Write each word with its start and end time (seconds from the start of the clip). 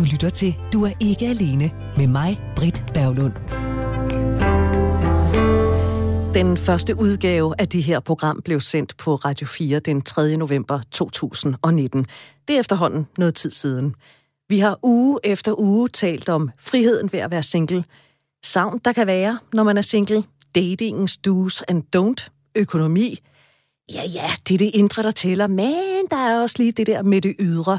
Du 0.00 0.04
lytter 0.04 0.30
til 0.30 0.56
Du 0.72 0.84
er 0.84 0.92
ikke 1.00 1.26
alene 1.26 1.70
med 1.96 2.06
mig, 2.06 2.40
Britt 2.56 2.84
Berglund. 2.94 3.32
Den 6.34 6.56
første 6.56 6.98
udgave 6.98 7.54
af 7.58 7.68
det 7.68 7.82
her 7.82 8.00
program 8.00 8.42
blev 8.44 8.60
sendt 8.60 8.96
på 8.96 9.14
Radio 9.14 9.46
4 9.46 9.78
den 9.78 10.02
3. 10.02 10.36
november 10.36 10.80
2019. 10.90 12.06
Det 12.48 12.56
er 12.56 12.60
efterhånden 12.60 13.06
noget 13.18 13.34
tid 13.34 13.50
siden. 13.50 13.94
Vi 14.48 14.58
har 14.58 14.78
uge 14.82 15.18
efter 15.24 15.60
uge 15.60 15.88
talt 15.88 16.28
om 16.28 16.50
friheden 16.58 17.12
ved 17.12 17.20
at 17.20 17.30
være 17.30 17.42
single. 17.42 17.84
Savn, 18.44 18.80
der 18.84 18.92
kan 18.92 19.06
være, 19.06 19.38
når 19.52 19.62
man 19.62 19.76
er 19.76 19.82
single. 19.82 20.24
Datingens 20.54 21.18
do's 21.28 21.60
and 21.68 21.82
don't. 21.96 22.28
Økonomi. 22.54 23.18
Ja, 23.92 24.02
ja, 24.14 24.30
det 24.48 24.54
er 24.54 24.58
det 24.58 24.70
indre, 24.74 25.02
der 25.02 25.10
tæller, 25.10 25.46
men 25.46 26.06
der 26.10 26.16
er 26.16 26.40
også 26.40 26.56
lige 26.58 26.72
det 26.72 26.86
der 26.86 27.02
med 27.02 27.20
det 27.20 27.34
ydre. 27.38 27.78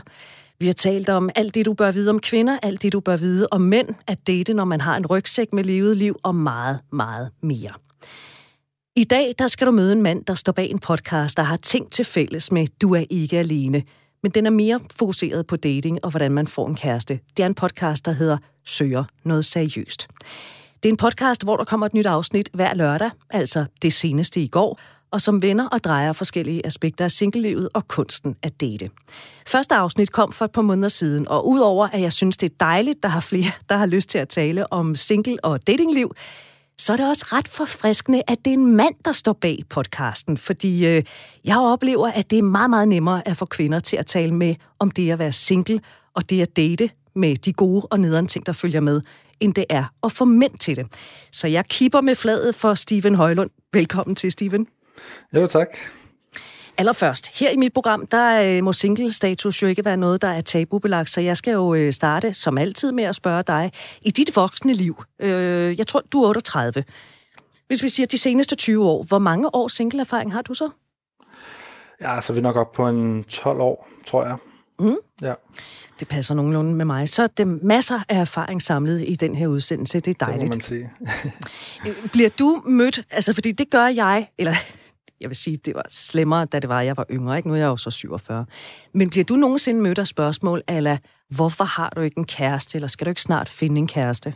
Vi 0.61 0.65
har 0.65 0.73
talt 0.73 1.09
om 1.09 1.29
alt 1.35 1.55
det, 1.55 1.65
du 1.65 1.73
bør 1.73 1.91
vide 1.91 2.09
om 2.09 2.19
kvinder, 2.19 2.59
alt 2.63 2.81
det, 2.81 2.93
du 2.93 2.99
bør 2.99 3.17
vide 3.17 3.47
om 3.51 3.61
mænd, 3.61 3.87
at 4.07 4.27
date, 4.27 4.53
når 4.53 4.65
man 4.65 4.81
har 4.81 4.97
en 4.97 5.05
rygsæk 5.05 5.53
med 5.53 5.63
levet 5.63 5.97
liv, 5.97 6.19
og 6.23 6.35
meget, 6.35 6.79
meget 6.91 7.29
mere. 7.43 7.71
I 8.95 9.03
dag 9.03 9.35
der 9.39 9.47
skal 9.47 9.67
du 9.67 9.71
møde 9.71 9.93
en 9.93 10.01
mand, 10.01 10.25
der 10.25 10.33
står 10.33 10.51
bag 10.51 10.69
en 10.69 10.79
podcast, 10.79 11.37
der 11.37 11.43
har 11.43 11.57
ting 11.57 11.91
til 11.91 12.05
fælles 12.05 12.51
med 12.51 12.67
Du 12.81 12.95
er 12.95 13.03
ikke 13.09 13.39
alene. 13.39 13.83
Men 14.23 14.31
den 14.31 14.45
er 14.45 14.49
mere 14.49 14.79
fokuseret 14.95 15.47
på 15.47 15.55
dating 15.55 15.99
og 16.05 16.09
hvordan 16.09 16.31
man 16.31 16.47
får 16.47 16.67
en 16.67 16.75
kæreste. 16.75 17.19
Det 17.37 17.43
er 17.43 17.47
en 17.47 17.55
podcast, 17.55 18.05
der 18.05 18.11
hedder 18.11 18.37
Søger 18.65 19.03
noget 19.23 19.45
seriøst. 19.45 20.07
Det 20.83 20.89
er 20.89 20.93
en 20.93 20.97
podcast, 20.97 21.43
hvor 21.43 21.57
der 21.57 21.63
kommer 21.63 21.85
et 21.85 21.93
nyt 21.93 22.05
afsnit 22.05 22.49
hver 22.53 22.73
lørdag, 22.73 23.11
altså 23.29 23.65
det 23.81 23.93
seneste 23.93 24.41
i 24.41 24.47
går, 24.47 24.79
og 25.11 25.21
som 25.21 25.41
vender 25.41 25.67
og 25.67 25.83
drejer 25.83 26.13
forskellige 26.13 26.65
aspekter 26.65 27.05
af 27.05 27.11
singlelivet 27.11 27.69
og 27.73 27.87
kunsten 27.87 28.35
at 28.41 28.61
date. 28.61 28.89
Første 29.47 29.75
afsnit 29.75 30.11
kom 30.11 30.31
for 30.31 30.45
et 30.45 30.51
par 30.51 30.61
måneder 30.61 30.89
siden, 30.89 31.27
og 31.27 31.47
udover 31.47 31.87
at 31.87 32.01
jeg 32.01 32.13
synes, 32.13 32.37
det 32.37 32.51
er 32.51 32.55
dejligt, 32.59 33.03
der 33.03 33.09
har 33.09 33.19
flere, 33.19 33.51
der 33.69 33.75
har 33.75 33.85
lyst 33.85 34.09
til 34.09 34.17
at 34.17 34.29
tale 34.29 34.73
om 34.73 34.95
single- 34.95 35.45
og 35.45 35.67
datingliv, 35.67 36.11
så 36.77 36.93
er 36.93 36.97
det 36.97 37.07
også 37.07 37.25
ret 37.31 37.47
forfriskende, 37.47 38.21
at 38.27 38.37
det 38.45 38.51
er 38.51 38.57
en 38.57 38.75
mand, 38.75 38.95
der 39.05 39.11
står 39.11 39.33
bag 39.33 39.59
podcasten, 39.69 40.37
fordi 40.37 40.87
øh, 40.87 41.03
jeg 41.45 41.57
oplever, 41.57 42.07
at 42.07 42.31
det 42.31 42.37
er 42.37 42.43
meget, 42.43 42.69
meget 42.69 42.87
nemmere 42.87 43.27
at 43.27 43.37
få 43.37 43.45
kvinder 43.45 43.79
til 43.79 43.97
at 43.97 44.05
tale 44.05 44.33
med 44.33 44.55
om 44.79 44.91
det 44.91 45.11
at 45.11 45.19
være 45.19 45.31
single 45.31 45.79
og 46.13 46.29
det 46.29 46.41
at 46.41 46.55
date 46.55 46.89
med 47.15 47.35
de 47.35 47.53
gode 47.53 47.87
og 47.91 47.99
nederen 47.99 48.27
ting, 48.27 48.45
der 48.45 48.51
følger 48.51 48.79
med, 48.79 49.01
end 49.39 49.53
det 49.53 49.65
er 49.69 49.85
at 50.03 50.11
få 50.11 50.25
mænd 50.25 50.57
til 50.57 50.75
det. 50.75 50.85
Så 51.31 51.47
jeg 51.47 51.65
kipper 51.65 52.01
med 52.01 52.15
fladet 52.15 52.55
for 52.55 52.73
Steven 52.73 53.15
Højlund. 53.15 53.49
Velkommen 53.73 54.15
til, 54.15 54.31
Steven. 54.31 54.67
Jo, 55.33 55.47
tak. 55.47 55.67
Allerførst, 56.77 57.39
her 57.39 57.49
i 57.49 57.57
mit 57.57 57.73
program, 57.73 58.07
der 58.07 58.57
øh, 58.57 58.63
må 58.63 58.73
single-status 58.73 59.61
jo 59.61 59.67
ikke 59.67 59.85
være 59.85 59.97
noget, 59.97 60.21
der 60.21 60.27
er 60.27 60.41
tabubelagt, 60.41 61.09
så 61.09 61.21
jeg 61.21 61.37
skal 61.37 61.51
jo 61.51 61.73
øh, 61.73 61.93
starte 61.93 62.33
som 62.33 62.57
altid 62.57 62.91
med 62.91 63.03
at 63.03 63.15
spørge 63.15 63.43
dig, 63.43 63.71
i 64.05 64.11
dit 64.11 64.35
voksne 64.35 64.73
liv, 64.73 65.03
øh, 65.19 65.77
jeg 65.77 65.87
tror, 65.87 66.03
du 66.11 66.23
er 66.23 66.29
38, 66.29 66.83
hvis 67.67 67.83
vi 67.83 67.89
siger 67.89 68.07
de 68.07 68.17
seneste 68.17 68.55
20 68.55 68.85
år, 68.85 69.03
hvor 69.03 69.19
mange 69.19 69.55
år 69.55 69.67
single-erfaring 69.67 70.33
har 70.33 70.41
du 70.41 70.53
så? 70.53 70.69
Ja, 72.01 72.21
så 72.21 72.33
er 72.33 72.35
vi 72.35 72.41
nok 72.41 72.55
op 72.55 72.71
på 72.71 72.87
en 72.87 73.23
12 73.23 73.59
år, 73.59 73.89
tror 74.05 74.25
jeg. 74.25 74.35
Mm. 74.79 74.95
Ja. 75.21 75.33
Det 75.99 76.07
passer 76.07 76.35
nogenlunde 76.35 76.75
med 76.75 76.85
mig. 76.85 77.09
Så 77.09 77.23
er 77.23 77.27
det 77.27 77.47
masser 77.47 77.99
af 78.09 78.21
erfaring 78.21 78.61
samlet 78.61 79.03
i 79.07 79.15
den 79.15 79.35
her 79.35 79.47
udsendelse. 79.47 79.99
Det 79.99 80.21
er 80.21 80.25
dejligt. 80.25 80.41
Det 80.41 80.49
må 80.49 80.55
man 80.55 80.61
sige. 80.61 82.03
Bliver 82.13 82.29
du 82.39 82.61
mødt, 82.65 83.01
altså 83.11 83.33
fordi 83.33 83.51
det 83.51 83.69
gør 83.69 83.87
jeg, 83.87 84.27
eller 84.37 84.55
jeg 85.21 85.29
vil 85.29 85.37
sige, 85.37 85.57
det 85.65 85.75
var 85.75 85.85
slemmere, 85.89 86.45
da 86.45 86.59
det 86.59 86.69
var, 86.69 86.81
jeg 86.81 86.97
var 86.97 87.05
yngre, 87.11 87.37
ikke? 87.37 87.49
Nu 87.49 87.53
er 87.53 87.59
jeg 87.59 87.67
jo 87.67 87.77
så 87.77 87.91
47. 87.91 88.45
Men 88.93 89.09
bliver 89.09 89.23
du 89.23 89.35
nogensinde 89.35 89.81
mødt 89.81 89.99
af 89.99 90.07
spørgsmål, 90.07 90.61
eller 90.67 90.97
hvorfor 91.35 91.63
har 91.63 91.89
du 91.95 92.01
ikke 92.01 92.17
en 92.17 92.25
kæreste, 92.25 92.75
eller 92.75 92.87
skal 92.87 93.05
du 93.05 93.09
ikke 93.09 93.21
snart 93.21 93.49
finde 93.49 93.79
en 93.79 93.87
kæreste? 93.87 94.33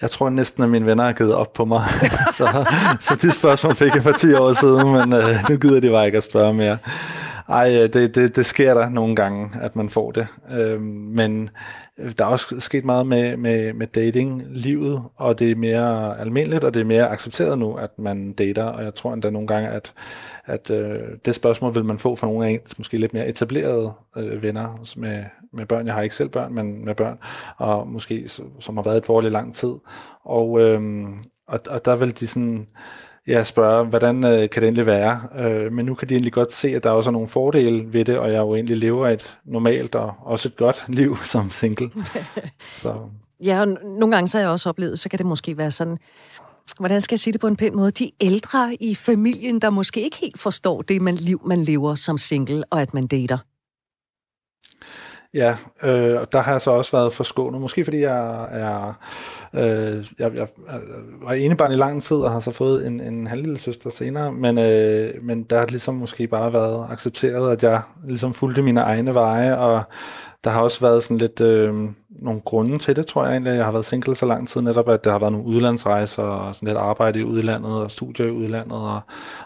Jeg 0.00 0.10
tror 0.10 0.28
næsten, 0.28 0.62
at 0.62 0.68
mine 0.68 0.86
venner 0.86 1.04
har 1.04 1.12
givet 1.12 1.34
op 1.34 1.52
på 1.52 1.64
mig. 1.64 1.82
så, 2.38 2.64
så 3.00 3.16
de 3.22 3.30
spørgsmål 3.30 3.74
fik 3.74 3.94
jeg 3.94 4.02
for 4.02 4.12
10 4.12 4.34
år 4.34 4.52
siden, 4.52 4.92
men 4.92 5.12
øh, 5.12 5.48
nu 5.50 5.56
gider 5.56 5.80
de 5.80 5.90
bare 5.90 6.06
ikke 6.06 6.16
at 6.16 6.24
spørge 6.24 6.54
mere. 6.54 6.78
Ej, 7.48 7.68
det, 7.68 8.14
det, 8.14 8.36
det 8.36 8.46
sker 8.46 8.74
der 8.74 8.88
nogle 8.88 9.16
gange, 9.16 9.50
at 9.60 9.76
man 9.76 9.88
får 9.88 10.10
det. 10.10 10.26
Øhm, 10.50 10.82
men 11.16 11.50
øh, 11.98 12.12
der 12.18 12.24
er 12.24 12.28
også 12.28 12.60
sket 12.60 12.84
meget 12.84 13.06
med, 13.06 13.36
med, 13.36 13.72
med 13.72 13.86
dating-livet, 13.86 15.02
og 15.16 15.38
det 15.38 15.50
er 15.50 15.56
mere 15.56 16.20
almindeligt, 16.20 16.64
og 16.64 16.74
det 16.74 16.80
er 16.80 16.84
mere 16.84 17.10
accepteret 17.10 17.58
nu, 17.58 17.74
at 17.74 17.90
man 17.98 18.32
dater, 18.32 18.64
og 18.64 18.84
jeg 18.84 18.94
tror 18.94 19.12
endda 19.12 19.30
nogle 19.30 19.48
gange, 19.48 19.68
at, 19.68 19.94
at 20.44 20.70
øh, 20.70 21.00
det 21.24 21.34
spørgsmål 21.34 21.74
vil 21.74 21.84
man 21.84 21.98
få 21.98 22.16
fra 22.16 22.26
nogle 22.26 22.46
af 22.46 22.50
ens 22.50 22.78
måske 22.78 22.98
lidt 22.98 23.14
mere 23.14 23.28
etablerede 23.28 23.92
øh, 24.16 24.42
venner 24.42 24.84
med, 24.96 25.24
med 25.52 25.66
børn. 25.66 25.86
Jeg 25.86 25.94
har 25.94 26.02
ikke 26.02 26.16
selv 26.16 26.28
børn, 26.28 26.54
men 26.54 26.84
med 26.84 26.94
børn, 26.94 27.18
og 27.56 27.88
måske 27.88 28.28
som 28.58 28.76
har 28.76 28.82
været 28.82 28.96
et 28.96 29.06
forhold 29.06 29.26
i 29.26 29.30
lang 29.30 29.54
tid. 29.54 29.74
Og, 30.24 30.60
øh, 30.60 30.80
og, 31.46 31.60
og 31.70 31.84
der 31.84 31.96
vil 31.96 32.20
de 32.20 32.26
sådan 32.26 32.66
ja, 33.26 33.44
spørger, 33.44 33.84
hvordan 33.84 34.26
øh, 34.26 34.50
kan 34.50 34.62
det 34.62 34.62
egentlig 34.62 34.86
være? 34.86 35.20
Øh, 35.38 35.72
men 35.72 35.86
nu 35.86 35.94
kan 35.94 36.08
de 36.08 36.14
egentlig 36.14 36.32
godt 36.32 36.52
se, 36.52 36.68
at 36.68 36.84
der 36.84 36.90
også 36.90 37.10
er 37.10 37.12
nogle 37.12 37.28
fordele 37.28 37.92
ved 37.92 38.04
det, 38.04 38.18
og 38.18 38.32
jeg 38.32 38.38
jo 38.38 38.54
egentlig 38.54 38.76
lever 38.76 39.08
et 39.08 39.38
normalt 39.44 39.94
og 39.94 40.14
også 40.24 40.48
et 40.48 40.56
godt 40.56 40.84
liv 40.98 41.16
som 41.16 41.50
single. 41.50 41.90
så. 42.72 42.94
Ja, 43.44 43.60
og 43.60 43.68
nogle 43.68 44.14
gange 44.14 44.28
så 44.28 44.38
har 44.38 44.42
jeg 44.42 44.50
også 44.50 44.68
oplevet, 44.68 44.98
så 44.98 45.08
kan 45.08 45.18
det 45.18 45.26
måske 45.26 45.58
være 45.58 45.70
sådan, 45.70 45.98
hvordan 46.78 47.00
skal 47.00 47.14
jeg 47.14 47.20
sige 47.20 47.32
det 47.32 47.40
på 47.40 47.46
en 47.46 47.56
pæn 47.56 47.76
måde, 47.76 47.90
de 47.90 48.10
ældre 48.20 48.76
i 48.80 48.94
familien, 48.94 49.60
der 49.60 49.70
måske 49.70 50.02
ikke 50.02 50.16
helt 50.16 50.40
forstår 50.40 50.82
det 50.82 51.02
man, 51.02 51.14
liv, 51.14 51.40
man 51.46 51.58
lever 51.58 51.94
som 51.94 52.18
single, 52.18 52.64
og 52.70 52.82
at 52.82 52.94
man 52.94 53.06
dater. 53.06 53.38
Ja, 55.34 55.56
øh, 55.82 56.20
og 56.20 56.32
der 56.32 56.40
har 56.40 56.52
jeg 56.52 56.60
så 56.60 56.70
også 56.70 56.96
været 56.96 57.12
forskånet. 57.12 57.60
Måske 57.60 57.84
fordi 57.84 58.00
jeg 58.00 58.48
er 58.50 58.94
øh, 59.54 60.04
jeg, 60.18 60.34
jeg, 60.34 60.48
jeg 60.68 60.80
var 61.22 61.32
enebarn 61.32 61.72
i 61.72 61.76
lang 61.76 62.02
tid 62.02 62.16
og 62.16 62.32
har 62.32 62.40
så 62.40 62.50
fået 62.50 62.86
en, 62.86 63.00
en 63.00 63.26
halvlille 63.26 63.58
søster 63.58 63.90
senere, 63.90 64.32
men, 64.32 64.58
øh, 64.58 65.14
men 65.22 65.42
der 65.42 65.58
har 65.58 65.66
ligesom 65.66 65.94
måske 65.94 66.26
bare 66.26 66.52
været 66.52 66.86
accepteret, 66.90 67.52
at 67.52 67.62
jeg 67.62 67.82
ligesom 68.04 68.34
fulgte 68.34 68.62
mine 68.62 68.80
egne 68.80 69.14
veje, 69.14 69.58
og 69.58 69.82
der 70.44 70.50
har 70.50 70.60
også 70.60 70.80
været 70.80 71.02
sådan 71.02 71.18
lidt 71.18 71.40
øh, 71.40 71.74
nogle 72.20 72.40
grunde 72.40 72.78
til 72.78 72.96
det, 72.96 73.06
tror 73.06 73.24
jeg 73.24 73.32
egentlig. 73.32 73.50
Jeg 73.50 73.64
har 73.64 73.72
været 73.72 73.84
single 73.84 74.14
så 74.14 74.26
lang 74.26 74.48
tid 74.48 74.60
netop, 74.60 74.88
at 74.88 75.04
der 75.04 75.10
har 75.12 75.18
været 75.18 75.32
nogle 75.32 75.46
udlandsrejser 75.46 76.22
og 76.22 76.54
sådan 76.54 76.68
lidt 76.68 76.78
arbejde 76.78 77.20
i 77.20 77.24
udlandet 77.24 77.72
og 77.72 77.90
studier 77.90 78.26
i 78.26 78.30
udlandet 78.30 78.72
og, 78.72 79.00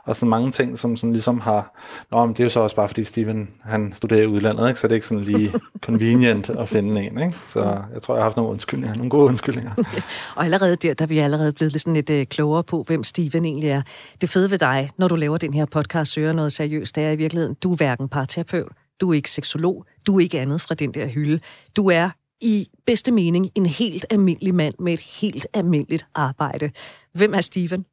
og 0.04 0.16
sådan 0.16 0.30
mange 0.30 0.50
ting, 0.50 0.78
som 0.78 0.96
sådan 0.96 1.12
ligesom 1.12 1.40
har... 1.40 1.80
Nå, 2.10 2.26
men 2.26 2.34
det 2.34 2.40
er 2.40 2.44
jo 2.44 2.48
så 2.48 2.60
også 2.60 2.76
bare, 2.76 2.88
fordi 2.88 3.04
Steven 3.04 3.48
han 3.62 3.92
studerer 3.92 4.22
i 4.22 4.26
udlandet, 4.26 4.68
ikke? 4.68 4.80
så 4.80 4.86
det 4.86 4.92
er 4.92 4.96
ikke 4.96 5.06
sådan 5.06 5.24
lige 5.24 5.52
convenient 5.86 6.50
at 6.50 6.68
finde 6.68 7.02
en. 7.02 7.18
Ikke? 7.18 7.36
Så 7.46 7.60
jeg 7.92 8.02
tror, 8.02 8.14
jeg 8.14 8.20
har 8.20 8.24
haft 8.24 8.36
nogle 8.36 8.52
undskyldninger, 8.52 8.96
nogle 8.96 9.10
gode 9.10 9.24
undskyldninger. 9.24 9.72
og 10.36 10.44
allerede 10.44 10.76
der, 10.76 10.94
der 10.94 11.04
er 11.04 11.08
vi 11.08 11.18
allerede 11.18 11.52
blevet 11.52 11.72
lidt, 11.72 11.82
sådan 11.82 11.94
lidt 11.94 12.10
uh, 12.10 12.22
klogere 12.30 12.64
på, 12.64 12.84
hvem 12.86 13.04
Steven 13.04 13.44
egentlig 13.44 13.70
er. 13.70 13.82
Det 14.20 14.30
fede 14.30 14.50
ved 14.50 14.58
dig, 14.58 14.90
når 14.98 15.08
du 15.08 15.14
laver 15.14 15.38
den 15.38 15.54
her 15.54 15.64
podcast, 15.64 16.12
søger 16.12 16.32
noget 16.32 16.52
seriøst, 16.52 16.96
det 16.96 17.04
er 17.04 17.10
i 17.10 17.16
virkeligheden, 17.16 17.56
du 17.62 17.72
er 17.72 17.76
hverken 17.76 18.08
parterapeut, 18.08 18.72
du 19.00 19.10
er 19.10 19.14
ikke 19.14 19.30
seksolog, 19.30 19.84
du 20.06 20.16
er 20.16 20.20
ikke 20.20 20.40
andet 20.40 20.60
fra 20.60 20.74
den 20.74 20.94
der 20.94 21.06
hylde. 21.06 21.40
Du 21.76 21.90
er 21.90 22.10
i 22.40 22.68
bedste 22.86 23.12
mening 23.12 23.50
en 23.54 23.66
helt 23.66 24.06
almindelig 24.10 24.54
mand 24.54 24.74
med 24.78 24.92
et 24.92 25.00
helt 25.00 25.46
almindeligt 25.54 26.06
arbejde. 26.14 26.70
Hvem 27.12 27.34
er 27.34 27.40
Steven? 27.40 27.84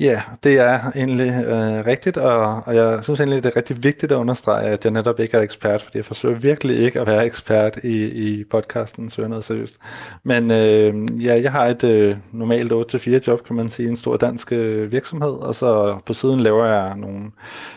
Ja, 0.00 0.22
det 0.44 0.58
er 0.58 0.80
egentlig 0.96 1.44
øh, 1.44 1.86
rigtigt, 1.86 2.16
og, 2.16 2.62
og 2.66 2.74
jeg 2.76 3.04
synes 3.04 3.20
egentlig, 3.20 3.42
det 3.42 3.52
er 3.52 3.56
rigtig 3.56 3.84
vigtigt 3.84 4.12
at 4.12 4.16
understrege, 4.16 4.68
at 4.68 4.84
jeg 4.84 4.92
netop 4.92 5.20
ikke 5.20 5.36
er 5.36 5.42
ekspert, 5.42 5.82
fordi 5.82 5.96
jeg 5.96 6.04
forsøger 6.04 6.38
virkelig 6.38 6.78
ikke 6.78 7.00
at 7.00 7.06
være 7.06 7.26
ekspert 7.26 7.76
i, 7.84 8.04
i 8.04 8.44
podcasten, 8.44 9.10
søger 9.10 9.28
noget 9.28 9.44
seriøst. 9.44 9.76
Men 10.22 10.50
øh, 10.50 11.24
ja, 11.24 11.42
jeg 11.42 11.52
har 11.52 11.66
et 11.66 11.84
øh, 11.84 12.16
normalt 12.32 12.72
8-4 12.72 13.10
job, 13.26 13.44
kan 13.46 13.56
man 13.56 13.68
sige, 13.68 13.88
en 13.88 13.96
stor 13.96 14.16
dansk 14.16 14.52
øh, 14.52 14.92
virksomhed, 14.92 15.32
og 15.32 15.54
så 15.54 15.98
på 16.06 16.12
siden 16.12 16.40
laver 16.40 16.66
jeg 16.66 16.96
nogle 16.96 17.30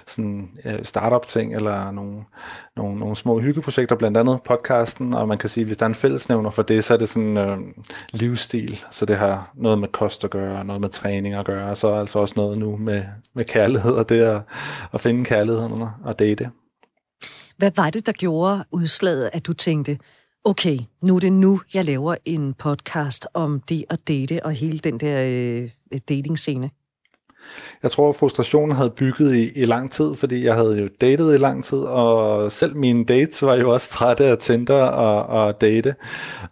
sådan, 0.08 0.50
øh, 0.66 0.80
startup 0.84 1.26
ting, 1.26 1.56
eller 1.56 1.92
nogle, 1.92 2.16
nogle, 2.76 3.00
nogle 3.00 3.16
små 3.16 3.40
hyggeprojekter, 3.40 3.96
blandt 3.96 4.18
andet 4.18 4.40
podcasten, 4.46 5.14
og 5.14 5.28
man 5.28 5.38
kan 5.38 5.50
sige, 5.50 5.66
hvis 5.66 5.78
der 5.78 5.86
er 5.86 5.90
en 5.90 5.96
fællesnævner 5.96 6.50
for 6.50 6.62
det, 6.62 6.84
så 6.84 6.94
er 6.94 6.98
det 6.98 7.10
sådan 7.10 7.38
øh, 7.38 7.58
livsstil, 8.12 8.80
så 8.92 9.06
det 9.06 9.18
har 9.18 9.52
noget 9.56 9.80
med 9.80 9.88
kost 9.88 10.24
at 10.24 10.30
gøre, 10.30 10.66
noget 10.66 10.82
med 10.82 10.90
træning 10.90 11.36
at 11.36 11.46
gøre, 11.46 11.76
så 11.76 11.94
altså 11.94 12.13
også 12.20 12.34
noget 12.38 12.58
nu 12.58 12.78
med, 12.78 13.04
med 13.34 13.46
kærlighed, 13.46 13.92
og 13.92 14.10
det 14.10 14.22
at, 14.22 14.42
at 14.94 15.02
finde 15.02 15.26
kærligheden 15.26 15.84
og 16.04 16.20
date. 16.20 16.50
Hvad 17.58 17.72
var 17.76 17.90
det, 17.90 18.06
der 18.06 18.12
gjorde 18.12 18.64
udslaget, 18.72 19.30
at 19.34 19.48
du 19.48 19.54
tænkte, 19.54 19.98
okay, 20.44 20.80
nu 21.02 21.16
er 21.16 21.20
det 21.20 21.34
nu, 21.34 21.62
jeg 21.74 21.86
laver 21.86 22.16
en 22.26 22.54
podcast 22.54 23.28
om 23.34 23.62
det 23.70 23.86
at 23.90 24.08
date 24.08 24.46
og 24.46 24.52
hele 24.52 24.80
den 24.80 25.00
der 25.00 25.26
øh, 25.28 25.70
dating-scene? 26.10 26.70
Jeg 27.84 27.92
tror, 27.92 28.10
at 28.10 28.16
frustrationen 28.16 28.76
havde 28.76 28.90
bygget 28.90 29.36
i, 29.36 29.52
i 29.56 29.64
lang 29.64 29.92
tid, 29.92 30.16
fordi 30.16 30.46
jeg 30.46 30.54
havde 30.54 30.80
jo 30.82 30.90
datet 31.02 31.34
i 31.34 31.38
lang 31.38 31.64
tid, 31.64 31.78
og 31.78 32.52
selv 32.52 32.76
mine 32.76 33.06
dates 33.06 33.44
var 33.44 33.56
jo 33.56 33.72
også 33.72 33.90
trætte 33.90 34.26
af 34.26 34.38
Tinder 34.38 34.82
og, 34.82 35.26
og 35.26 35.62
date. 35.62 35.96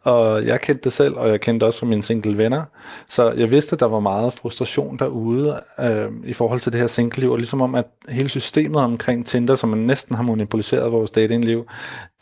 Og 0.03 0.45
jeg 0.45 0.61
kendte 0.61 0.83
det 0.83 0.93
selv, 0.93 1.15
og 1.15 1.29
jeg 1.29 1.41
kendte 1.41 1.63
også 1.63 1.79
fra 1.79 1.87
mine 1.87 2.03
single 2.03 2.37
venner. 2.37 2.63
Så 3.09 3.31
jeg 3.31 3.51
vidste, 3.51 3.73
at 3.73 3.79
der 3.79 3.87
var 3.87 3.99
meget 3.99 4.33
frustration 4.33 4.97
derude 4.97 5.61
øh, 5.79 6.07
i 6.25 6.33
forhold 6.33 6.59
til 6.59 6.71
det 6.71 6.79
her 6.79 6.87
single-liv, 6.87 7.31
og 7.31 7.37
ligesom 7.37 7.61
om, 7.61 7.75
at 7.75 7.85
hele 8.09 8.29
systemet 8.29 8.81
omkring 8.81 9.25
Tinder, 9.25 9.55
som 9.55 9.69
man 9.69 9.79
næsten 9.79 10.15
har 10.15 10.23
monopoliseret 10.23 10.91
vores 10.91 11.11
datingliv, 11.11 11.65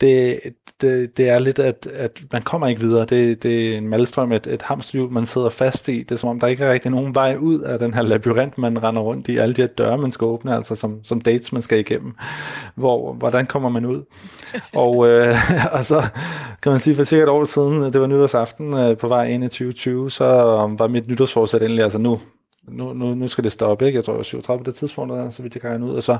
det, 0.00 0.40
det, 0.80 1.16
det 1.16 1.28
er 1.28 1.38
lidt, 1.38 1.58
at, 1.58 1.86
at 1.94 2.20
man 2.32 2.42
kommer 2.42 2.66
ikke 2.66 2.80
videre. 2.80 3.04
Det, 3.04 3.42
det 3.42 3.68
er 3.68 3.78
en 3.78 3.88
malstrøm, 3.88 4.32
et, 4.32 4.46
et 4.46 4.62
hamsterhjul, 4.62 5.12
man 5.12 5.26
sidder 5.26 5.48
fast 5.48 5.88
i. 5.88 5.98
Det 6.02 6.10
er 6.10 6.16
som 6.16 6.30
om, 6.30 6.40
der 6.40 6.46
ikke 6.46 6.64
er 6.64 6.72
rigtig 6.72 6.90
nogen 6.90 7.14
vej 7.14 7.36
ud 7.40 7.58
af 7.58 7.78
den 7.78 7.94
her 7.94 8.02
labyrint, 8.02 8.58
man 8.60 8.82
render 8.82 9.02
rundt 9.02 9.28
i. 9.28 9.36
Alle 9.36 9.54
de 9.54 9.62
her 9.62 9.68
døre, 9.68 9.98
man 9.98 10.12
skal 10.12 10.24
åbne, 10.24 10.56
altså 10.56 10.74
som, 10.74 11.04
som 11.04 11.20
dates, 11.20 11.52
man 11.52 11.62
skal 11.62 11.78
igennem. 11.78 12.14
Hvor, 12.74 13.12
hvordan 13.12 13.46
kommer 13.46 13.68
man 13.68 13.84
ud? 13.84 14.02
og, 14.74 14.94
øh, 15.08 15.36
og 15.72 15.84
så 15.84 16.02
kan 16.62 16.72
man 16.72 16.80
sige, 16.80 16.96
for 16.96 17.04
cirka 17.04 17.22
et 17.22 17.28
år 17.28 17.44
siden, 17.44 17.82
øh, 17.82 17.92
det 17.92 18.00
var 18.00 18.06
nytårsaften 18.06 18.76
øh, 18.76 18.96
på 18.96 19.08
vej 19.08 19.24
ind 19.24 19.44
i 19.44 19.48
2020, 19.48 20.10
så 20.10 20.24
øh, 20.24 20.78
var 20.78 20.88
mit 20.88 21.08
nytårsforsæt 21.08 21.62
endelig, 21.62 21.84
altså 21.84 21.98
nu 21.98 22.20
nu, 22.72 22.92
nu, 22.92 23.14
nu 23.14 23.28
skal 23.28 23.44
det 23.44 23.52
stoppe, 23.52 23.86
ikke? 23.86 23.96
Jeg 23.96 24.04
tror, 24.04 24.12
jeg 24.12 24.18
var 24.18 24.22
37 24.22 24.64
på 24.64 24.70
det 24.70 24.74
tidspunkt, 24.74 25.34
så 25.34 25.42
vidt 25.42 25.54
jeg 25.54 25.62
kan 25.62 25.82
ud, 25.82 25.94
og 25.94 26.02
så 26.02 26.18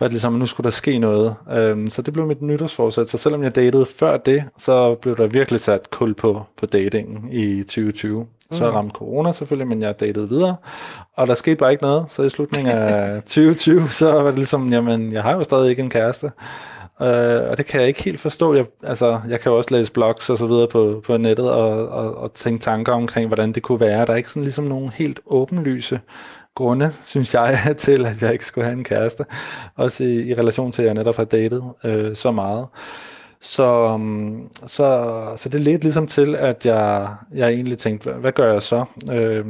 var 0.00 0.06
det 0.06 0.12
ligesom, 0.12 0.34
at 0.34 0.38
nu 0.38 0.46
skulle 0.46 0.64
der 0.64 0.70
ske 0.70 0.98
noget. 0.98 1.34
Øhm, 1.52 1.86
så 1.86 2.02
det 2.02 2.12
blev 2.12 2.26
mit 2.26 2.42
nytårsforsæt, 2.42 3.08
så 3.08 3.18
selvom 3.18 3.42
jeg 3.42 3.54
datede 3.54 3.86
før 3.86 4.16
det, 4.16 4.44
så 4.58 4.94
blev 4.94 5.16
der 5.16 5.26
virkelig 5.26 5.60
sat 5.60 5.90
kul 5.90 6.14
på, 6.14 6.42
på 6.56 6.66
datingen 6.66 7.28
i 7.32 7.62
2020. 7.62 8.26
Så 8.50 8.68
mm. 8.68 8.74
ramte 8.74 8.92
corona 8.94 9.32
selvfølgelig, 9.32 9.68
men 9.68 9.82
jeg 9.82 10.00
datede 10.00 10.28
videre, 10.28 10.56
og 11.16 11.26
der 11.26 11.34
skete 11.34 11.56
bare 11.56 11.70
ikke 11.70 11.82
noget, 11.82 12.04
så 12.08 12.22
i 12.22 12.28
slutningen 12.28 12.72
af 12.72 13.22
2020, 13.22 13.88
så 13.88 14.12
var 14.12 14.24
det 14.24 14.34
ligesom, 14.34 14.72
jamen, 14.72 15.12
jeg 15.12 15.22
har 15.22 15.32
jo 15.32 15.42
stadig 15.42 15.70
ikke 15.70 15.82
en 15.82 15.90
kæreste, 15.90 16.30
Øh, 17.02 17.50
og 17.50 17.58
det 17.58 17.66
kan 17.66 17.80
jeg 17.80 17.88
ikke 17.88 18.02
helt 18.02 18.20
forstå. 18.20 18.54
Jeg, 18.54 18.64
altså, 18.82 19.20
jeg 19.28 19.40
kan 19.40 19.52
jo 19.52 19.56
også 19.56 19.74
læse 19.74 19.92
blogs 19.92 20.30
og 20.30 20.38
så 20.38 20.46
videre 20.46 20.68
på, 20.68 21.02
på 21.06 21.16
nettet 21.16 21.50
og, 21.50 21.88
og, 21.88 22.16
og 22.16 22.32
tænke 22.32 22.60
tanker 22.60 22.92
omkring, 22.92 23.26
hvordan 23.26 23.52
det 23.52 23.62
kunne 23.62 23.80
være. 23.80 24.06
Der 24.06 24.12
er 24.12 24.16
ikke 24.16 24.30
sådan 24.30 24.42
ligesom 24.42 24.64
nogen 24.64 24.88
helt 24.88 25.20
åbenlyse 25.26 26.00
grunde, 26.54 26.92
synes 27.02 27.34
jeg, 27.34 27.58
til, 27.78 28.06
at 28.06 28.22
jeg 28.22 28.32
ikke 28.32 28.46
skulle 28.46 28.64
have 28.64 28.78
en 28.78 28.84
kæreste. 28.84 29.24
Også 29.76 30.04
i, 30.04 30.28
i 30.28 30.34
relation 30.34 30.72
til, 30.72 30.82
at 30.82 30.86
jeg 30.86 30.94
netop 30.94 31.16
har 31.16 31.24
datet 31.24 31.62
øh, 31.84 32.16
så 32.16 32.32
meget. 32.32 32.66
Så, 33.40 33.96
mm, 33.96 34.48
så, 34.66 35.12
så 35.36 35.48
det 35.48 35.60
ledte 35.60 35.84
ligesom 35.84 36.06
til, 36.06 36.36
at 36.36 36.66
jeg, 36.66 37.14
jeg 37.34 37.48
egentlig 37.48 37.78
tænkte, 37.78 38.10
hvad, 38.10 38.20
hvad 38.20 38.32
gør 38.32 38.52
jeg 38.52 38.62
så? 38.62 38.84
Øh, 39.12 39.44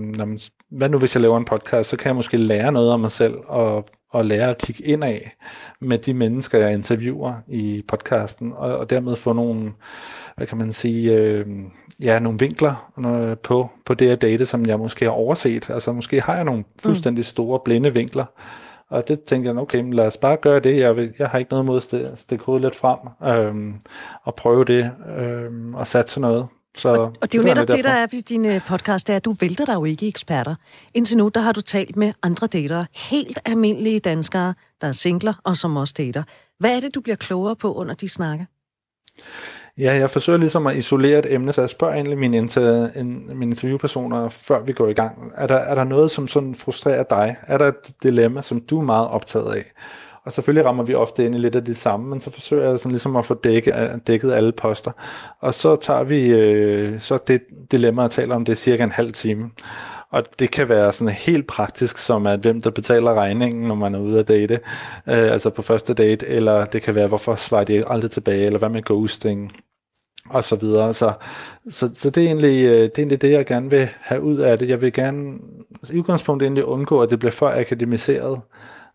hvad 0.70 0.88
nu 0.88 0.98
hvis 0.98 1.14
jeg 1.14 1.22
laver 1.22 1.36
en 1.36 1.44
podcast, 1.44 1.90
så 1.90 1.96
kan 1.96 2.06
jeg 2.06 2.16
måske 2.16 2.36
lære 2.36 2.72
noget 2.72 2.92
om 2.92 3.00
mig 3.00 3.10
selv 3.10 3.34
og 3.46 3.86
og 4.10 4.24
lære 4.24 4.50
at 4.50 4.58
kigge 4.58 4.84
ind 4.84 5.04
af 5.04 5.36
med 5.80 5.98
de 5.98 6.14
mennesker, 6.14 6.58
jeg 6.58 6.72
interviewer 6.72 7.34
i 7.48 7.84
podcasten, 7.88 8.52
og, 8.56 8.78
og 8.78 8.90
dermed 8.90 9.16
få 9.16 9.32
nogle, 9.32 9.72
hvad 10.36 10.46
kan 10.46 10.58
man 10.58 10.72
sige, 10.72 11.12
øh, 11.12 11.46
ja, 12.00 12.18
nogle 12.18 12.38
vinkler 12.38 12.92
øh, 13.06 13.36
på, 13.36 13.70
på 13.84 13.94
det 13.94 14.08
her 14.08 14.16
date, 14.16 14.46
som 14.46 14.66
jeg 14.66 14.78
måske 14.78 15.04
har 15.04 15.12
overset. 15.12 15.70
Altså 15.70 15.92
måske 15.92 16.20
har 16.20 16.34
jeg 16.34 16.44
nogle 16.44 16.60
mm. 16.60 16.66
fuldstændig 16.78 17.24
store 17.24 17.60
blinde 17.64 17.94
vinkler, 17.94 18.24
og 18.88 19.08
det 19.08 19.22
tænker 19.22 19.50
jeg, 19.50 19.58
okay, 19.58 19.92
lad 19.92 20.06
os 20.06 20.16
bare 20.16 20.36
gøre 20.36 20.60
det. 20.60 20.80
Jeg, 20.80 20.96
vil, 20.96 21.12
jeg 21.18 21.28
har 21.28 21.38
ikke 21.38 21.50
noget 21.50 21.66
mod 21.66 21.76
at 21.92 22.18
stikke 22.18 22.44
hovedet 22.44 22.62
lidt 22.62 22.74
frem 22.74 22.98
øh, 23.24 23.74
og 24.22 24.34
prøve 24.34 24.64
det 24.64 24.90
øh, 25.18 25.74
og 25.74 25.86
satse 25.86 26.20
noget. 26.20 26.46
Så 26.78 26.88
og, 26.88 27.12
og 27.20 27.32
det 27.32 27.34
er 27.34 27.42
jo 27.42 27.44
netop 27.44 27.68
det, 27.68 27.84
der 27.84 27.90
er 27.90 28.06
ved 28.12 28.22
din 28.22 28.44
øh, 28.44 28.60
podcast, 28.68 29.06
det 29.06 29.12
er, 29.12 29.16
at 29.16 29.24
du 29.24 29.34
vælter 29.40 29.64
dig 29.64 29.74
jo 29.74 29.84
ikke 29.84 30.08
eksperter. 30.08 30.54
Indtil 30.94 31.16
nu, 31.16 31.28
der 31.34 31.40
har 31.40 31.52
du 31.52 31.60
talt 31.60 31.96
med 31.96 32.12
andre 32.22 32.46
datere, 32.46 32.86
helt 33.10 33.38
almindelige 33.44 33.98
danskere, 33.98 34.54
der 34.80 34.88
er 34.88 34.92
singler 34.92 35.34
og 35.44 35.56
som 35.56 35.76
også 35.76 35.94
dater. 35.98 36.22
Hvad 36.58 36.76
er 36.76 36.80
det, 36.80 36.94
du 36.94 37.00
bliver 37.00 37.16
klogere 37.16 37.56
på 37.56 37.74
under 37.74 37.94
de 37.94 38.08
snakke? 38.08 38.46
Ja, 39.78 39.94
jeg 39.94 40.10
forsøger 40.10 40.38
ligesom 40.38 40.66
at 40.66 40.76
isolere 40.76 41.18
et 41.18 41.32
emne, 41.32 41.52
så 41.52 41.62
jeg 41.62 41.70
spørger 41.70 41.94
egentlig 41.94 42.18
mine, 42.18 42.36
inter, 42.36 43.02
mine 43.34 43.50
interviewpersoner, 43.50 44.28
før 44.28 44.62
vi 44.62 44.72
går 44.72 44.88
i 44.88 44.92
gang. 44.92 45.32
Er 45.34 45.46
der, 45.46 45.54
er 45.54 45.74
der 45.74 45.84
noget, 45.84 46.10
som 46.10 46.28
sådan 46.28 46.54
frustrerer 46.54 47.02
dig? 47.02 47.36
Er 47.42 47.58
der 47.58 47.66
et 47.66 48.02
dilemma, 48.02 48.42
som 48.42 48.60
du 48.60 48.78
er 48.78 48.84
meget 48.84 49.08
optaget 49.08 49.54
af? 49.54 49.72
Og 50.28 50.32
selvfølgelig 50.32 50.66
rammer 50.66 50.84
vi 50.84 50.94
ofte 50.94 51.24
ind 51.24 51.34
i 51.34 51.38
lidt 51.38 51.56
af 51.56 51.64
det 51.64 51.76
samme, 51.76 52.10
men 52.10 52.20
så 52.20 52.30
forsøger 52.30 52.68
jeg 52.68 52.78
sådan 52.78 52.92
ligesom 52.92 53.16
at 53.16 53.24
få 53.24 53.34
dækket, 53.34 54.00
dækket 54.06 54.32
alle 54.32 54.52
poster. 54.52 54.90
Og 55.40 55.54
så 55.54 55.76
tager 55.76 56.04
vi 56.04 56.30
øh, 56.30 57.00
så 57.00 57.18
det 57.26 57.40
dilemma 57.70 58.04
at 58.04 58.10
tale 58.10 58.34
om 58.34 58.44
det 58.44 58.58
cirka 58.58 58.84
en 58.84 58.90
halv 58.90 59.12
time. 59.12 59.50
Og 60.10 60.22
det 60.38 60.50
kan 60.50 60.68
være 60.68 60.92
sådan 60.92 61.14
helt 61.14 61.46
praktisk, 61.46 61.98
som 61.98 62.26
at 62.26 62.40
hvem 62.40 62.62
der 62.62 62.70
betaler 62.70 63.14
regningen, 63.14 63.68
når 63.68 63.74
man 63.74 63.94
er 63.94 63.98
ude 63.98 64.18
at 64.18 64.28
date, 64.28 64.54
øh, 65.06 65.32
altså 65.32 65.50
på 65.50 65.62
første 65.62 65.94
date, 65.94 66.26
eller 66.26 66.64
det 66.64 66.82
kan 66.82 66.94
være, 66.94 67.06
hvorfor 67.06 67.34
svarer 67.34 67.64
de 67.64 67.84
aldrig 67.86 68.10
tilbage, 68.10 68.46
eller 68.46 68.58
hvad 68.58 68.68
med 68.68 68.82
ghosting, 68.82 69.52
og 70.30 70.44
så 70.44 70.56
videre. 70.56 70.94
Så, 70.94 71.12
så, 71.70 71.90
så 71.94 72.10
det, 72.10 72.22
er 72.22 72.26
egentlig, 72.26 72.66
øh, 72.66 72.72
det 72.72 72.84
er 72.84 72.98
egentlig 72.98 73.22
det, 73.22 73.32
jeg 73.32 73.46
gerne 73.46 73.70
vil 73.70 73.88
have 74.00 74.22
ud 74.22 74.38
af 74.38 74.58
det. 74.58 74.68
Jeg 74.68 74.82
vil 74.82 74.92
gerne 74.92 75.38
i 75.92 75.98
udgangspunktet 75.98 76.46
egentlig 76.46 76.64
undgå, 76.64 77.02
at 77.02 77.10
det 77.10 77.18
bliver 77.18 77.32
for 77.32 77.48
akademiseret 77.48 78.40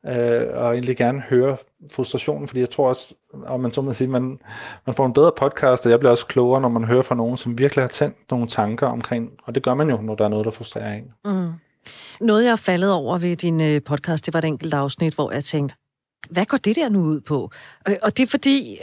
øh, 0.07 0.47
og 0.53 0.73
egentlig 0.73 0.97
gerne 0.97 1.21
høre 1.21 1.57
frustrationen, 1.93 2.47
fordi 2.47 2.59
jeg 2.59 2.69
tror 2.69 2.89
også, 2.89 3.13
og 3.33 3.59
man 3.59 3.71
så 3.71 3.81
må 3.81 3.91
sige, 3.91 4.07
man, 4.07 4.39
man 4.85 4.95
får 4.95 5.05
en 5.05 5.13
bedre 5.13 5.31
podcast, 5.37 5.85
og 5.85 5.91
jeg 5.91 5.99
bliver 5.99 6.11
også 6.11 6.27
klogere, 6.27 6.61
når 6.61 6.69
man 6.69 6.83
hører 6.83 7.01
fra 7.01 7.15
nogen, 7.15 7.37
som 7.37 7.57
virkelig 7.57 7.83
har 7.83 7.89
tændt 7.89 8.31
nogle 8.31 8.47
tanker 8.47 8.87
omkring, 8.87 9.31
og 9.43 9.55
det 9.55 9.63
gør 9.63 9.73
man 9.73 9.89
jo, 9.89 9.97
når 10.01 10.15
der 10.15 10.25
er 10.25 10.29
noget, 10.29 10.45
der 10.45 10.51
frustrerer 10.51 10.93
en. 10.93 11.11
Mm. 11.25 11.51
Noget, 12.21 12.45
jeg 12.45 12.59
faldet 12.59 12.91
over 12.91 13.17
ved 13.17 13.35
din 13.35 13.61
øh, 13.61 13.81
podcast, 13.85 14.25
det 14.25 14.33
var 14.33 14.39
et 14.39 14.45
enkelt 14.45 14.73
afsnit, 14.73 15.15
hvor 15.15 15.31
jeg 15.31 15.43
tænkte, 15.43 15.75
hvad 16.29 16.45
går 16.45 16.57
det 16.57 16.75
der 16.75 16.89
nu 16.89 16.99
ud 16.99 17.21
på? 17.21 17.51
Øh, 17.89 17.95
og 18.01 18.17
det 18.17 18.23
er 18.23 18.27
fordi, 18.27 18.77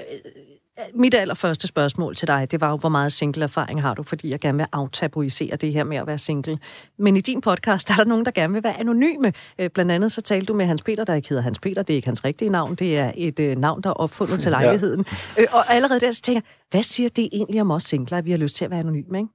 mit 0.95 1.15
allerførste 1.15 1.67
spørgsmål 1.67 2.17
til 2.17 2.29
dig, 2.29 2.51
det 2.51 2.61
var 2.61 2.71
jo, 2.71 2.77
hvor 2.77 2.89
meget 2.89 3.13
single-erfaring 3.13 3.83
har 3.83 3.95
du, 3.95 4.03
fordi 4.03 4.31
jeg 4.31 4.41
gerne 4.41 4.59
vil 4.59 4.67
aftabuisere 4.73 5.57
det 5.57 5.73
her 5.73 5.85
med 5.85 5.97
at 5.97 6.07
være 6.07 6.19
single. 6.19 6.59
Men 6.99 7.17
i 7.17 7.21
din 7.21 7.41
podcast, 7.41 7.91
er 7.91 7.95
der 7.95 8.05
nogen, 8.05 8.25
der 8.25 8.31
gerne 8.31 8.53
vil 8.53 8.65
være 8.65 8.81
anonyme. 8.81 9.33
Øh, 9.59 9.71
blandt 9.71 9.93
andet 9.93 10.13
så 10.13 10.21
talte 10.21 10.47
du 10.47 10.55
med 10.55 10.67
Hans 10.67 10.83
Peter, 10.83 11.05
der 11.05 11.15
ikke 11.15 11.29
hedder 11.29 11.43
Hans 11.43 11.59
Peter, 11.59 11.83
det 11.83 11.95
er 11.95 11.97
ikke 11.97 12.09
hans 12.09 12.25
rigtige 12.25 12.51
navn, 12.51 12.75
det 12.75 12.99
er 12.99 13.13
et 13.17 13.41
øh, 13.41 13.57
navn, 13.57 13.83
der 13.83 13.91
er 13.91 13.95
opfundet 13.95 14.41
til 14.41 14.51
lejligheden. 14.51 15.05
Ja. 15.37 15.43
Øh, 15.43 15.49
og 15.53 15.73
allerede 15.75 16.01
der 16.01 16.13
så 16.13 16.23
tænker 16.23 16.41
jeg, 16.45 16.67
hvad 16.71 16.83
siger 16.83 17.09
det 17.09 17.29
egentlig 17.33 17.61
om 17.61 17.71
os 17.71 17.83
singler, 17.83 18.19
at 18.19 18.25
vi 18.25 18.31
har 18.31 18.39
lyst 18.39 18.57
til 18.57 18.65
at 18.65 18.71
være 18.71 18.81
anonyme, 18.81 19.19
ikke? 19.19 19.31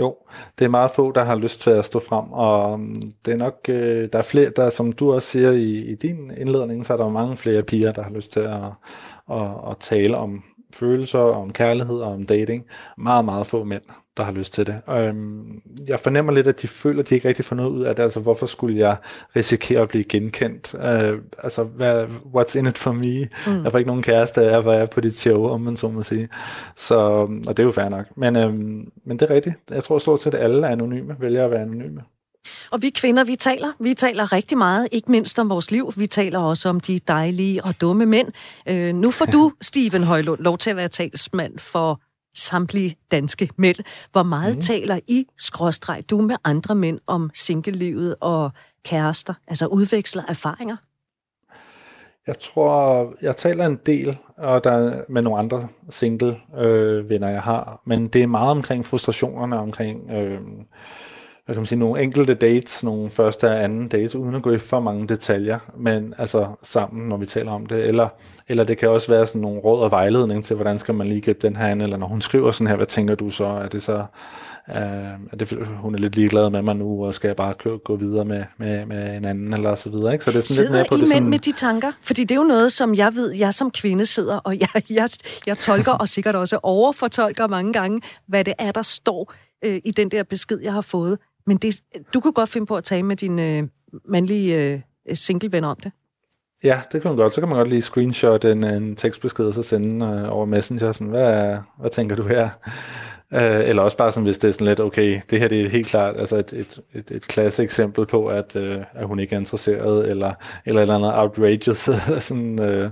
Jo, 0.00 0.16
det 0.58 0.64
er 0.64 0.68
meget 0.68 0.90
få, 0.90 1.12
der 1.12 1.24
har 1.24 1.36
lyst 1.36 1.60
til 1.60 1.70
at 1.70 1.84
stå 1.84 1.98
frem, 1.98 2.32
og 2.32 2.72
um, 2.72 2.94
det 3.24 3.32
er 3.32 3.36
nok, 3.36 3.54
øh, 3.68 4.08
der 4.12 4.18
er 4.18 4.22
flere, 4.22 4.50
der 4.56 4.70
som 4.70 4.92
du 4.92 5.12
også 5.12 5.28
siger 5.28 5.50
i, 5.50 5.78
i 5.78 5.94
din 5.94 6.30
indledning, 6.36 6.86
så 6.86 6.92
er 6.92 6.96
der 6.96 7.08
mange 7.08 7.36
flere 7.36 7.62
piger, 7.62 7.92
der 7.92 8.02
har 8.02 8.10
lyst 8.10 8.32
til 8.32 8.40
at, 8.40 8.60
at, 9.30 9.70
at 9.70 9.76
tale 9.80 10.16
om 10.16 10.42
følelser, 10.74 11.18
om 11.18 11.52
kærlighed 11.52 11.96
og 11.96 12.12
om 12.12 12.26
dating. 12.26 12.64
Meget, 12.98 13.24
meget 13.24 13.46
få 13.46 13.64
mænd, 13.64 13.82
der 14.16 14.22
har 14.22 14.32
lyst 14.32 14.52
til 14.52 14.66
det. 14.66 14.80
Øhm, 14.88 15.62
jeg 15.88 16.00
fornemmer 16.00 16.32
lidt, 16.32 16.46
at 16.46 16.62
de 16.62 16.68
føler, 16.68 17.02
at 17.02 17.08
de 17.08 17.14
ikke 17.14 17.28
rigtig 17.28 17.44
får 17.44 17.56
noget 17.56 17.70
ud 17.70 17.82
af 17.82 17.96
det. 17.96 18.02
Altså, 18.02 18.20
hvorfor 18.20 18.46
skulle 18.46 18.78
jeg 18.78 18.96
risikere 19.36 19.80
at 19.80 19.88
blive 19.88 20.04
genkendt? 20.04 20.74
Øh, 20.74 21.18
altså, 21.38 21.64
hvad, 21.64 22.04
what's 22.06 22.58
in 22.58 22.66
it 22.66 22.78
for 22.78 22.92
me? 22.92 23.28
Mm. 23.46 23.62
Jeg 23.62 23.72
får 23.72 23.78
ikke 23.78 23.88
nogen 23.88 24.02
kæreste 24.02 24.42
af, 24.42 24.62
hvor 24.62 24.72
jeg 24.72 24.82
er 24.82 24.86
på 24.86 25.00
dit 25.00 25.18
show, 25.18 25.46
om 25.46 25.60
man 25.60 25.76
så 25.76 25.88
må 25.88 26.02
sige. 26.02 26.28
Så, 26.76 26.96
og 27.48 27.56
det 27.56 27.58
er 27.58 27.64
jo 27.64 27.72
fair 27.72 27.88
nok. 27.88 28.06
Men, 28.16 28.36
øhm, 28.36 28.92
men 29.04 29.18
det 29.18 29.30
er 29.30 29.34
rigtigt. 29.34 29.54
Jeg 29.70 29.84
tror 29.84 29.98
stort 29.98 30.20
set, 30.20 30.34
alle 30.34 30.66
er 30.66 30.70
anonyme, 30.70 31.16
vælger 31.20 31.44
at 31.44 31.50
være 31.50 31.62
anonyme. 31.62 32.02
Og 32.70 32.82
vi 32.82 32.90
kvinder, 32.90 33.24
vi 33.24 33.36
taler. 33.36 33.72
Vi 33.80 33.94
taler 33.94 34.32
rigtig 34.32 34.58
meget, 34.58 34.88
ikke 34.92 35.10
mindst 35.10 35.38
om 35.38 35.50
vores 35.50 35.70
liv. 35.70 35.92
Vi 35.96 36.06
taler 36.06 36.38
også 36.38 36.68
om 36.68 36.80
de 36.80 36.98
dejlige 36.98 37.64
og 37.64 37.80
dumme 37.80 38.06
mænd. 38.06 38.28
Øh, 38.68 38.94
nu 38.94 39.10
får 39.10 39.24
du, 39.24 39.52
Steven 39.60 40.04
Højlund, 40.04 40.40
lov 40.40 40.58
til 40.58 40.70
at 40.70 40.76
være 40.76 40.88
talsmand 40.88 41.58
for 41.58 42.00
samtlige 42.36 42.96
danske 43.10 43.50
mænd. 43.56 43.76
Hvor 44.12 44.22
meget 44.22 44.54
mm. 44.54 44.60
taler 44.60 45.00
I, 45.08 45.24
skråstreg, 45.38 46.04
du 46.10 46.20
med 46.20 46.36
andre 46.44 46.74
mænd 46.74 46.98
om 47.06 47.30
singlelivet 47.34 48.14
og 48.20 48.50
kærester? 48.84 49.34
Altså 49.48 49.66
udveksler 49.66 50.22
erfaringer? 50.28 50.76
Jeg 52.26 52.38
tror, 52.38 53.14
jeg 53.22 53.36
taler 53.36 53.66
en 53.66 53.78
del 53.86 54.18
og 54.36 54.64
der 54.64 55.02
med 55.08 55.22
nogle 55.22 55.38
andre 55.38 55.68
single 55.90 56.36
øh, 56.58 57.10
venner, 57.10 57.28
jeg 57.28 57.42
har. 57.42 57.82
Men 57.84 58.08
det 58.08 58.22
er 58.22 58.26
meget 58.26 58.50
omkring 58.50 58.86
frustrationerne, 58.86 59.58
omkring... 59.58 60.10
Øh, 60.10 60.40
hvad 61.48 61.54
kan 61.54 61.60
man 61.60 61.66
sige, 61.66 61.78
nogle 61.78 62.02
enkelte 62.02 62.34
dates, 62.34 62.84
nogle 62.84 63.10
første 63.10 63.48
og 63.48 63.64
anden 63.64 63.88
dates, 63.88 64.14
uden 64.14 64.34
at 64.34 64.42
gå 64.42 64.52
i 64.52 64.58
for 64.58 64.80
mange 64.80 65.08
detaljer, 65.08 65.58
men 65.76 66.14
altså 66.18 66.46
sammen, 66.62 67.08
når 67.08 67.16
vi 67.16 67.26
taler 67.26 67.52
om 67.52 67.66
det, 67.66 67.84
eller, 67.84 68.08
eller 68.48 68.64
det 68.64 68.78
kan 68.78 68.88
også 68.88 69.12
være 69.12 69.26
sådan 69.26 69.40
nogle 69.40 69.60
råd 69.60 69.82
og 69.82 69.90
vejledning 69.90 70.44
til, 70.44 70.56
hvordan 70.56 70.78
skal 70.78 70.94
man 70.94 71.06
lige 71.06 71.20
gribe 71.20 71.38
den 71.42 71.56
her 71.56 71.66
an, 71.66 71.80
eller 71.80 71.96
når 71.96 72.06
hun 72.06 72.20
skriver 72.20 72.50
sådan 72.50 72.66
her, 72.66 72.76
hvad 72.76 72.86
tænker 72.86 73.14
du 73.14 73.30
så, 73.30 73.44
er 73.44 73.68
det 73.68 73.82
så, 73.82 74.04
øh, 74.68 74.76
er 75.32 75.36
det, 75.38 75.68
hun 75.80 75.94
er 75.94 75.98
lidt 75.98 76.16
ligeglad 76.16 76.50
med 76.50 76.62
mig 76.62 76.76
nu, 76.76 77.06
og 77.06 77.14
skal 77.14 77.28
jeg 77.28 77.36
bare 77.36 77.54
kø- 77.54 77.76
gå 77.84 77.96
videre 77.96 78.24
med, 78.24 78.44
med, 78.58 78.86
med 78.86 79.16
en 79.16 79.24
anden, 79.24 79.52
eller 79.52 79.74
så 79.74 79.90
videre, 79.90 80.12
ikke? 80.12 80.24
Så 80.24 80.30
det 80.30 80.36
er 80.36 80.40
sådan 80.40 80.56
sidder 80.56 80.70
lidt 80.70 80.78
mere 80.78 80.84
på 80.88 80.94
I 80.94 81.00
det 81.00 81.08
sådan... 81.08 81.30
med 81.30 81.38
de 81.38 81.52
tanker? 81.52 81.92
Fordi 82.02 82.24
det 82.24 82.30
er 82.30 82.40
jo 82.40 82.46
noget, 82.46 82.72
som 82.72 82.94
jeg 82.94 83.14
ved, 83.14 83.32
jeg 83.32 83.54
som 83.54 83.70
kvinde 83.70 84.06
sidder, 84.06 84.36
og 84.36 84.58
jeg, 84.58 84.68
jeg, 84.90 85.08
jeg 85.46 85.58
tolker, 85.58 85.92
og 85.92 86.08
sikkert 86.08 86.36
også 86.36 86.58
overfortolker 86.62 87.46
mange 87.46 87.72
gange, 87.72 88.00
hvad 88.26 88.44
det 88.44 88.54
er, 88.58 88.72
der 88.72 88.82
står 88.82 89.32
øh, 89.64 89.80
i 89.84 89.90
den 89.90 90.10
der 90.10 90.22
besked, 90.22 90.60
jeg 90.62 90.72
har 90.72 90.80
fået. 90.80 91.18
Men 91.48 91.56
det, 91.56 91.80
du 92.14 92.20
kunne 92.20 92.32
godt 92.32 92.48
finde 92.48 92.66
på 92.66 92.76
at 92.76 92.84
tale 92.84 93.02
med 93.02 93.16
din, 93.16 93.38
øh, 93.38 93.62
mandlige 94.04 94.72
øh, 94.72 94.80
singlevenner 95.14 95.68
om 95.68 95.76
det? 95.82 95.92
Ja, 96.64 96.80
det 96.92 97.02
kan 97.02 97.10
man 97.10 97.16
godt. 97.16 97.34
Så 97.34 97.40
kan 97.40 97.48
man 97.48 97.58
godt 97.58 97.68
lige 97.68 97.82
screenshot 97.82 98.44
en, 98.44 98.64
en 98.64 98.96
tekstbesked 98.96 99.44
og 99.44 99.54
så 99.54 99.62
sende 99.62 100.06
øh, 100.06 100.32
over 100.32 100.46
Messenger. 100.46 100.92
Sådan, 100.92 101.06
hvad, 101.06 101.56
hvad 101.80 101.90
tænker 101.90 102.16
du 102.16 102.22
her? 102.22 102.48
Øh, 103.34 103.68
eller 103.68 103.82
også 103.82 103.96
bare 103.96 104.12
sådan, 104.12 104.24
hvis 104.24 104.38
det 104.38 104.48
er 104.48 104.52
sådan 104.52 104.66
lidt, 104.66 104.80
okay, 104.80 105.20
det 105.30 105.38
her 105.38 105.48
det 105.48 105.60
er 105.60 105.68
helt 105.68 105.86
klart 105.86 106.16
altså 106.16 106.36
et, 106.36 106.52
et, 106.52 106.80
et, 106.94 107.10
et 107.10 107.22
klasse 107.22 107.62
eksempel 107.62 108.06
på, 108.06 108.26
at, 108.26 108.56
øh, 108.56 108.78
at 108.94 109.06
hun 109.06 109.18
ikke 109.18 109.34
er 109.34 109.38
interesseret, 109.38 110.08
eller 110.08 110.32
eller 110.66 110.80
et 110.80 110.82
eller 110.82 110.94
andet 110.94 111.18
outrageous, 111.18 111.90
sådan, 112.26 112.62
øh, 112.62 112.90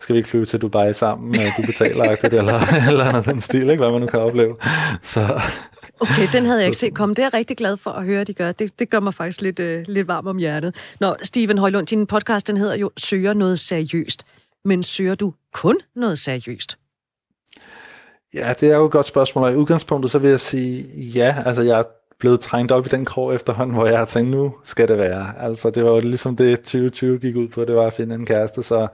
skal 0.00 0.12
vi 0.12 0.18
ikke 0.18 0.28
flyve 0.28 0.44
til 0.44 0.62
Dubai 0.62 0.92
sammen, 0.92 1.28
øh, 1.28 1.46
du 1.56 1.66
betaler 1.66 2.04
eller, 2.40 2.88
eller 2.88 3.04
andet 3.04 3.26
den 3.26 3.40
stil, 3.40 3.70
ikke? 3.70 3.82
hvad 3.82 3.92
man 3.92 4.00
nu 4.00 4.06
kan 4.06 4.20
opleve. 4.20 4.56
Så, 5.02 5.40
Okay, 6.00 6.28
den 6.32 6.46
havde 6.46 6.58
jeg 6.58 6.66
ikke 6.66 6.78
set 6.78 6.94
komme. 6.94 7.14
Det 7.14 7.22
er 7.22 7.26
jeg 7.26 7.34
rigtig 7.34 7.56
glad 7.56 7.76
for 7.76 7.90
at 7.90 8.04
høre, 8.04 8.20
at 8.20 8.26
de 8.26 8.34
gør. 8.34 8.52
Det, 8.52 8.78
det 8.78 8.90
gør 8.90 9.00
mig 9.00 9.14
faktisk 9.14 9.40
lidt, 9.40 9.58
øh, 9.60 9.84
lidt 9.88 10.08
varm 10.08 10.26
om 10.26 10.36
hjertet. 10.36 10.76
Nå, 11.00 11.14
Steven 11.22 11.58
Højlund, 11.58 11.86
din 11.86 12.06
podcast, 12.06 12.46
den 12.46 12.56
hedder 12.56 12.76
jo 12.76 12.90
Søger 12.96 13.32
noget 13.32 13.60
seriøst. 13.60 14.22
Men 14.64 14.82
søger 14.82 15.14
du 15.14 15.32
kun 15.52 15.78
noget 15.94 16.18
seriøst? 16.18 16.78
Ja, 18.34 18.54
det 18.60 18.70
er 18.70 18.76
jo 18.76 18.86
et 18.86 18.92
godt 18.92 19.06
spørgsmål, 19.06 19.44
og 19.44 19.52
i 19.52 19.56
udgangspunktet 19.56 20.10
så 20.10 20.18
vil 20.18 20.30
jeg 20.30 20.40
sige 20.40 20.86
ja. 20.98 21.42
Altså, 21.46 21.62
jeg 21.62 21.84
blevet 22.18 22.40
trængt 22.40 22.72
op 22.72 22.86
i 22.86 22.88
den 22.88 23.04
krog 23.04 23.34
efterhånden, 23.34 23.74
hvor 23.76 23.86
jeg 23.86 23.98
har 23.98 24.04
tænkt, 24.04 24.30
nu 24.30 24.54
skal 24.64 24.88
det 24.88 24.98
være. 24.98 25.26
Altså, 25.40 25.70
det 25.70 25.84
var 25.84 25.90
jo 25.90 25.98
ligesom 25.98 26.36
det, 26.36 26.60
2020 26.60 27.18
gik 27.18 27.36
ud 27.36 27.48
på, 27.48 27.64
det 27.64 27.76
var 27.76 27.86
at 27.86 27.92
finde 27.92 28.14
en 28.14 28.26
kæreste. 28.26 28.62
Så 28.62 28.86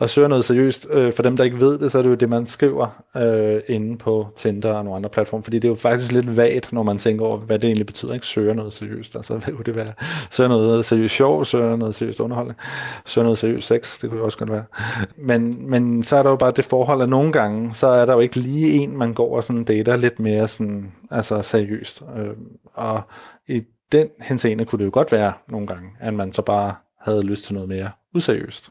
at 0.00 0.10
søge 0.10 0.28
noget 0.28 0.44
seriøst, 0.44 0.86
øh, 0.90 1.12
for 1.12 1.22
dem, 1.22 1.36
der 1.36 1.44
ikke 1.44 1.60
ved 1.60 1.78
det, 1.78 1.92
så 1.92 1.98
er 1.98 2.02
det 2.02 2.10
jo 2.10 2.14
det, 2.14 2.28
man 2.28 2.46
skriver 2.46 3.02
øh, 3.16 3.60
inde 3.68 3.98
på 3.98 4.26
Tinder 4.36 4.72
og 4.72 4.84
nogle 4.84 4.96
andre 4.96 5.10
platforme, 5.10 5.42
fordi 5.42 5.58
det 5.58 5.68
er 5.68 5.72
jo 5.72 5.74
faktisk 5.74 6.12
lidt 6.12 6.36
vagt, 6.36 6.72
når 6.72 6.82
man 6.82 6.98
tænker 6.98 7.24
over, 7.24 7.38
hvad 7.38 7.58
det 7.58 7.68
egentlig 7.68 7.86
betyder, 7.86 8.14
ikke 8.14 8.26
Søge 8.26 8.54
noget 8.54 8.72
seriøst. 8.72 9.16
Altså, 9.16 9.34
hvad 9.38 9.54
kunne 9.54 9.64
det 9.64 9.76
være? 9.76 9.92
Søge 10.30 10.48
noget 10.48 10.84
seriøst 10.84 11.14
sjov, 11.14 11.44
søge 11.44 11.78
noget 11.78 11.94
seriøst 11.94 12.20
underholdning, 12.20 12.58
søge 13.04 13.24
noget 13.24 13.38
seriøst 13.38 13.66
sex, 13.66 14.00
det 14.00 14.10
kunne 14.10 14.18
jo 14.18 14.24
også 14.24 14.38
godt 14.38 14.52
være. 14.52 14.64
Men, 15.16 15.70
men 15.70 16.02
så 16.02 16.16
er 16.16 16.22
der 16.22 16.30
jo 16.30 16.36
bare 16.36 16.50
det 16.50 16.64
forhold, 16.64 17.02
at 17.02 17.08
nogle 17.08 17.32
gange, 17.32 17.74
så 17.74 17.86
er 17.86 18.04
der 18.04 18.12
jo 18.12 18.20
ikke 18.20 18.36
lige 18.36 18.72
en, 18.72 18.96
man 18.96 19.14
går 19.14 19.36
og 19.36 19.44
sådan 19.44 19.64
dater 19.64 19.96
lidt 19.96 20.20
mere 20.20 20.48
sådan, 20.48 20.92
altså 21.10 21.42
seriøst. 21.42 22.02
Øh, 22.16 22.30
og 22.76 23.02
i 23.48 23.62
den 23.92 24.08
henseende 24.20 24.64
kunne 24.64 24.78
det 24.78 24.84
jo 24.84 24.90
godt 24.92 25.12
være 25.12 25.32
nogle 25.48 25.66
gange, 25.66 25.90
at 26.00 26.14
man 26.14 26.32
så 26.32 26.42
bare 26.42 26.74
havde 27.00 27.22
lyst 27.22 27.44
til 27.44 27.54
noget 27.54 27.68
mere 27.68 27.90
useriøst. 28.14 28.70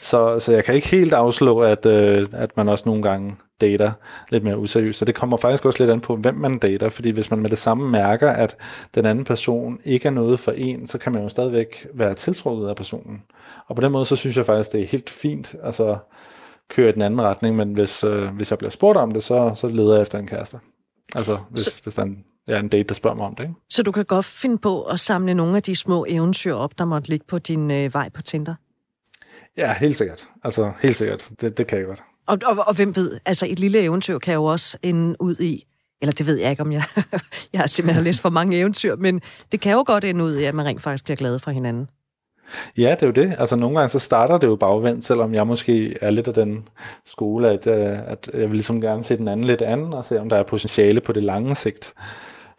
Så, 0.00 0.38
så 0.38 0.52
jeg 0.52 0.64
kan 0.64 0.74
ikke 0.74 0.88
helt 0.88 1.12
afslå, 1.12 1.58
at, 1.58 1.86
øh, 1.86 2.26
at 2.32 2.56
man 2.56 2.68
også 2.68 2.84
nogle 2.86 3.02
gange 3.02 3.36
dater 3.60 3.92
lidt 4.30 4.44
mere 4.44 4.58
useriøst. 4.58 5.02
Og 5.02 5.06
det 5.06 5.14
kommer 5.14 5.36
faktisk 5.36 5.64
også 5.64 5.82
lidt 5.82 5.90
an 5.90 6.00
på, 6.00 6.16
hvem 6.16 6.34
man 6.34 6.58
dater, 6.58 6.88
fordi 6.88 7.10
hvis 7.10 7.30
man 7.30 7.40
med 7.40 7.50
det 7.50 7.58
samme 7.58 7.90
mærker, 7.90 8.30
at 8.30 8.56
den 8.94 9.06
anden 9.06 9.24
person 9.24 9.80
ikke 9.84 10.06
er 10.06 10.12
noget 10.12 10.38
for 10.38 10.52
en, 10.52 10.86
så 10.86 10.98
kan 10.98 11.12
man 11.12 11.22
jo 11.22 11.28
stadigvæk 11.28 11.86
være 11.94 12.14
tiltrukket 12.14 12.68
af 12.68 12.76
personen. 12.76 13.22
Og 13.66 13.76
på 13.76 13.82
den 13.82 13.92
måde, 13.92 14.04
så 14.04 14.16
synes 14.16 14.36
jeg 14.36 14.46
faktisk, 14.46 14.72
det 14.72 14.82
er 14.82 14.86
helt 14.86 15.10
fint, 15.10 15.54
altså 15.62 15.98
køre 16.70 16.88
i 16.88 16.92
den 16.92 17.02
anden 17.02 17.22
retning, 17.22 17.56
men 17.56 17.72
hvis, 17.72 18.04
øh, 18.04 18.28
hvis 18.28 18.50
jeg 18.50 18.58
bliver 18.58 18.70
spurgt 18.70 18.98
om 18.98 19.10
det, 19.10 19.22
så, 19.22 19.52
så 19.54 19.68
leder 19.68 19.94
jeg 19.94 20.02
efter 20.02 20.18
en 20.18 20.26
kæreste. 20.26 20.58
Altså, 21.14 21.38
hvis, 21.50 21.64
så, 21.64 21.82
hvis 21.82 21.94
der 21.94 22.02
er 22.02 22.06
en 22.06 22.24
date, 22.46 22.82
der 22.82 22.94
spørger 22.94 23.16
mig 23.16 23.26
om 23.26 23.34
det. 23.34 23.42
Ikke? 23.42 23.54
Så 23.68 23.82
du 23.82 23.92
kan 23.92 24.04
godt 24.04 24.24
finde 24.24 24.58
på 24.58 24.82
at 24.82 25.00
samle 25.00 25.34
nogle 25.34 25.56
af 25.56 25.62
de 25.62 25.76
små 25.76 26.06
eventyr 26.08 26.54
op, 26.54 26.78
der 26.78 26.84
måtte 26.84 27.08
ligge 27.08 27.26
på 27.28 27.38
din 27.38 27.70
øh, 27.70 27.94
vej 27.94 28.08
på 28.08 28.22
Tinder? 28.22 28.54
Ja, 29.56 29.72
helt 29.72 29.96
sikkert. 29.96 30.28
Altså, 30.44 30.72
helt 30.82 30.96
sikkert. 30.96 31.30
Det, 31.40 31.58
det 31.58 31.66
kan 31.66 31.78
jeg 31.78 31.86
godt. 31.86 32.02
Og, 32.26 32.38
og, 32.44 32.64
og 32.66 32.74
hvem 32.74 32.96
ved, 32.96 33.20
altså 33.26 33.46
et 33.50 33.58
lille 33.58 33.78
eventyr 33.78 34.18
kan 34.18 34.34
jo 34.34 34.44
også 34.44 34.78
ende 34.82 35.16
ud 35.20 35.36
i, 35.40 35.66
eller 36.00 36.12
det 36.12 36.26
ved 36.26 36.36
jeg 36.36 36.50
ikke, 36.50 36.62
om 36.62 36.72
jeg, 36.72 36.82
jeg 37.52 37.60
har 37.60 37.66
simpelthen 37.66 38.04
læst 38.04 38.20
for 38.20 38.30
mange 38.30 38.58
eventyr, 38.58 38.96
men 38.96 39.20
det 39.52 39.60
kan 39.60 39.72
jo 39.72 39.84
godt 39.86 40.04
ende 40.04 40.24
ud 40.24 40.36
i, 40.36 40.44
at 40.44 40.54
man 40.54 40.66
rent 40.66 40.82
faktisk 40.82 41.04
bliver 41.04 41.16
glad 41.16 41.38
for 41.38 41.50
hinanden. 41.50 41.88
Ja, 42.76 42.90
det 42.90 43.02
er 43.02 43.06
jo 43.06 43.12
det. 43.12 43.34
Altså 43.38 43.56
nogle 43.56 43.78
gange 43.78 43.88
så 43.88 43.98
starter 43.98 44.38
det 44.38 44.46
jo 44.46 44.56
bagvendt, 44.56 45.04
selvom 45.04 45.34
jeg 45.34 45.46
måske 45.46 45.98
er 46.00 46.10
lidt 46.10 46.28
af 46.28 46.34
den 46.34 46.64
skole, 47.06 47.50
at, 47.50 47.66
øh, 47.66 48.10
at 48.10 48.30
jeg 48.34 48.40
vil 48.40 48.52
ligesom 48.52 48.80
gerne 48.80 49.04
se 49.04 49.16
den 49.16 49.28
anden 49.28 49.46
lidt 49.46 49.62
anden, 49.62 49.92
og 49.92 50.04
se 50.04 50.20
om 50.20 50.28
der 50.28 50.36
er 50.36 50.42
potentiale 50.42 51.00
på 51.00 51.12
det 51.12 51.22
lange 51.22 51.54
sigt. 51.54 51.94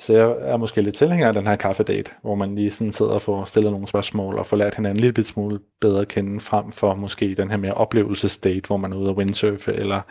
Så 0.05 0.13
jeg 0.13 0.35
er 0.41 0.57
måske 0.57 0.81
lidt 0.81 0.95
tilhænger 0.95 1.27
af 1.27 1.33
den 1.33 1.47
her 1.47 1.55
kaffedate, 1.55 2.11
hvor 2.21 2.35
man 2.35 2.55
lige 2.55 2.71
sådan 2.71 2.91
sidder 2.91 3.11
og 3.11 3.21
får 3.21 3.43
stillet 3.43 3.71
nogle 3.71 3.87
spørgsmål 3.87 4.37
og 4.37 4.45
får 4.45 4.57
lært 4.57 4.75
hinanden 4.75 4.99
lidt 4.99 5.27
smule 5.27 5.59
bedre 5.81 6.01
at 6.01 6.07
kende, 6.07 6.39
frem 6.41 6.71
for 6.71 6.95
måske 6.95 7.35
den 7.35 7.49
her 7.49 7.57
mere 7.57 7.73
oplevelsesdate, 7.73 8.67
hvor 8.67 8.77
man 8.77 8.93
er 8.93 8.97
ude 8.97 9.09
og 9.09 9.17
windsurfe 9.17 9.73
eller 9.73 10.01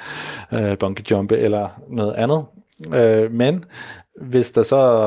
øh, 0.52 0.78
bungee 0.78 1.04
jumpe 1.10 1.38
eller 1.38 1.68
noget 1.88 2.14
andet. 2.14 2.44
Øh, 2.94 3.32
men 3.32 3.64
hvis 4.20 4.50
der 4.50 4.62
så 4.62 5.06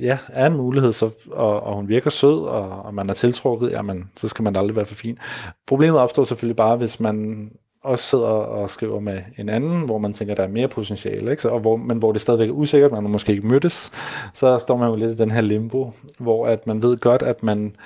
ja, 0.00 0.18
er 0.28 0.46
en 0.46 0.56
mulighed, 0.56 0.92
så, 0.92 1.10
og, 1.30 1.62
og 1.62 1.76
hun 1.76 1.88
virker 1.88 2.10
sød, 2.10 2.38
og, 2.44 2.82
og 2.82 2.94
man 2.94 3.10
er 3.10 3.14
tiltrukket, 3.14 3.70
jamen, 3.70 4.10
så 4.16 4.28
skal 4.28 4.42
man 4.42 4.56
aldrig 4.56 4.76
være 4.76 4.86
for 4.86 4.94
fin. 4.94 5.18
Problemet 5.66 6.00
opstår 6.00 6.24
selvfølgelig 6.24 6.56
bare, 6.56 6.76
hvis 6.76 7.00
man 7.00 7.48
også 7.84 8.04
sidder 8.04 8.24
og 8.24 8.70
skriver 8.70 9.00
med 9.00 9.18
en 9.38 9.48
anden, 9.48 9.84
hvor 9.84 9.98
man 9.98 10.12
tænker, 10.12 10.34
der 10.34 10.42
er 10.42 10.48
mere 10.48 10.68
potentiale, 10.68 11.30
ikke? 11.30 11.42
Så, 11.42 11.48
og 11.48 11.60
hvor, 11.60 11.76
men 11.76 11.98
hvor 11.98 12.12
det 12.12 12.20
stadigvæk 12.20 12.48
er 12.48 12.52
usikkert, 12.52 12.92
man 12.92 13.02
måske 13.02 13.32
ikke 13.32 13.46
mødtes, 13.46 13.92
så 14.32 14.58
står 14.58 14.76
man 14.76 14.88
jo 14.88 14.96
lidt 14.96 15.10
i 15.10 15.22
den 15.22 15.30
her 15.30 15.40
limbo, 15.40 15.92
hvor 16.18 16.46
at 16.46 16.66
man 16.66 16.82
ved 16.82 16.96
godt, 16.96 17.22
at 17.22 17.42
man 17.42 17.76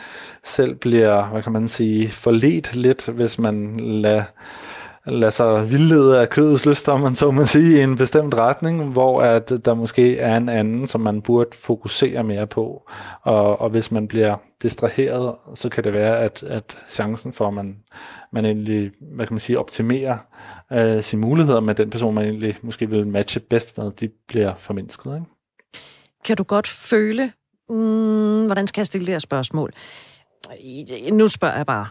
selv 0.43 0.75
bliver, 0.75 1.25
hvad 1.25 1.43
kan 1.43 1.53
man 1.53 1.69
sige, 1.69 2.09
forlet 2.09 2.75
lidt, 2.75 3.09
hvis 3.09 3.39
man 3.39 3.77
lader 3.81 4.23
lade 5.11 5.31
sig 5.31 5.71
vildlede 5.71 6.21
af 6.21 6.29
kødets 6.29 6.67
lyst, 6.67 6.89
om 6.89 7.01
man 7.01 7.15
så 7.15 7.31
må 7.31 7.45
sige, 7.45 7.79
i 7.79 7.83
en 7.83 7.97
bestemt 7.97 8.35
retning, 8.35 8.93
hvor 8.93 9.23
at 9.23 9.53
der 9.65 9.75
måske 9.75 10.19
er 10.19 10.37
en 10.37 10.49
anden, 10.49 10.87
som 10.87 11.01
man 11.01 11.23
burde 11.23 11.51
fokusere 11.57 12.25
mere 12.25 12.47
på. 12.47 12.91
Og, 13.23 13.61
og 13.61 13.71
hvis 13.71 13.91
man 13.91 14.09
bliver 14.09 14.37
distraheret, 14.63 15.35
så 15.55 15.69
kan 15.69 15.85
det 15.85 15.93
være, 15.93 16.19
at, 16.19 16.43
at 16.43 16.79
chancen 16.89 17.33
for, 17.33 17.49
at 17.49 17.55
man, 17.55 17.77
man 18.33 18.45
egentlig, 18.45 18.91
hvad 19.01 19.27
kan 19.27 19.35
man 19.35 19.41
sige, 19.41 19.59
optimerer 19.59 20.19
øh, 20.73 21.03
sine 21.03 21.23
muligheder 21.23 21.61
med 21.61 21.75
den 21.75 21.91
person, 21.91 22.15
man 22.15 22.25
egentlig 22.25 22.57
måske 22.63 22.91
vil 22.91 23.07
matche 23.07 23.41
bedst 23.41 23.79
med, 23.79 23.91
de 23.91 24.09
bliver 24.29 24.55
formindsket. 24.55 25.15
Ikke? 25.15 25.27
Kan 26.25 26.37
du 26.37 26.43
godt 26.43 26.67
føle, 26.67 27.33
mm, 27.69 28.47
hvordan 28.47 28.67
skal 28.67 28.81
jeg 28.81 28.87
stille 28.87 29.07
det 29.07 29.15
her 29.15 29.19
spørgsmål? 29.19 29.73
Nu 31.13 31.29
spørger 31.29 31.57
jeg 31.57 31.67
bare, 31.67 31.87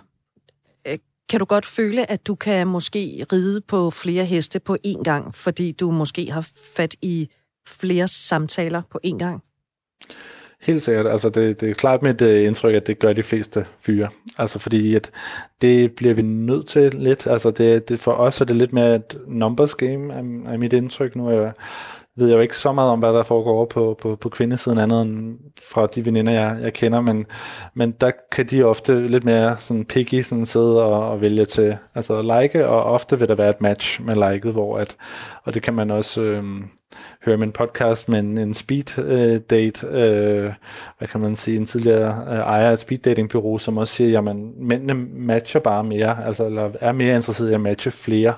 kan 1.30 1.40
du 1.40 1.46
godt 1.46 1.66
føle, 1.66 2.12
at 2.12 2.28
du 2.28 2.36
kan 2.36 2.68
måske 2.68 3.26
ride 3.32 3.62
på 3.62 3.90
flere 3.90 4.26
heste 4.26 4.60
på 4.60 4.78
én 4.88 5.04
gang, 5.04 5.36
fordi 5.36 5.72
du 5.72 5.92
måske 5.92 6.32
har 6.32 6.48
fat 6.76 6.96
i 7.02 7.30
flere 7.68 8.08
samtaler 8.08 8.82
på 8.92 9.00
én 9.06 9.18
gang? 9.18 9.44
Helt 10.62 10.84
sikkert. 10.84 11.08
Altså 11.08 11.30
det, 11.30 11.62
det 11.62 11.70
er 11.70 11.74
klart 11.74 12.02
mit 12.02 12.22
øh, 12.22 12.48
indtryk, 12.48 12.76
at 12.76 12.88
det 12.88 13.00
gør 13.00 13.14
de 13.14 13.24
fleste 13.24 13.66
fyre. 13.80 14.10
Altså 14.38 14.60
fordi 14.60 14.96
at 14.96 15.12
det 15.62 15.92
bliver 15.92 16.14
vi 16.14 16.22
nødt 16.22 16.68
til 16.68 16.94
lidt. 16.94 17.28
Altså 17.28 17.52
det, 17.52 17.90
det 17.90 18.00
for 18.00 18.12
os 18.12 18.42
er 18.42 18.46
det 18.46 18.56
lidt 18.56 18.74
mere 18.74 18.96
et 18.96 19.18
numbers 19.28 19.76
game, 19.76 20.14
er, 20.14 20.54
er 20.54 20.58
mit 20.58 20.74
indtryk. 20.74 21.16
Nu 21.16 21.28
er 21.28 21.42
jeg 21.42 21.52
ved 22.18 22.28
jeg 22.28 22.36
jo 22.36 22.42
ikke 22.42 22.58
så 22.58 22.72
meget 22.72 22.92
om, 22.92 23.00
hvad 23.00 23.14
der 23.14 23.24
foregår 23.24 23.52
over 23.52 23.66
på, 23.66 23.98
på, 24.02 24.16
på 24.16 24.30
kvindesiden 24.30 24.78
andet 24.78 25.02
end 25.02 25.38
fra 25.72 25.88
de 25.88 26.06
veninder, 26.06 26.34
jeg, 26.34 26.58
jeg 26.62 26.74
kender, 26.74 27.02
men, 27.02 27.26
men 27.74 27.92
der 27.92 28.12
kan 28.32 28.46
de 28.46 28.64
ofte 28.64 29.08
lidt 29.08 29.24
mere 29.24 29.58
sådan 29.60 29.86
picky 29.86 30.22
sådan 30.22 30.46
sidde 30.46 30.84
og, 30.84 31.10
og 31.10 31.22
vælge 31.22 31.46
til, 31.46 31.78
altså 31.96 32.22
like, 32.42 32.68
og 32.68 32.84
ofte 32.84 33.20
vil 33.20 33.28
der 33.28 33.36
være 33.36 33.50
et 33.50 33.62
match 33.62 34.02
med 34.02 34.32
liket, 34.32 34.52
hvor 34.52 34.78
at, 34.78 34.96
og 35.44 35.54
det 35.54 35.64
kan 35.64 35.74
man 35.74 35.92
også 35.92 36.22
øh, 36.22 36.44
høre 37.26 37.38
min 37.38 37.52
podcast 37.52 38.10
med 38.10 38.20
en, 38.20 38.38
en 38.38 38.54
speed 38.54 39.00
øh, 39.00 39.40
date, 39.50 39.88
øh, 39.88 40.54
hvad 40.98 41.08
kan 41.08 41.22
man 41.22 41.36
sige, 41.36 41.58
en 41.58 41.66
tidligere 41.66 42.26
øh, 42.30 42.38
ejer 42.38 42.70
af 42.70 42.74
et 42.74 42.80
speed 42.80 43.00
dating 43.00 43.30
bureau, 43.30 43.58
som 43.58 43.78
også 43.78 43.94
siger, 43.94 44.10
jamen 44.10 44.54
mændene 44.68 44.94
matcher 45.16 45.62
bare 45.62 45.84
mere, 45.84 46.26
altså 46.26 46.46
eller 46.46 46.72
er 46.82 46.92
mere 46.92 47.16
interesseret 47.16 47.50
i 47.50 47.54
at 47.54 47.62
matche 47.62 47.92
flere, 47.92 48.34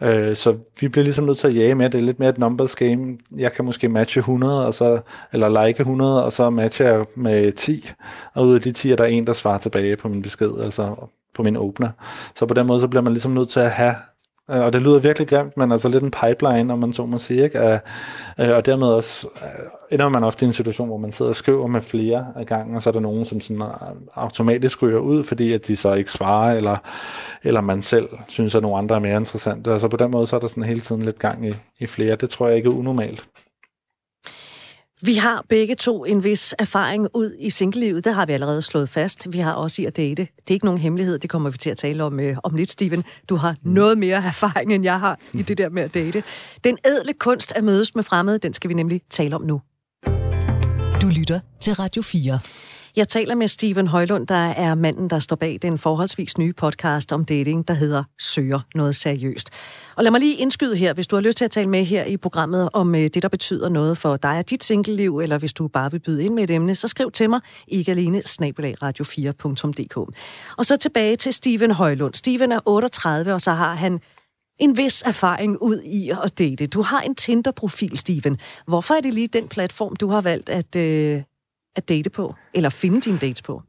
Øh, 0.00 0.36
så 0.36 0.56
vi 0.80 0.88
bliver 0.88 1.04
ligesom 1.04 1.24
nødt 1.24 1.38
til 1.38 1.48
at 1.48 1.56
jage 1.56 1.74
med, 1.74 1.90
det 1.90 1.98
er 1.98 2.02
lidt 2.02 2.18
mere 2.18 2.30
et 2.30 2.38
numbers 2.38 2.76
game. 2.76 3.18
Jeg 3.36 3.52
kan 3.52 3.64
måske 3.64 3.88
matche 3.88 4.18
100, 4.18 4.66
og 4.66 4.74
så, 4.74 5.00
eller 5.32 5.66
like 5.66 5.80
100, 5.80 6.24
og 6.24 6.32
så 6.32 6.50
matcher 6.50 6.86
jeg 6.86 7.06
med 7.14 7.52
10, 7.52 7.90
og 8.34 8.46
ud 8.46 8.54
af 8.54 8.60
de 8.60 8.72
10 8.72 8.92
er 8.92 8.96
der 8.96 9.04
en, 9.04 9.26
der 9.26 9.32
svarer 9.32 9.58
tilbage 9.58 9.96
på 9.96 10.08
min 10.08 10.22
besked, 10.22 10.52
altså 10.62 10.94
på 11.34 11.42
min 11.42 11.56
åbner. 11.56 11.88
Så 12.34 12.46
på 12.46 12.54
den 12.54 12.66
måde, 12.66 12.80
så 12.80 12.88
bliver 12.88 13.02
man 13.02 13.12
ligesom 13.12 13.32
nødt 13.32 13.48
til 13.48 13.60
at 13.60 13.70
have 13.70 13.94
Øh, 14.50 14.60
og 14.60 14.72
det 14.72 14.82
lyder 14.82 14.98
virkelig 14.98 15.28
grimt, 15.28 15.56
men 15.56 15.72
altså 15.72 15.88
lidt 15.88 16.02
en 16.02 16.10
pipeline, 16.10 16.72
om 16.72 16.78
man 16.78 16.92
så 16.92 17.06
må 17.06 17.18
sige, 17.18 17.44
ikke? 17.44 17.80
Øh, 18.38 18.50
og 18.56 18.66
dermed 18.66 18.86
også 18.86 19.28
øh, 19.42 19.66
ender 19.90 20.08
man 20.08 20.24
ofte 20.24 20.44
i 20.44 20.46
en 20.46 20.52
situation, 20.52 20.88
hvor 20.88 20.96
man 20.96 21.12
sidder 21.12 21.28
og 21.28 21.36
skriver 21.36 21.66
med 21.66 21.80
flere 21.80 22.26
af 22.36 22.46
gangen, 22.46 22.76
og 22.76 22.82
så 22.82 22.90
er 22.90 22.92
der 22.92 23.00
nogen, 23.00 23.24
som 23.24 23.40
sådan 23.40 23.62
automatisk 24.14 24.82
ryger 24.82 24.98
ud, 24.98 25.24
fordi 25.24 25.52
at 25.52 25.66
de 25.66 25.76
så 25.76 25.92
ikke 25.92 26.12
svarer, 26.12 26.56
eller, 26.56 26.76
eller 27.42 27.60
man 27.60 27.82
selv 27.82 28.08
synes, 28.28 28.54
at 28.54 28.62
nogle 28.62 28.78
andre 28.78 28.96
er 28.96 29.00
mere 29.00 29.16
interessante. 29.16 29.80
så 29.80 29.88
på 29.88 29.96
den 29.96 30.10
måde, 30.10 30.26
så 30.26 30.36
er 30.36 30.40
der 30.40 30.46
sådan 30.46 30.62
hele 30.62 30.80
tiden 30.80 31.02
lidt 31.02 31.18
gang 31.18 31.48
i, 31.48 31.52
i 31.78 31.86
flere. 31.86 32.16
Det 32.16 32.30
tror 32.30 32.48
jeg 32.48 32.56
ikke 32.56 32.68
er 32.68 32.74
unormalt. 32.74 33.24
Vi 35.04 35.14
har 35.14 35.44
begge 35.48 35.74
to 35.74 36.04
en 36.04 36.24
vis 36.24 36.54
erfaring 36.58 37.08
ud 37.14 37.36
i 37.38 37.50
singlelivet. 37.50 38.04
Det 38.04 38.14
har 38.14 38.26
vi 38.26 38.32
allerede 38.32 38.62
slået 38.62 38.88
fast. 38.88 39.32
Vi 39.32 39.38
har 39.38 39.52
også 39.52 39.82
i 39.82 39.84
at 39.84 39.96
date. 39.96 40.22
Det 40.22 40.50
er 40.50 40.54
ikke 40.54 40.66
nogen 40.66 40.80
hemmelighed. 40.80 41.18
Det 41.18 41.30
kommer 41.30 41.50
vi 41.50 41.58
til 41.58 41.70
at 41.70 41.76
tale 41.76 42.04
om, 42.04 42.20
øh, 42.20 42.36
om 42.42 42.54
lidt, 42.54 42.70
Steven. 42.70 43.04
Du 43.28 43.36
har 43.36 43.56
mm. 43.62 43.72
noget 43.72 43.98
mere 43.98 44.16
erfaring, 44.26 44.74
end 44.74 44.84
jeg 44.84 45.00
har 45.00 45.20
i 45.34 45.42
det 45.42 45.58
der 45.58 45.68
med 45.68 45.82
at 45.82 45.94
date. 45.94 46.22
Den 46.64 46.78
ædle 46.86 47.12
kunst 47.12 47.52
at 47.56 47.64
mødes 47.64 47.94
med 47.94 48.02
fremmede, 48.02 48.38
den 48.38 48.54
skal 48.54 48.68
vi 48.68 48.74
nemlig 48.74 49.00
tale 49.10 49.34
om 49.36 49.42
nu. 49.42 49.60
Du 51.02 51.08
lytter 51.08 51.40
til 51.60 51.74
Radio 51.74 52.02
4. 52.02 52.38
Jeg 52.96 53.08
taler 53.08 53.34
med 53.34 53.48
Steven 53.48 53.86
Højlund, 53.86 54.26
der 54.26 54.34
er 54.34 54.74
manden, 54.74 55.10
der 55.10 55.18
står 55.18 55.36
bag 55.36 55.58
den 55.62 55.78
forholdsvis 55.78 56.38
nye 56.38 56.52
podcast 56.52 57.12
om 57.12 57.24
dating, 57.24 57.68
der 57.68 57.74
hedder 57.74 58.04
Søger 58.18 58.60
noget 58.74 58.96
seriøst. 58.96 59.50
Og 59.96 60.04
lad 60.04 60.10
mig 60.10 60.20
lige 60.20 60.36
indskyde 60.36 60.76
her, 60.76 60.94
hvis 60.94 61.06
du 61.06 61.16
har 61.16 61.20
lyst 61.20 61.38
til 61.38 61.44
at 61.44 61.50
tale 61.50 61.68
med 61.68 61.84
her 61.84 62.04
i 62.04 62.16
programmet 62.16 62.68
om 62.72 62.94
øh, 62.94 63.00
det, 63.00 63.22
der 63.22 63.28
betyder 63.28 63.68
noget 63.68 63.98
for 63.98 64.16
dig 64.16 64.38
og 64.38 64.50
dit 64.50 64.64
singleliv, 64.64 65.18
eller 65.18 65.38
hvis 65.38 65.52
du 65.52 65.68
bare 65.68 65.90
vil 65.90 66.00
byde 66.00 66.24
ind 66.24 66.34
med 66.34 66.44
et 66.44 66.50
emne, 66.50 66.74
så 66.74 66.88
skriv 66.88 67.10
til 67.10 67.30
mig, 67.30 67.40
ikke 67.68 67.90
alene, 67.90 68.18
radio4.dk. 68.18 69.96
Og 70.58 70.66
så 70.66 70.76
tilbage 70.76 71.16
til 71.16 71.32
Steven 71.32 71.70
Højlund. 71.70 72.14
Steven 72.14 72.52
er 72.52 72.60
38, 72.66 73.34
og 73.34 73.40
så 73.40 73.52
har 73.52 73.74
han 73.74 74.00
en 74.58 74.76
vis 74.76 75.02
erfaring 75.02 75.62
ud 75.62 75.82
i 75.82 76.10
at 76.24 76.38
date. 76.38 76.66
Du 76.66 76.82
har 76.82 77.00
en 77.00 77.14
Tinder-profil, 77.14 77.98
Steven. 77.98 78.38
Hvorfor 78.66 78.94
er 78.94 79.00
det 79.00 79.14
lige 79.14 79.28
den 79.28 79.48
platform, 79.48 79.96
du 79.96 80.08
har 80.08 80.20
valgt 80.20 80.48
at, 80.48 80.76
øh, 80.76 81.22
at 81.76 81.88
date 81.88 82.10
på? 82.10 82.34
Eller 82.54 82.68
finde 82.68 83.00
dine 83.00 83.18
dates 83.18 83.42
på? 83.42 83.62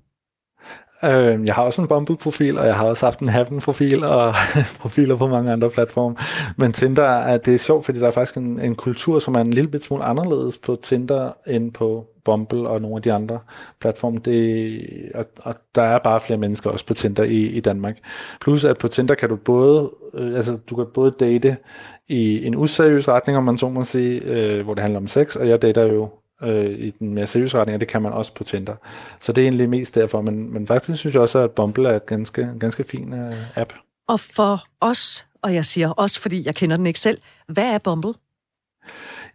Øh, 1.03 1.45
jeg 1.45 1.55
har 1.55 1.63
også 1.63 1.81
en 1.81 1.87
Bumble-profil, 1.87 2.57
og 2.57 2.65
jeg 2.67 2.75
har 2.75 2.85
også 2.85 3.05
haft 3.05 3.19
en 3.19 3.29
Haven-profil, 3.29 4.03
og 4.03 4.33
profiler 4.81 5.15
på 5.15 5.27
mange 5.27 5.51
andre 5.51 5.69
platforme. 5.69 6.15
Men 6.57 6.73
Tinder, 6.73 7.07
at 7.07 7.45
det 7.45 7.53
er 7.53 7.57
sjovt, 7.57 7.85
fordi 7.85 7.99
der 7.99 8.07
er 8.07 8.11
faktisk 8.11 8.37
en, 8.37 8.59
en 8.59 8.75
kultur, 8.75 9.19
som 9.19 9.35
er 9.35 9.39
en 9.39 9.53
lille 9.53 9.71
bit 9.71 9.83
smule 9.83 10.03
anderledes 10.03 10.57
på 10.57 10.77
Tinder, 10.83 11.31
end 11.47 11.71
på 11.71 12.07
Bumble 12.25 12.69
og 12.69 12.81
nogle 12.81 12.95
af 12.95 13.01
de 13.01 13.13
andre 13.13 13.39
platforme. 13.81 14.17
Det, 14.17 15.11
og, 15.15 15.25
og 15.41 15.55
der 15.75 15.83
er 15.83 15.99
bare 15.99 16.21
flere 16.21 16.39
mennesker 16.39 16.69
også 16.69 16.85
på 16.85 16.93
Tinder 16.93 17.23
i, 17.23 17.41
i 17.41 17.59
Danmark. 17.59 17.97
Plus 18.41 18.65
at 18.65 18.77
på 18.77 18.87
Tinder 18.87 19.15
kan 19.15 19.29
du 19.29 19.35
både, 19.35 19.91
øh, 20.13 20.35
altså 20.35 20.57
du 20.69 20.75
kan 20.75 20.85
både 20.93 21.11
date 21.19 21.57
i 22.07 22.45
en 22.45 22.55
useriøs 22.55 23.07
retning, 23.07 23.37
om 23.37 23.43
man 23.43 23.57
så 23.57 23.69
må 23.69 23.83
sige, 23.83 24.21
øh, 24.23 24.63
hvor 24.63 24.73
det 24.73 24.81
handler 24.81 24.99
om 24.99 25.07
sex, 25.07 25.35
og 25.35 25.49
jeg 25.49 25.61
dater 25.61 25.83
jo 25.93 26.09
øh, 26.43 26.79
i 26.79 26.91
den 26.91 27.13
mere 27.13 27.27
seriøse 27.27 27.57
retning, 27.57 27.75
og 27.75 27.79
det 27.79 27.87
kan 27.87 28.01
man 28.01 28.13
også 28.13 28.33
på 28.33 28.43
Tinder. 28.43 28.75
Så 29.19 29.31
det 29.31 29.41
er 29.41 29.45
egentlig 29.45 29.69
mest 29.69 29.95
derfor, 29.95 30.21
men, 30.21 30.53
men 30.53 30.67
faktisk 30.67 30.99
synes 30.99 31.13
jeg 31.13 31.21
også, 31.21 31.39
at 31.39 31.51
Bumble 31.51 31.89
er 31.89 31.95
et 31.95 32.05
ganske, 32.05 32.49
ganske 32.59 32.83
fin 32.83 33.13
øh, 33.13 33.57
app. 33.57 33.73
Og 34.07 34.19
for 34.19 34.63
os, 34.81 35.25
og 35.41 35.53
jeg 35.53 35.65
siger 35.65 35.89
også, 35.89 36.21
fordi 36.21 36.45
jeg 36.45 36.55
kender 36.55 36.77
den 36.77 36.87
ikke 36.87 36.99
selv, 36.99 37.17
hvad 37.47 37.73
er 37.73 37.77
Bumble? 37.77 38.13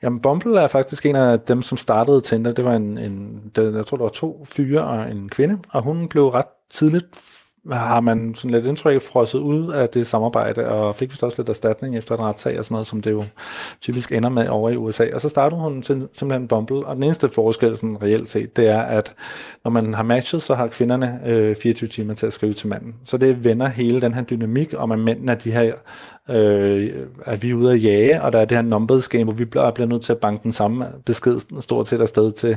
Jamen, 0.02 0.20
Bumble 0.20 0.60
er 0.60 0.66
faktisk 0.66 1.06
en 1.06 1.16
af 1.16 1.40
dem, 1.40 1.62
som 1.62 1.78
startede 1.78 2.20
Tinder. 2.20 2.52
Det 2.52 2.64
var 2.64 2.74
en, 2.74 2.98
en 2.98 3.50
jeg 3.56 3.86
tror, 3.86 3.96
der 3.96 4.04
var 4.04 4.08
to 4.08 4.44
fyre 4.44 4.84
og 4.84 5.10
en 5.10 5.28
kvinde, 5.28 5.58
og 5.70 5.82
hun 5.82 6.08
blev 6.08 6.28
ret 6.28 6.46
tidligt 6.70 7.06
har 7.72 8.00
man 8.00 8.34
sådan 8.34 8.50
lidt 8.50 8.66
indtryk 8.66 9.02
frosset 9.02 9.38
ud 9.38 9.72
af 9.72 9.88
det 9.88 10.06
samarbejde, 10.06 10.68
og 10.68 10.94
fik 10.96 11.10
vist 11.10 11.22
også 11.22 11.36
lidt 11.38 11.48
erstatning 11.48 11.96
efter 11.96 12.14
en 12.14 12.22
retssag 12.22 12.58
og 12.58 12.64
sådan 12.64 12.74
noget, 12.74 12.86
som 12.86 13.02
det 13.02 13.10
jo 13.10 13.22
typisk 13.80 14.12
ender 14.12 14.28
med 14.28 14.48
over 14.48 14.70
i 14.70 14.76
USA. 14.76 15.06
Og 15.14 15.20
så 15.20 15.28
startede 15.28 15.60
hun 15.60 15.82
simpelthen 15.82 16.48
Bumble, 16.48 16.86
og 16.86 16.94
den 16.94 17.04
eneste 17.04 17.28
forskel 17.28 17.76
sådan 17.76 18.02
reelt 18.02 18.28
set, 18.28 18.56
det 18.56 18.68
er, 18.68 18.82
at 18.82 19.14
når 19.64 19.70
man 19.70 19.94
har 19.94 20.02
matchet, 20.02 20.42
så 20.42 20.54
har 20.54 20.66
kvinderne 20.66 21.20
øh, 21.26 21.56
24 21.56 21.88
timer 21.88 22.14
til 22.14 22.26
at 22.26 22.32
skrive 22.32 22.52
til 22.52 22.68
manden. 22.68 22.94
Så 23.04 23.16
det 23.16 23.44
vender 23.44 23.66
hele 23.66 24.00
den 24.00 24.14
her 24.14 24.22
dynamik 24.22 24.74
om, 24.76 24.92
at 24.92 24.98
mændene 24.98 25.32
er 25.32 25.36
de 25.36 25.50
her 25.50 25.72
øh, 26.28 26.90
at 27.24 27.42
vi 27.42 27.50
er 27.50 27.54
ude 27.54 27.72
at 27.72 27.84
jage, 27.84 28.22
og 28.22 28.32
der 28.32 28.38
er 28.38 28.44
det 28.44 28.56
her 28.56 28.62
numbers 28.62 29.08
game, 29.08 29.24
hvor 29.24 29.32
vi 29.32 29.44
bliver, 29.44 29.70
bliver 29.70 29.88
nødt 29.88 30.02
til 30.02 30.12
at 30.12 30.18
banke 30.18 30.42
den 30.42 30.52
samme 30.52 30.86
besked 31.04 31.60
stort 31.60 31.88
set 31.88 32.00
afsted 32.00 32.32
til, 32.32 32.56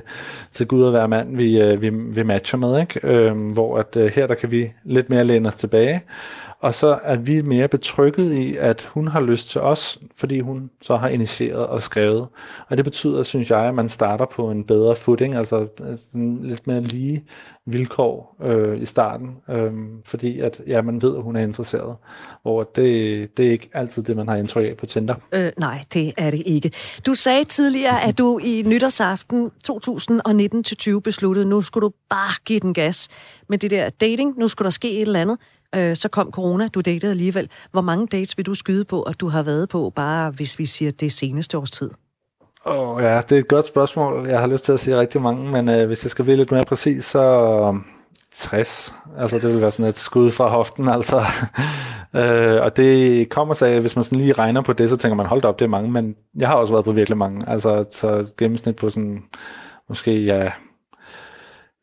til 0.52 0.68
Gud 0.68 0.84
og 0.84 0.92
hver 0.92 1.08
mand, 1.08 1.38
vi, 1.38 1.62
øh, 1.62 1.82
vi, 1.82 1.90
vi 1.90 2.24
matcher 2.24 2.60
med, 2.60 2.80
ikke? 2.82 3.08
Øh, 3.08 3.52
hvor 3.54 3.78
at 3.78 3.98
øh, 3.98 4.12
her 4.16 4.28
der 4.28 4.36
kan 4.36 4.52
vi 4.52 4.74
lidt 4.84 5.10
mere 5.10 5.24
læne 5.24 5.48
os 5.48 5.56
tilbage, 5.56 6.02
og 6.62 6.74
så 6.74 7.00
er 7.04 7.16
vi 7.16 7.42
mere 7.42 7.68
betrykket 7.68 8.34
i, 8.34 8.56
at 8.58 8.90
hun 8.94 9.08
har 9.08 9.22
lyst 9.22 9.50
til 9.50 9.62
os, 9.62 10.00
fordi 10.16 10.40
hun 10.40 10.70
så 10.82 10.98
har 10.98 11.08
initieret 11.08 11.68
og 11.68 11.82
skrevet. 11.82 12.28
Og 12.70 12.78
det 12.78 12.86
betyder, 12.86 13.24
synes 13.24 13.52
jeg, 13.52 13.60
at 13.60 13.76
man 13.76 13.90
starter 13.90 14.26
på 14.26 14.52
en 14.52 14.64
bedre 14.64 14.96
footing, 14.96 15.36
altså, 15.36 15.68
altså 15.88 16.06
lidt 16.42 16.68
mere 16.68 16.82
lige 16.82 17.24
vilkår 17.66 18.36
øh, 18.44 18.82
i 18.82 18.86
starten, 18.86 19.38
øh, 19.50 19.72
fordi 20.06 20.40
at 20.40 20.62
ja, 20.68 20.82
man 20.82 21.02
ved, 21.02 21.16
at 21.16 21.24
hun 21.24 21.36
er 21.36 21.42
interesseret. 21.42 21.96
Hvor 22.42 22.64
det, 22.64 23.38
det 23.38 23.48
er 23.48 23.52
ikke 23.52 23.70
altid 23.74 24.04
det, 24.04 24.16
man 24.16 24.28
har 24.28 24.36
indtryk 24.36 24.66
af 24.66 24.78
på 24.78 24.86
Tinder. 24.86 25.16
Øh, 25.32 25.52
nej, 25.58 25.84
det 25.94 26.14
er 26.18 26.32
det 26.32 26.44
ikke. 26.46 26.72
Du 27.06 27.14
sagde 27.14 27.44
tidligere, 27.44 28.04
at 28.04 28.18
du 28.18 28.40
i 28.44 28.64
nytårsaften 28.68 29.52
2019-20 29.72 31.00
besluttede, 31.00 31.46
nu 31.46 31.62
skulle 31.62 31.86
du 31.86 31.94
bare 32.10 32.34
give 32.46 32.60
den 32.60 32.74
gas 32.74 33.08
med 33.50 33.58
det 33.58 33.72
der 33.72 33.90
dating. 33.90 34.38
Nu 34.38 34.48
skulle 34.48 34.66
der 34.66 34.72
ske 34.72 34.92
et 34.92 35.02
eller 35.02 35.22
andet. 35.22 35.38
Øh, 35.76 35.96
så 35.96 36.10
kom 36.10 36.32
corona, 36.32 36.68
du 36.68 36.82
datede 36.82 37.12
alligevel. 37.12 37.50
Hvor 37.72 37.82
mange 37.82 38.08
dates 38.08 38.38
vil 38.38 38.46
du 38.46 38.54
skyde 38.54 38.86
på, 38.86 39.02
at 39.02 39.20
du 39.20 39.28
har 39.28 39.44
været 39.44 39.70
på, 39.70 39.92
bare 39.96 40.32
hvis 40.32 40.60
vi 40.60 40.66
siger 40.66 40.92
det 40.92 41.12
seneste 41.12 41.58
års 41.58 41.72
tid? 41.72 41.92
Åh 42.66 42.90
oh, 42.90 43.04
ja, 43.04 43.22
det 43.22 43.32
er 43.32 43.40
et 43.40 43.48
godt 43.48 43.66
spørgsmål. 43.66 44.28
Jeg 44.28 44.40
har 44.40 44.48
lyst 44.48 44.66
til 44.66 44.72
at 44.72 44.80
sige 44.80 45.00
rigtig 45.00 45.22
mange, 45.22 45.52
men 45.52 45.70
øh, 45.70 45.88
hvis 45.88 46.04
jeg 46.04 46.12
skal 46.12 46.26
blive 46.26 46.38
lidt 46.38 46.52
mere 46.52 46.64
præcis, 46.64 47.06
så 47.06 47.22
øh, 47.74 47.82
60. 48.32 48.94
Altså 49.18 49.40
det 49.40 49.54
vil 49.54 49.62
være 49.62 49.72
sådan 49.72 49.90
et 49.90 49.98
skud 49.98 50.32
fra 50.32 50.50
hoften, 50.50 50.88
altså. 50.88 51.22
øh, 52.16 52.62
og 52.62 52.78
det 52.78 53.30
kommer 53.30 53.54
sig 53.54 53.80
hvis 53.80 53.96
man 53.96 54.04
sådan 54.04 54.20
lige 54.20 54.34
regner 54.34 54.62
på 54.62 54.74
det, 54.74 54.90
så 54.90 54.98
tænker 54.98 55.16
man, 55.16 55.26
hold 55.26 55.46
op, 55.46 55.60
det 55.60 55.66
er 55.66 55.70
mange, 55.70 55.92
men 55.92 56.16
jeg 56.38 56.48
har 56.48 56.56
også 56.56 56.74
været 56.74 56.86
på 56.86 56.92
virkelig 56.92 57.18
mange. 57.18 57.50
Altså 57.50 57.86
så 57.92 58.34
gennemsnit 58.38 58.76
på 58.76 58.90
sådan, 58.90 59.24
måske 59.90 60.24
ja, 60.24 60.52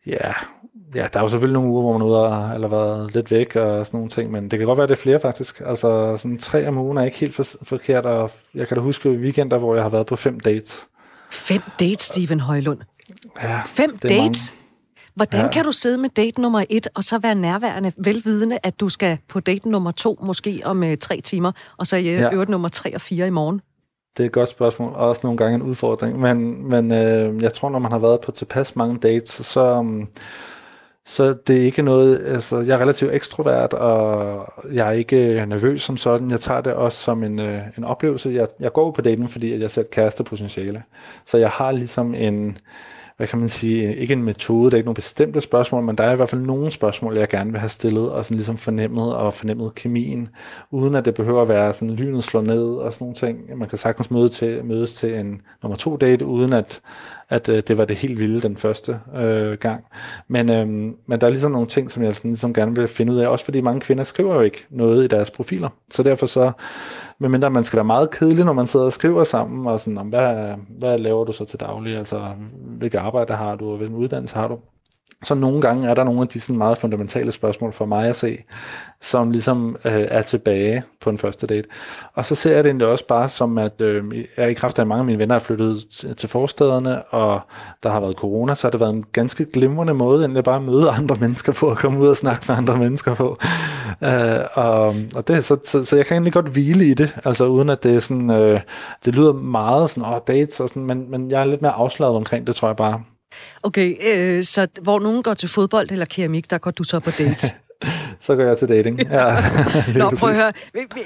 ja, 0.06 0.32
ja, 0.94 1.08
der 1.12 1.18
er 1.18 1.22
jo 1.22 1.28
selvfølgelig 1.28 1.54
nogle 1.54 1.70
uger, 1.70 1.82
hvor 1.82 1.92
man 1.92 2.00
er 2.00 2.06
ude 2.06 2.22
og, 2.22 2.54
eller 2.54 2.68
været 2.68 3.14
lidt 3.14 3.30
væk 3.30 3.56
og 3.56 3.86
sådan 3.86 3.98
nogle 3.98 4.10
ting, 4.10 4.30
men 4.30 4.50
det 4.50 4.58
kan 4.58 4.66
godt 4.66 4.78
være, 4.78 4.86
det 4.86 4.92
er 4.92 5.02
flere 5.02 5.20
faktisk. 5.20 5.62
Altså 5.66 6.16
sådan 6.16 6.38
tre 6.38 6.68
om 6.68 6.78
ugen 6.78 6.98
er 6.98 7.02
ikke 7.02 7.16
helt 7.16 7.34
for, 7.34 7.44
forkert, 7.62 8.06
og 8.06 8.30
jeg 8.54 8.68
kan 8.68 8.76
da 8.76 8.82
huske 8.82 9.10
weekender, 9.10 9.58
hvor 9.58 9.74
jeg 9.74 9.84
har 9.84 9.90
været 9.90 10.06
på 10.06 10.16
fem 10.16 10.40
dates. 10.40 10.86
Fem 11.30 11.62
dates, 11.80 12.02
Steven 12.02 12.40
Højlund? 12.40 12.78
Ja, 13.42 13.60
Fem 13.66 13.98
dates? 13.98 14.18
Mange. 14.18 14.34
Hvordan 15.14 15.40
ja. 15.40 15.50
kan 15.50 15.64
du 15.64 15.72
sidde 15.72 15.98
med 15.98 16.08
date 16.08 16.40
nummer 16.40 16.64
et, 16.70 16.88
og 16.94 17.04
så 17.04 17.18
være 17.18 17.34
nærværende, 17.34 17.92
velvidende, 17.96 18.58
at 18.62 18.80
du 18.80 18.88
skal 18.88 19.18
på 19.28 19.40
date 19.40 19.70
nummer 19.70 19.90
to, 19.90 20.16
måske 20.26 20.60
om 20.64 20.82
uh, 20.82 20.94
tre 21.00 21.20
timer, 21.20 21.52
og 21.76 21.86
så 21.86 21.96
i 21.96 22.04
ja. 22.04 22.32
øvrigt 22.32 22.50
nummer 22.50 22.68
tre 22.68 22.94
og 22.94 23.00
fire 23.00 23.26
i 23.26 23.30
morgen? 23.30 23.60
Det 24.16 24.24
er 24.24 24.26
et 24.26 24.32
godt 24.32 24.48
spørgsmål, 24.48 24.92
og 24.92 25.08
også 25.08 25.20
nogle 25.24 25.36
gange 25.36 25.54
en 25.54 25.62
udfordring. 25.62 26.20
Men, 26.20 26.68
men 26.68 26.92
øh, 26.92 27.42
jeg 27.42 27.52
tror, 27.52 27.70
når 27.70 27.78
man 27.78 27.92
har 27.92 27.98
været 27.98 28.20
på 28.20 28.30
tilpas 28.30 28.76
mange 28.76 28.98
dates, 28.98 29.30
så, 29.30 29.72
um, 29.72 30.08
så 31.08 31.34
det 31.46 31.56
er 31.56 31.62
ikke 31.62 31.82
noget, 31.82 32.26
altså 32.26 32.60
jeg 32.60 32.74
er 32.74 32.80
relativt 32.80 33.12
ekstrovert, 33.12 33.72
og 33.72 34.52
jeg 34.72 34.88
er 34.88 34.92
ikke 34.92 35.16
øh, 35.16 35.48
nervøs 35.48 35.82
som 35.82 35.96
sådan. 35.96 36.30
Jeg 36.30 36.40
tager 36.40 36.60
det 36.60 36.72
også 36.72 36.98
som 36.98 37.24
en, 37.24 37.38
øh, 37.38 37.62
en 37.78 37.84
oplevelse. 37.84 38.30
Jeg, 38.30 38.46
jeg 38.60 38.72
går 38.72 38.90
på 38.90 39.00
daten, 39.00 39.28
fordi 39.28 39.60
jeg 39.60 39.70
ser 39.70 39.80
et 39.80 39.90
kærestepotentiale. 39.90 40.82
Så 41.24 41.38
jeg 41.38 41.50
har 41.50 41.72
ligesom 41.72 42.14
en, 42.14 42.58
hvad 43.16 43.26
kan 43.26 43.38
man 43.38 43.48
sige, 43.48 43.96
ikke 43.96 44.12
en 44.12 44.22
metode, 44.22 44.70
der 44.70 44.76
er 44.76 44.78
ikke 44.78 44.86
nogen 44.86 44.94
bestemte 44.94 45.40
spørgsmål, 45.40 45.82
men 45.82 45.98
der 45.98 46.04
er 46.04 46.12
i 46.12 46.16
hvert 46.16 46.28
fald 46.28 46.40
nogle 46.40 46.70
spørgsmål, 46.70 47.18
jeg 47.18 47.28
gerne 47.28 47.50
vil 47.50 47.60
have 47.60 47.68
stillet, 47.68 48.10
og 48.10 48.24
sådan 48.24 48.36
ligesom 48.36 48.56
fornemmet 48.56 49.14
og 49.14 49.34
fornemmet 49.34 49.74
kemien, 49.74 50.28
uden 50.70 50.94
at 50.94 51.04
det 51.04 51.14
behøver 51.14 51.42
at 51.42 51.48
være 51.48 51.72
sådan 51.72 51.94
lynet 51.94 52.24
slår 52.24 52.42
ned 52.42 52.64
og 52.64 52.92
sådan 52.92 53.04
nogle 53.04 53.14
ting. 53.14 53.58
Man 53.58 53.68
kan 53.68 53.78
sagtens 53.78 54.10
møde 54.10 54.28
til, 54.28 54.64
mødes 54.64 54.94
til 54.94 55.14
en 55.14 55.40
nummer 55.62 55.76
to 55.76 55.96
date, 55.96 56.26
uden 56.26 56.52
at, 56.52 56.80
at 57.28 57.48
øh, 57.48 57.62
det 57.68 57.78
var 57.78 57.84
det 57.84 57.96
helt 57.96 58.20
vilde 58.20 58.40
den 58.40 58.56
første 58.56 59.00
øh, 59.16 59.52
gang. 59.52 59.84
Men, 60.28 60.50
øh, 60.50 60.68
men 61.06 61.20
der 61.20 61.26
er 61.26 61.28
ligesom 61.28 61.52
nogle 61.52 61.66
ting, 61.66 61.90
som 61.90 62.02
jeg 62.02 62.16
sådan, 62.16 62.30
ligesom 62.30 62.54
gerne 62.54 62.76
vil 62.76 62.88
finde 62.88 63.12
ud 63.12 63.18
af, 63.18 63.28
også 63.28 63.44
fordi 63.44 63.60
mange 63.60 63.80
kvinder 63.80 64.04
skriver 64.04 64.34
jo 64.34 64.40
ikke 64.40 64.66
noget 64.70 65.04
i 65.04 65.06
deres 65.06 65.30
profiler. 65.30 65.68
Så 65.90 66.02
derfor 66.02 66.26
så, 66.26 66.52
medmindre 67.18 67.50
man 67.50 67.64
skal 67.64 67.76
være 67.76 67.84
meget 67.84 68.10
kedelig, 68.10 68.44
når 68.44 68.52
man 68.52 68.66
sidder 68.66 68.86
og 68.86 68.92
skriver 68.92 69.22
sammen, 69.22 69.66
og 69.66 69.80
sådan, 69.80 69.98
om, 69.98 70.08
hvad, 70.08 70.54
hvad 70.78 70.98
laver 70.98 71.24
du 71.24 71.32
så 71.32 71.44
til 71.44 71.60
daglig, 71.60 71.96
altså 71.96 72.24
hvilket 72.78 72.98
arbejde 72.98 73.32
har 73.32 73.56
du, 73.56 73.70
og 73.70 73.76
hvilken 73.76 73.96
uddannelse 73.96 74.34
har 74.34 74.48
du? 74.48 74.58
Så 75.24 75.34
nogle 75.34 75.60
gange 75.60 75.88
er 75.88 75.94
der 75.94 76.04
nogle 76.04 76.20
af 76.20 76.28
de 76.28 76.40
sådan 76.40 76.58
meget 76.58 76.78
fundamentale 76.78 77.32
spørgsmål 77.32 77.72
for 77.72 77.86
mig 77.86 78.08
at 78.08 78.16
se, 78.16 78.38
som 79.00 79.30
ligesom 79.30 79.76
øh, 79.84 80.06
er 80.08 80.22
tilbage 80.22 80.82
på 81.00 81.10
en 81.10 81.18
første 81.18 81.46
date. 81.46 81.68
Og 82.14 82.24
så 82.24 82.34
ser 82.34 82.54
jeg 82.54 82.64
det 82.64 82.70
egentlig 82.70 82.88
også 82.88 83.06
bare 83.06 83.28
som, 83.28 83.58
at 83.58 83.80
øh, 83.80 84.24
jeg 84.36 84.50
i 84.50 84.54
kraft 84.54 84.78
af, 84.78 84.82
at 84.82 84.88
mange 84.88 85.00
af 85.00 85.04
mine 85.06 85.18
venner 85.18 85.34
er 85.34 85.38
flyttet 85.38 85.84
til 86.16 86.28
forstederne, 86.28 87.02
og 87.02 87.40
der 87.82 87.90
har 87.90 88.00
været 88.00 88.16
corona, 88.16 88.54
så 88.54 88.66
har 88.66 88.70
det 88.70 88.80
været 88.80 88.94
en 88.94 89.04
ganske 89.12 89.44
glimrende 89.52 89.94
måde, 89.94 90.24
end 90.24 90.42
bare 90.42 90.56
at 90.56 90.62
møde 90.62 90.90
andre 90.90 91.16
mennesker 91.20 91.52
på, 91.52 91.66
og 91.66 91.76
komme 91.76 92.00
ud 92.00 92.08
og 92.08 92.16
snakke 92.16 92.44
med 92.48 92.56
andre 92.56 92.76
mennesker 92.76 93.14
på. 93.14 93.38
Øh, 94.02 94.40
og, 94.54 94.94
og 95.16 95.28
det, 95.28 95.44
så, 95.44 95.56
så, 95.64 95.84
så 95.84 95.96
jeg 95.96 96.06
kan 96.06 96.14
egentlig 96.14 96.32
godt 96.32 96.48
hvile 96.48 96.84
i 96.84 96.94
det, 96.94 97.16
altså 97.24 97.46
uden 97.46 97.70
at 97.70 97.82
det 97.82 97.94
er 97.94 98.00
sådan, 98.00 98.30
øh, 98.30 98.60
det 99.04 99.14
lyder 99.14 99.32
meget 99.32 99.90
sådan, 99.90 100.12
åh, 100.12 100.20
dates 100.26 100.60
og 100.60 100.68
sådan, 100.68 100.86
men, 100.86 101.10
men 101.10 101.30
jeg 101.30 101.40
er 101.40 101.44
lidt 101.44 101.62
mere 101.62 101.72
afslaget 101.72 102.16
omkring 102.16 102.46
det, 102.46 102.56
tror 102.56 102.68
jeg 102.68 102.76
bare. 102.76 103.02
Okay, 103.62 103.94
øh, 104.12 104.44
så 104.44 104.66
hvor 104.82 104.98
nogen 105.00 105.22
går 105.22 105.34
til 105.34 105.48
fodbold 105.48 105.90
eller 105.90 106.04
keramik, 106.04 106.50
der 106.50 106.58
går 106.58 106.70
du 106.70 106.84
så 106.84 107.00
på 107.00 107.10
date? 107.10 107.46
så 108.20 108.36
går 108.36 108.42
jeg 108.42 108.58
til 108.58 108.68
dating. 108.68 109.02
Ja, 109.02 109.36
Nå, 109.98 110.10
prøv 110.10 110.30
at 110.30 110.36
høre. 110.36 110.52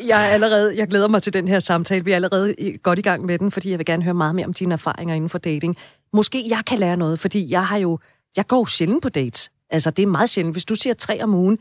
Jeg, 0.06 0.24
er 0.24 0.28
allerede, 0.28 0.76
jeg 0.76 0.88
glæder 0.88 1.08
mig 1.08 1.22
til 1.22 1.32
den 1.32 1.48
her 1.48 1.58
samtale. 1.58 2.04
Vi 2.04 2.10
er 2.10 2.16
allerede 2.16 2.54
godt 2.82 2.98
i 2.98 3.02
gang 3.02 3.24
med 3.24 3.38
den, 3.38 3.50
fordi 3.50 3.70
jeg 3.70 3.78
vil 3.78 3.86
gerne 3.86 4.02
høre 4.02 4.14
meget 4.14 4.34
mere 4.34 4.46
om 4.46 4.52
dine 4.52 4.72
erfaringer 4.72 5.14
inden 5.14 5.28
for 5.28 5.38
dating. 5.38 5.76
Måske 6.12 6.44
jeg 6.48 6.62
kan 6.66 6.78
lære 6.78 6.96
noget, 6.96 7.20
fordi 7.20 7.50
jeg 7.50 7.66
har 7.66 7.76
jo... 7.76 7.98
Jeg 8.36 8.46
går 8.46 8.66
sjældent 8.66 9.02
på 9.02 9.08
dates. 9.08 9.50
Altså, 9.70 9.90
det 9.90 10.02
er 10.02 10.06
meget 10.06 10.30
sjældent. 10.30 10.54
Hvis 10.54 10.64
du 10.64 10.74
siger 10.74 10.94
tre 10.94 11.22
om 11.22 11.34
ugen, 11.34 11.58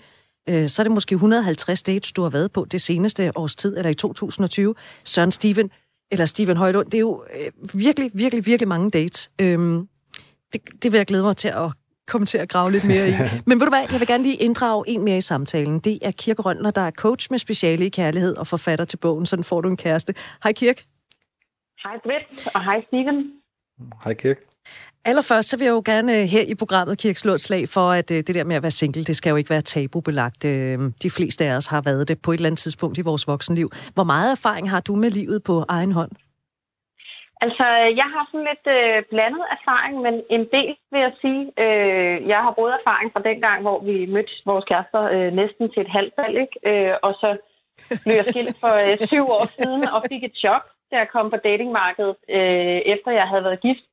øh, 0.50 0.68
så 0.68 0.82
er 0.82 0.84
det 0.84 0.92
måske 0.92 1.14
150 1.14 1.84
dates, 1.84 2.12
du 2.12 2.22
har 2.24 2.30
været 2.30 2.52
på 2.52 2.66
det 2.72 2.82
seneste 2.82 3.38
års 3.38 3.56
tid, 3.56 3.78
eller 3.78 3.90
i 3.90 3.94
2020. 3.94 4.76
Søren 5.04 5.32
Steven, 5.32 5.70
eller 6.12 6.26
Steven 6.26 6.58
Højlund, 6.58 6.86
det 6.86 6.94
er 6.94 7.00
jo 7.00 7.24
øh, 7.40 7.80
virkelig, 7.80 8.12
virkelig, 8.14 8.46
virkelig 8.46 8.68
mange 8.68 8.92
dates. 8.92 9.30
Øhm, 9.42 9.88
det, 10.54 10.62
det 10.84 10.92
vil 10.92 10.98
jeg 10.98 11.06
glæde 11.06 11.24
mig 11.24 11.38
til 11.38 11.48
at 11.48 11.72
komme 12.08 12.26
til 12.26 12.38
at 12.38 12.50
grave 12.50 12.72
lidt 12.72 12.84
mere 12.84 13.10
i. 13.10 13.12
Men 13.48 13.60
ved 13.60 13.66
du 13.66 13.72
hvad, 13.72 13.86
jeg 13.92 14.00
vil 14.00 14.08
gerne 14.08 14.24
lige 14.24 14.36
inddrage 14.36 14.84
en 14.88 15.04
mere 15.04 15.18
i 15.18 15.22
samtalen. 15.22 15.80
Det 15.80 16.00
er 16.02 16.12
Kirk 16.12 16.46
Rønner, 16.46 16.72
der 16.72 16.82
er 16.82 16.92
coach 16.92 17.28
med 17.30 17.40
speciale 17.40 17.86
i 17.86 17.90
kærlighed 17.90 18.36
og 18.36 18.48
forfatter 18.48 18.86
til 18.86 18.98
bogen 18.98 19.26
Sådan 19.26 19.44
får 19.44 19.62
du 19.62 19.70
en 19.70 19.78
kæreste. 19.78 20.14
Hej 20.44 20.54
Kirk. 20.54 20.84
Hej 21.84 21.98
Britt, 22.04 22.48
og 22.56 22.64
hej 22.64 22.82
Steven. 22.88 23.32
Hej 24.04 24.14
Kirk. 24.14 24.38
Allerførst 25.06 25.50
så 25.50 25.58
vil 25.58 25.66
jeg 25.66 25.72
jo 25.72 25.82
gerne 25.86 26.22
øh, 26.22 26.24
her 26.24 26.42
i 26.42 26.56
programmet 26.56 26.98
Kirk 26.98 27.18
slå 27.18 27.34
et 27.34 27.42
slag 27.42 27.70
for, 27.70 27.92
at 27.92 28.12
øh, 28.12 28.18
det 28.18 28.36
der 28.36 28.44
med 28.44 28.56
at 28.56 28.62
være 28.62 28.72
single, 28.72 29.04
det 29.04 29.16
skal 29.16 29.30
jo 29.30 29.36
ikke 29.36 29.50
være 29.50 29.62
tabubelagt. 29.62 30.46
Øh, 30.46 30.80
de 31.04 31.10
fleste 31.10 31.46
af 31.46 31.56
os 31.56 31.68
har 31.68 31.82
været 31.82 32.08
det 32.08 32.22
på 32.22 32.32
et 32.32 32.38
eller 32.38 32.48
andet 32.48 32.60
tidspunkt 32.60 32.98
i 32.98 33.02
vores 33.02 33.28
voksenliv. 33.28 33.72
Hvor 33.94 34.04
meget 34.04 34.32
erfaring 34.32 34.70
har 34.70 34.80
du 34.80 34.96
med 34.96 35.12
livet 35.12 35.44
på 35.44 35.66
egen 35.68 35.92
hånd? 35.92 36.12
Altså, 37.46 37.66
jeg 38.02 38.08
har 38.14 38.24
sådan 38.32 38.48
lidt 38.52 38.66
øh, 38.78 39.04
blandet 39.12 39.46
erfaring, 39.58 39.96
men 40.06 40.16
en 40.36 40.46
del 40.56 40.72
vil 40.92 41.02
jeg 41.08 41.14
sige. 41.24 41.44
Øh, 41.66 42.16
jeg 42.32 42.40
har 42.46 42.54
både 42.62 42.74
erfaring 42.80 43.10
fra 43.14 43.26
den 43.30 43.38
gang, 43.46 43.62
hvor 43.62 43.80
vi 43.90 43.96
mødte 44.06 44.34
vores 44.46 44.66
kærester 44.66 45.04
øh, 45.16 45.32
næsten 45.42 45.66
til 45.70 45.82
et 45.82 45.96
halvt 45.98 46.14
valg, 46.22 46.36
ikke? 46.46 46.58
Øh, 46.70 46.94
og 47.06 47.14
så 47.22 47.30
blev 48.04 48.16
jeg 48.20 48.26
skilt 48.30 48.56
for 48.64 48.74
øh, 48.86 48.98
syv 49.12 49.26
år 49.38 49.46
siden 49.58 49.84
og 49.96 50.00
fik 50.12 50.24
et 50.24 50.36
chok, 50.44 50.64
da 50.92 50.96
jeg 51.02 51.10
kom 51.16 51.30
på 51.30 51.38
datingmarkedet, 51.48 52.16
øh, 52.38 52.80
efter 52.94 53.12
jeg 53.12 53.28
havde 53.32 53.44
været 53.48 53.64
gift 53.68 53.86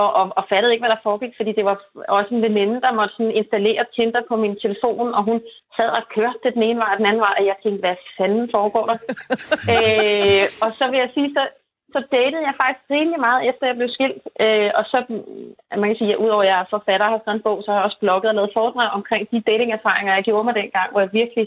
og, 0.00 0.08
og, 0.20 0.26
og 0.38 0.44
fattede 0.50 0.72
ikke, 0.72 0.84
hvad 0.84 0.94
der 0.94 1.06
foregik, 1.08 1.34
fordi 1.36 1.52
det 1.58 1.64
var 1.70 1.76
også 2.18 2.30
en 2.34 2.42
veninde, 2.42 2.80
der 2.84 2.92
måtte 2.98 3.14
sådan 3.14 3.38
installere 3.40 3.84
Tinder 3.94 4.22
på 4.28 4.36
min 4.36 4.56
telefon, 4.64 5.14
og 5.18 5.22
hun 5.28 5.38
sad 5.76 5.90
og 5.98 6.02
kørte 6.14 6.38
det 6.44 6.54
den 6.54 6.62
ene 6.62 6.80
vej 6.82 6.90
og 6.92 6.98
den 6.98 7.06
anden 7.06 7.24
vej, 7.26 7.34
og 7.38 7.44
jeg 7.50 7.56
tænkte, 7.62 7.84
hvad 7.86 7.96
fanden 8.18 8.48
foregår 8.56 8.84
der? 8.90 8.98
øh, 9.72 10.44
og 10.64 10.70
så 10.78 10.84
vil 10.90 10.98
jeg 11.04 11.10
sige, 11.14 11.30
så, 11.36 11.42
så 11.94 12.00
datede 12.16 12.46
jeg 12.48 12.60
faktisk 12.62 12.86
rimelig 12.96 13.20
meget, 13.28 13.40
efter 13.48 13.64
jeg 13.66 13.78
blev 13.78 13.90
skilt. 13.96 14.24
Øh, 14.44 14.70
og 14.78 14.84
så, 14.92 14.98
man 15.80 15.88
kan 15.88 16.00
sige, 16.00 16.14
at 16.14 16.22
udover 16.24 16.44
at 16.44 16.48
jeg 16.50 16.58
er 16.60 16.72
forfatter 16.74 17.06
og 17.06 17.12
har 17.12 17.20
skrevet 17.20 17.38
en 17.38 17.46
bog, 17.48 17.58
så 17.62 17.68
har 17.70 17.78
jeg 17.78 17.88
også 17.88 18.00
blogget 18.04 18.30
og 18.30 18.36
lavet 18.38 18.56
foredrag 18.58 18.88
omkring 18.98 19.22
de 19.32 19.46
datingerfaringer, 19.48 20.14
jeg 20.14 20.24
gjorde 20.28 20.46
mig 20.46 20.54
dengang, 20.60 20.88
hvor 20.90 21.00
jeg 21.04 21.12
virkelig 21.20 21.46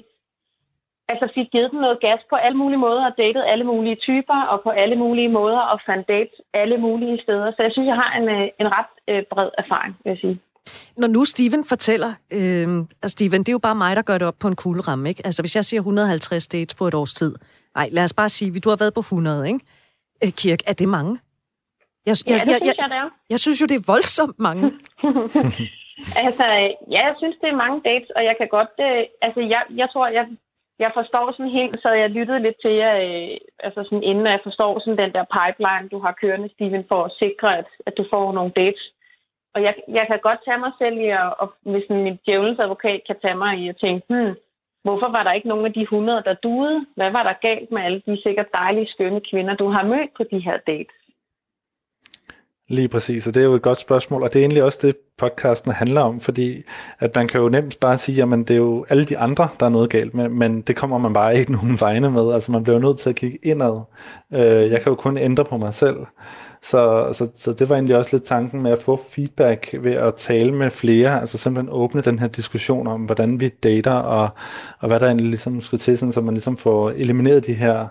altså 1.12 1.28
fik 1.36 1.48
givet 1.54 1.72
dem 1.72 1.80
noget 1.86 2.00
gas 2.08 2.22
på 2.32 2.36
alle 2.46 2.58
mulige 2.62 2.84
måder 2.88 3.04
og 3.10 3.14
datet 3.24 3.44
alle 3.52 3.66
mulige 3.72 3.98
typer 4.08 4.40
og 4.52 4.58
på 4.66 4.70
alle 4.82 4.96
mulige 5.04 5.32
måder 5.40 5.62
og 5.72 5.78
fandt 5.88 6.08
dates 6.08 6.38
alle 6.62 6.78
mulige 6.86 7.18
steder. 7.24 7.48
Så 7.52 7.60
jeg 7.66 7.72
synes, 7.74 7.88
jeg 7.92 8.00
har 8.04 8.12
en, 8.20 8.28
øh, 8.36 8.48
en 8.62 8.68
ret 8.78 8.92
øh, 9.12 9.24
bred 9.32 9.50
erfaring, 9.64 9.94
vil 10.04 10.10
jeg 10.14 10.20
sige. 10.26 10.38
Når 10.98 11.08
nu 11.08 11.26
Steven 11.26 11.64
fortæller, 11.66 12.12
øh, 12.38 12.68
altså 13.04 13.16
Steven, 13.16 13.40
det 13.44 13.50
er 13.50 13.58
jo 13.60 13.68
bare 13.68 13.76
mig, 13.76 13.96
der 13.96 14.02
gør 14.02 14.18
det 14.18 14.28
op 14.28 14.40
på 14.40 14.48
en 14.48 14.56
kugleramme, 14.56 15.10
ikke? 15.10 15.22
Altså 15.26 15.42
hvis 15.42 15.56
jeg 15.56 15.66
siger 15.66 15.80
150 15.80 16.48
dates 16.48 16.76
på 16.76 16.88
et 16.88 16.94
års 16.94 17.14
tid, 17.14 17.36
nej, 17.76 17.90
lad 17.92 18.04
os 18.04 18.14
bare 18.14 18.30
sige, 18.30 18.60
du 18.60 18.70
har 18.70 18.78
været 18.78 18.94
på 18.94 19.00
100, 19.00 19.48
ikke? 19.48 19.60
Øh, 20.24 20.32
Kirk, 20.42 20.60
er 20.68 20.74
det 20.74 20.90
mange? 20.98 21.14
Jeg, 22.06 22.16
ja, 22.28 22.34
jeg, 22.34 22.42
det 22.42 22.52
jeg, 22.52 22.60
synes 22.62 22.78
jeg, 22.78 22.90
det 22.90 22.98
er. 23.04 23.10
Jeg 23.30 23.40
synes 23.40 23.62
jo, 23.62 23.66
det 23.72 23.78
er 23.82 23.92
voldsomt 23.94 24.40
mange. 24.48 24.66
altså, 26.26 26.46
ja, 26.96 27.02
jeg 27.10 27.16
synes, 27.18 27.36
det 27.42 27.50
er 27.50 27.62
mange 27.64 27.80
dates, 27.90 28.10
og 28.18 28.24
jeg 28.30 28.36
kan 28.40 28.48
godt... 28.58 28.74
Øh, 28.88 29.04
altså, 29.22 29.42
jeg, 29.54 29.62
jeg 29.82 29.88
tror, 29.94 30.08
jeg 30.08 30.26
jeg 30.80 30.92
forstår 30.94 31.32
sådan 31.32 31.58
helt, 31.60 31.82
så 31.82 31.90
jeg 31.90 32.10
lyttede 32.10 32.40
lidt 32.40 32.58
til 32.62 32.74
jer, 32.82 32.96
øh, 33.08 33.38
altså 33.60 33.84
sådan 33.84 34.04
inden 34.04 34.26
jeg 34.26 34.40
forstår 34.44 34.80
sådan 34.80 34.98
den 35.04 35.14
der 35.14 35.26
pipeline, 35.38 35.90
du 35.94 36.00
har 36.00 36.20
kørende, 36.22 36.50
Steven, 36.54 36.86
for 36.88 37.04
at 37.04 37.16
sikre, 37.20 37.58
at, 37.58 37.70
at 37.88 37.94
du 37.98 38.06
får 38.10 38.32
nogle 38.32 38.52
dates. 38.56 38.84
Og 39.56 39.64
jeg, 39.64 39.74
jeg 39.88 40.06
kan 40.08 40.20
godt 40.24 40.40
tage 40.46 40.58
mig 40.66 40.72
selv 40.82 40.98
i, 40.98 41.08
at, 41.20 41.34
og 41.42 41.48
hvis 41.62 41.90
min 41.90 42.20
djævelens 42.26 42.60
advokat 42.60 43.02
kan 43.08 43.16
tage 43.22 43.36
mig 43.44 43.54
i 43.60 43.70
at 43.70 43.78
tænke, 43.84 44.06
hmm, 44.10 44.34
hvorfor 44.84 45.12
var 45.12 45.24
der 45.24 45.32
ikke 45.34 45.48
nogen 45.48 45.66
af 45.66 45.74
de 45.74 45.82
100, 45.82 46.24
der 46.26 46.34
duede? 46.34 46.86
Hvad 46.96 47.12
var 47.12 47.24
der 47.24 47.34
galt 47.48 47.72
med 47.72 47.82
alle 47.82 48.02
de 48.06 48.22
sikkert 48.22 48.54
dejlige, 48.54 48.88
skønne 48.88 49.22
kvinder, 49.32 49.56
du 49.56 49.68
har 49.70 49.84
mødt 49.84 50.12
på 50.18 50.24
de 50.32 50.40
her 50.40 50.58
dates? 50.68 51.07
Lige 52.70 52.88
præcis, 52.88 53.28
og 53.28 53.36
det 53.36 53.42
er 53.42 53.46
jo 53.46 53.54
et 53.54 53.62
godt 53.62 53.78
spørgsmål, 53.78 54.24
og 54.24 54.34
det 54.34 54.40
er 54.40 54.44
egentlig 54.44 54.64
også 54.64 54.80
det, 54.82 54.96
podcasten 55.18 55.72
handler 55.72 56.02
om, 56.02 56.20
fordi 56.20 56.64
at 57.00 57.16
man 57.16 57.28
kan 57.28 57.42
jo 57.42 57.50
nemt 57.50 57.80
bare 57.80 57.98
sige, 57.98 58.24
at 58.24 58.30
det 58.30 58.52
er 58.52 58.56
jo 58.56 58.86
alle 58.90 59.06
de 59.06 59.18
andre, 59.18 59.48
der 59.60 59.66
er 59.66 59.70
noget 59.70 59.90
galt 59.90 60.14
med, 60.14 60.30
men 60.30 60.62
det 60.62 60.76
kommer 60.76 60.98
man 60.98 61.14
bare 61.14 61.36
ikke 61.40 61.52
nogen 61.52 61.78
vegne 61.80 62.12
med, 62.12 62.34
altså 62.34 62.52
man 62.52 62.64
bliver 62.64 62.76
jo 62.76 62.82
nødt 62.82 62.98
til 62.98 63.10
at 63.10 63.16
kigge 63.16 63.38
indad. 63.44 63.82
Øh, 64.34 64.72
jeg 64.72 64.82
kan 64.82 64.90
jo 64.90 64.96
kun 64.96 65.18
ændre 65.18 65.46
på 65.46 65.58
mig 65.58 65.74
selv, 65.74 65.98
så, 66.62 67.10
så, 67.14 67.28
så 67.36 67.54
det 67.54 67.70
var 67.70 67.76
egentlig 67.76 67.98
også 67.98 68.10
lidt 68.14 68.24
tanken 68.24 68.62
med 68.62 68.72
at 68.72 68.80
få 68.80 69.00
feedback 69.10 69.76
ved 69.80 69.94
at 69.94 70.16
tale 70.16 70.52
med 70.52 70.72
flere, 70.72 71.22
altså 71.22 71.38
simpelthen 71.38 71.74
åbne 71.74 72.02
den 72.02 72.20
her 72.20 72.28
diskussion 72.28 72.88
om, 72.88 73.02
hvordan 73.02 73.40
vi 73.40 73.50
dater, 73.50 73.92
og, 73.92 74.30
og 74.80 74.88
hvad 74.88 75.00
der 75.00 75.06
egentlig 75.06 75.28
ligesom 75.28 75.62
skal 75.62 75.80
til, 75.80 75.98
sådan, 75.98 76.12
så 76.12 76.22
man 76.22 76.34
ligesom 76.34 76.58
får 76.58 76.90
elimineret 76.90 77.48
de 77.48 77.54
her 77.54 77.88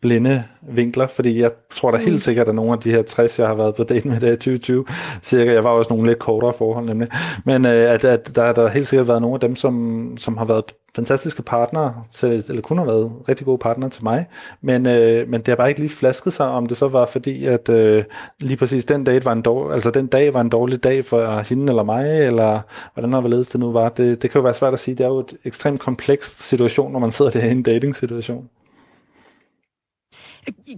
blinde 0.00 0.44
vinkler, 0.62 1.06
fordi 1.06 1.40
jeg 1.40 1.50
tror 1.74 1.90
da 1.90 1.96
helt 1.96 2.12
mm. 2.12 2.18
sikkert, 2.18 2.48
at 2.48 2.54
nogle 2.54 2.72
af 2.72 2.78
de 2.78 2.90
her 2.90 3.02
60, 3.02 3.38
jeg 3.38 3.46
har 3.46 3.54
været 3.54 3.74
på 3.74 3.84
date 3.84 4.08
med 4.08 4.16
i 4.16 4.20
2020, 4.20 4.84
cirka, 5.22 5.52
jeg 5.52 5.64
var 5.64 5.70
også 5.70 5.92
nogle 5.92 6.08
lidt 6.08 6.18
kortere 6.18 6.52
forhold 6.52 6.86
nemlig, 6.86 7.08
men 7.44 7.66
øh, 7.66 7.92
at, 7.92 8.04
at 8.04 8.36
der, 8.36 8.52
der 8.52 8.62
har 8.62 8.68
helt 8.68 8.86
sikkert 8.86 9.08
været 9.08 9.22
nogle 9.22 9.34
af 9.34 9.40
dem, 9.40 9.56
som, 9.56 10.14
som 10.16 10.36
har 10.36 10.44
været 10.44 10.64
fantastiske 10.96 11.42
partnere, 11.42 11.94
til, 12.10 12.44
eller 12.48 12.62
kunne 12.62 12.78
have 12.78 12.88
været 12.88 13.12
rigtig 13.28 13.46
gode 13.46 13.58
partnere 13.58 13.90
til 13.90 14.04
mig, 14.04 14.26
men, 14.60 14.86
øh, 14.86 15.28
men 15.28 15.40
det 15.40 15.48
har 15.48 15.56
bare 15.56 15.68
ikke 15.68 15.80
lige 15.80 15.90
flasket 15.90 16.32
sig, 16.32 16.46
om 16.46 16.66
det 16.66 16.76
så 16.76 16.88
var 16.88 17.06
fordi, 17.06 17.44
at 17.46 17.68
øh, 17.68 18.04
lige 18.40 18.56
præcis 18.56 18.84
den 18.84 19.04
dag 19.04 19.24
var 19.24 19.32
en 19.32 19.42
dårlig, 19.42 19.74
altså 19.74 19.90
den 19.90 20.06
dag 20.06 20.34
var 20.34 20.40
en 20.40 20.48
dårlig 20.48 20.84
dag 20.84 21.04
for 21.04 21.48
hende 21.48 21.70
eller 21.70 21.82
mig, 21.82 22.26
eller 22.26 22.60
hvordan 22.94 23.12
har 23.12 23.28
ledet 23.28 23.52
det 23.52 23.60
nu 23.60 23.72
var. 23.72 23.88
Det, 23.88 24.22
det 24.22 24.30
kan 24.30 24.38
jo 24.38 24.42
være 24.42 24.54
svært 24.54 24.72
at 24.72 24.78
sige, 24.78 24.94
det 24.94 25.04
er 25.04 25.08
jo 25.08 25.18
et 25.18 25.34
ekstremt 25.44 25.80
komplekst 25.80 26.42
situation, 26.42 26.92
når 26.92 26.98
man 26.98 27.12
sidder 27.12 27.30
der 27.30 27.44
i 27.44 27.50
en 27.50 27.62
dating 27.62 27.96
situation. 27.96 28.48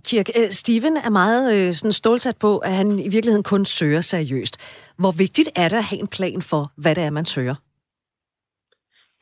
Kirk, 0.08 0.28
øh, 0.38 0.50
Steven 0.60 0.96
er 1.06 1.10
meget 1.10 1.44
øh, 1.54 1.72
sådan 1.78 1.92
stålsat 1.92 2.36
på, 2.44 2.50
at 2.58 2.72
han 2.80 2.88
i 3.06 3.08
virkeligheden 3.14 3.48
kun 3.52 3.64
søger 3.64 4.00
seriøst. 4.00 4.54
Hvor 5.00 5.12
vigtigt 5.24 5.50
er 5.62 5.68
det 5.72 5.78
at 5.82 5.88
have 5.90 6.00
en 6.06 6.12
plan 6.16 6.40
for, 6.50 6.62
hvad 6.82 6.94
det 6.94 7.04
er, 7.06 7.10
man 7.10 7.26
søger? 7.34 7.56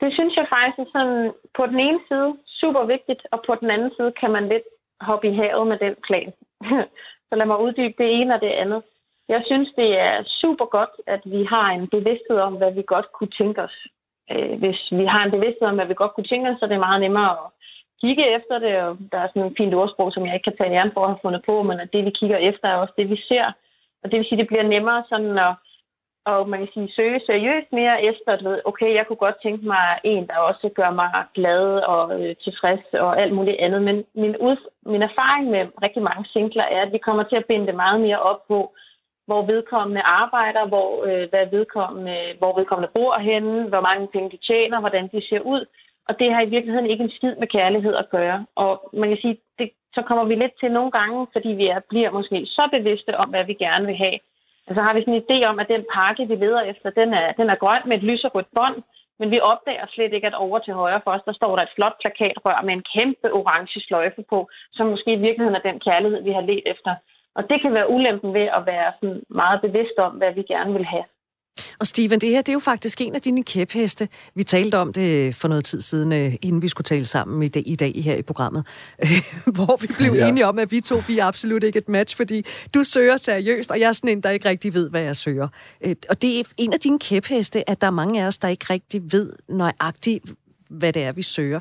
Det 0.01 0.11
synes 0.17 0.35
jeg 0.41 0.47
faktisk 0.57 0.79
er 0.85 0.91
sådan, 0.97 1.23
på 1.59 1.63
den 1.71 1.79
ene 1.87 2.01
side 2.09 2.29
super 2.61 2.85
vigtigt, 2.95 3.23
og 3.33 3.39
på 3.47 3.53
den 3.61 3.69
anden 3.75 3.91
side 3.97 4.13
kan 4.21 4.31
man 4.37 4.45
lidt 4.53 4.67
hoppe 5.09 5.27
i 5.31 5.37
havet 5.41 5.67
med 5.71 5.79
den 5.85 5.95
plan. 6.07 6.31
Så 7.29 7.33
lad 7.37 7.47
mig 7.47 7.59
uddybe 7.65 7.95
det 8.03 8.09
ene 8.19 8.35
og 8.35 8.41
det 8.41 8.53
andet. 8.63 8.83
Jeg 9.35 9.43
synes, 9.47 9.69
det 9.81 9.91
er 10.07 10.15
super 10.41 10.67
godt, 10.77 10.95
at 11.07 11.23
vi 11.25 11.41
har 11.55 11.67
en 11.71 11.89
bevidsthed 11.97 12.39
om, 12.49 12.55
hvad 12.57 12.73
vi 12.79 12.83
godt 12.95 13.09
kunne 13.17 13.35
tænke 13.41 13.63
os. 13.63 13.77
Øh, 14.33 14.53
hvis 14.63 14.81
vi 14.99 15.05
har 15.13 15.23
en 15.25 15.35
bevidsthed 15.37 15.69
om, 15.69 15.75
hvad 15.75 15.87
vi 15.87 16.03
godt 16.03 16.15
kunne 16.15 16.31
tænke 16.33 16.49
os, 16.51 16.59
så 16.59 16.65
er 16.65 16.69
det 16.73 16.87
meget 16.89 17.01
nemmere 17.01 17.31
at 17.31 17.47
kigge 18.03 18.35
efter 18.37 18.59
det, 18.59 18.75
og 18.77 18.99
der 19.13 19.19
er 19.19 19.29
sådan 19.29 19.43
en 19.43 19.57
fint 19.57 19.75
ordsprog, 19.75 20.13
som 20.13 20.27
jeg 20.27 20.35
ikke 20.35 20.45
kan 20.45 20.57
tage 20.57 20.75
æren 20.77 20.93
for 20.95 21.03
at 21.03 21.11
have 21.11 21.25
fundet 21.25 21.43
på, 21.47 21.63
men 21.63 21.81
at 21.81 21.93
det, 21.93 22.05
vi 22.05 22.11
kigger 22.11 22.37
efter, 22.37 22.69
er 22.69 22.77
også 22.77 22.95
det, 22.97 23.11
vi 23.11 23.19
ser. 23.29 23.47
Og 24.03 24.11
det 24.11 24.19
vil 24.19 24.27
sige, 24.29 24.39
det 24.39 24.49
bliver 24.49 24.63
nemmere 24.63 25.05
sådan 25.09 25.39
at, 25.39 25.55
og 26.25 26.49
man 26.49 26.59
kan 26.59 26.69
sige, 26.75 26.93
søge 26.97 27.21
seriøst 27.27 27.73
mere 27.73 28.05
efter, 28.05 28.33
at 28.33 28.45
ved, 28.45 28.61
okay, 28.65 28.95
jeg 28.95 29.07
kunne 29.07 29.25
godt 29.27 29.43
tænke 29.43 29.67
mig 29.67 29.87
en, 30.05 30.27
der 30.27 30.37
også 30.39 30.69
gør 30.75 30.91
mig 30.91 31.11
glad 31.35 31.67
og 31.93 32.03
øh, 32.21 32.37
tilfreds 32.45 32.85
og 32.93 33.21
alt 33.23 33.35
muligt 33.35 33.61
andet. 33.61 33.83
Men 33.83 34.05
min, 34.15 34.37
ud, 34.37 34.57
min 34.87 35.03
erfaring 35.03 35.51
med 35.51 35.67
rigtig 35.83 36.03
mange 36.03 36.25
singler 36.33 36.65
er, 36.65 36.83
at 36.83 36.93
vi 36.93 36.99
kommer 36.99 37.23
til 37.23 37.37
at 37.37 37.45
binde 37.45 37.67
det 37.67 37.75
meget 37.75 38.01
mere 38.01 38.21
op 38.21 38.41
på, 38.49 38.75
hvor 39.27 39.43
vedkommende 39.43 40.03
arbejder, 40.03 40.67
hvor, 40.67 41.05
øh, 41.05 41.29
hvad 41.31 41.47
vedkommende, 41.51 42.19
hvor 42.39 42.59
vedkommende 42.59 42.93
bor 42.95 43.19
henne, 43.19 43.69
hvor 43.69 43.81
mange 43.81 44.07
penge 44.07 44.31
de 44.31 44.37
tjener, 44.49 44.81
hvordan 44.81 45.09
de 45.13 45.21
ser 45.29 45.41
ud. 45.41 45.65
Og 46.11 46.19
det 46.19 46.29
har 46.35 46.43
i 46.43 46.53
virkeligheden 46.55 46.91
ikke 46.91 47.05
en 47.05 47.17
skid 47.19 47.35
med 47.37 47.49
kærlighed 47.57 47.95
at 47.95 48.11
gøre. 48.11 48.39
Og 48.55 48.73
man 48.93 49.09
kan 49.09 49.19
sige, 49.23 49.37
det, 49.59 49.71
så 49.95 50.03
kommer 50.09 50.25
vi 50.25 50.35
lidt 50.35 50.55
til 50.61 50.71
nogle 50.73 50.91
gange, 50.91 51.27
fordi 51.35 51.49
vi 51.61 51.67
er, 51.67 51.81
bliver 51.89 52.11
måske 52.11 52.39
så 52.47 52.65
bevidste 52.73 53.13
om, 53.23 53.29
hvad 53.31 53.45
vi 53.45 53.55
gerne 53.55 53.87
vil 53.87 53.97
have. 53.97 54.19
Altså 54.69 54.81
har 54.83 54.95
vi 54.95 55.01
sådan 55.01 55.15
en 55.15 55.27
idé 55.29 55.39
om, 55.51 55.59
at 55.59 55.69
den 55.75 55.85
pakke, 55.95 56.29
vi 56.29 56.35
leder 56.35 56.63
efter, 56.73 56.89
den 57.01 57.09
er, 57.21 57.33
den 57.41 57.51
er 57.51 57.63
grøn 57.63 57.83
med 57.87 57.97
et 57.97 58.03
lyserødt 58.11 58.51
bånd, 58.55 58.79
men 59.19 59.31
vi 59.31 59.41
opdager 59.41 59.87
slet 59.89 60.13
ikke, 60.13 60.27
at 60.27 60.35
over 60.35 60.59
til 60.59 60.75
højre 60.75 61.01
for 61.05 61.11
os, 61.11 61.27
der 61.29 61.33
står 61.33 61.57
der 61.57 61.63
et 61.63 61.75
flot 61.77 61.97
plakatrør 62.01 62.63
med 62.67 62.75
en 62.75 62.85
kæmpe 62.95 63.29
orange 63.39 63.81
sløjfe 63.81 64.23
på, 64.33 64.49
som 64.73 64.87
måske 64.87 65.13
i 65.13 65.25
virkeligheden 65.27 65.59
er 65.59 65.69
den 65.69 65.81
kærlighed, 65.81 66.23
vi 66.23 66.33
har 66.33 66.45
let 66.51 66.63
efter. 66.67 66.95
Og 67.37 67.43
det 67.51 67.61
kan 67.63 67.75
være 67.75 67.91
ulempen 67.91 68.35
ved 68.35 68.49
at 68.59 68.67
være 68.67 68.93
sådan 69.01 69.23
meget 69.29 69.61
bevidst 69.61 69.97
om, 70.07 70.13
hvad 70.13 70.33
vi 70.33 70.43
gerne 70.43 70.73
vil 70.73 70.85
have. 70.85 71.05
Og 71.79 71.87
Steven, 71.87 72.21
det 72.21 72.29
her 72.29 72.41
det 72.41 72.49
er 72.49 72.53
jo 72.53 72.59
faktisk 72.59 73.01
en 73.01 73.15
af 73.15 73.21
dine 73.21 73.45
kæpheste. 73.45 74.09
Vi 74.35 74.43
talte 74.45 74.79
om 74.79 74.93
det 74.93 75.35
for 75.35 75.49
noget 75.49 75.65
tid 75.65 75.81
siden, 75.81 76.13
øh, 76.13 76.35
inden 76.43 76.63
vi 76.63 76.69
skulle 76.69 76.85
tale 76.85 77.05
sammen 77.05 77.43
i 77.43 77.49
dag, 77.49 77.63
i 77.67 77.77
dag 77.77 78.03
her 78.05 78.15
i 78.15 78.23
programmet, 78.23 78.67
hvor 79.55 79.77
vi 79.81 79.87
blev 79.99 80.15
ja. 80.15 80.29
enige 80.29 80.47
om, 80.47 80.59
at 80.59 80.71
vi 80.71 80.81
to 80.81 81.03
vi 81.09 81.19
er 81.19 81.25
absolut 81.25 81.65
ikke 81.65 81.79
et 81.79 81.89
match, 81.89 82.17
fordi 82.17 82.45
du 82.75 82.85
søger 82.85 83.17
seriøst, 83.17 83.71
og 83.71 83.81
jeg 83.81 83.89
er 83.89 83.93
sådan 83.93 84.11
en, 84.11 84.23
der 84.23 84.31
ikke 84.31 84.49
rigtig 84.49 84.75
ved, 84.75 84.91
hvad 84.91 85.03
jeg 85.03 85.17
søger. 85.17 85.49
Øh, 85.85 85.97
og 86.09 86.23
det 86.23 86.41
er 86.41 86.45
en 86.57 86.73
af 86.73 86.81
dine 86.81 86.99
kæpheste, 86.99 87.71
at 87.71 87.81
der 87.81 87.87
er 87.87 87.91
mange 87.91 88.23
af 88.23 88.27
os, 88.27 88.39
der 88.39 88.49
ikke 88.49 88.67
rigtig 88.71 89.03
ved 89.13 89.33
nøjagtigt, 89.49 90.25
hvad 90.71 90.93
det 90.93 91.03
er, 91.03 91.13
vi 91.13 91.23
søger. 91.23 91.61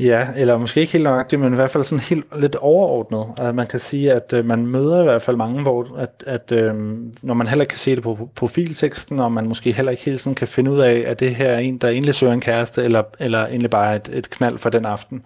Ja, 0.00 0.26
eller 0.36 0.58
måske 0.58 0.80
ikke 0.80 0.92
helt 0.92 1.04
nøjagtigt, 1.04 1.40
men 1.40 1.52
i 1.52 1.56
hvert 1.56 1.70
fald 1.70 1.84
sådan 1.84 2.04
helt 2.04 2.40
lidt 2.40 2.56
overordnet. 2.56 3.26
At 3.38 3.54
man 3.54 3.66
kan 3.66 3.80
sige, 3.80 4.12
at 4.12 4.32
øh, 4.32 4.44
man 4.44 4.66
møder 4.66 5.00
i 5.00 5.04
hvert 5.04 5.22
fald 5.22 5.36
mange, 5.36 5.62
hvor 5.62 5.96
at, 5.98 6.24
at 6.26 6.52
uh, 6.52 6.76
når 7.22 7.34
man 7.34 7.46
heller 7.46 7.62
ikke 7.62 7.70
kan 7.70 7.78
se 7.78 7.96
det 7.96 8.02
på 8.02 8.28
profilteksten, 8.36 9.20
og 9.20 9.32
man 9.32 9.48
måske 9.48 9.72
heller 9.72 9.90
ikke 9.90 10.04
hele 10.04 10.18
tiden 10.18 10.34
kan 10.34 10.48
finde 10.48 10.70
ud 10.70 10.78
af, 10.78 11.04
at 11.06 11.20
det 11.20 11.34
her 11.34 11.46
er 11.46 11.58
en, 11.58 11.78
der 11.78 11.88
egentlig 11.88 12.14
søger 12.14 12.32
en 12.32 12.40
kæreste, 12.40 12.84
eller, 12.84 13.02
eller 13.18 13.46
egentlig 13.46 13.70
bare 13.70 13.96
et, 13.96 14.10
et 14.12 14.30
knald 14.30 14.58
for 14.58 14.70
den 14.70 14.86
aften, 14.86 15.22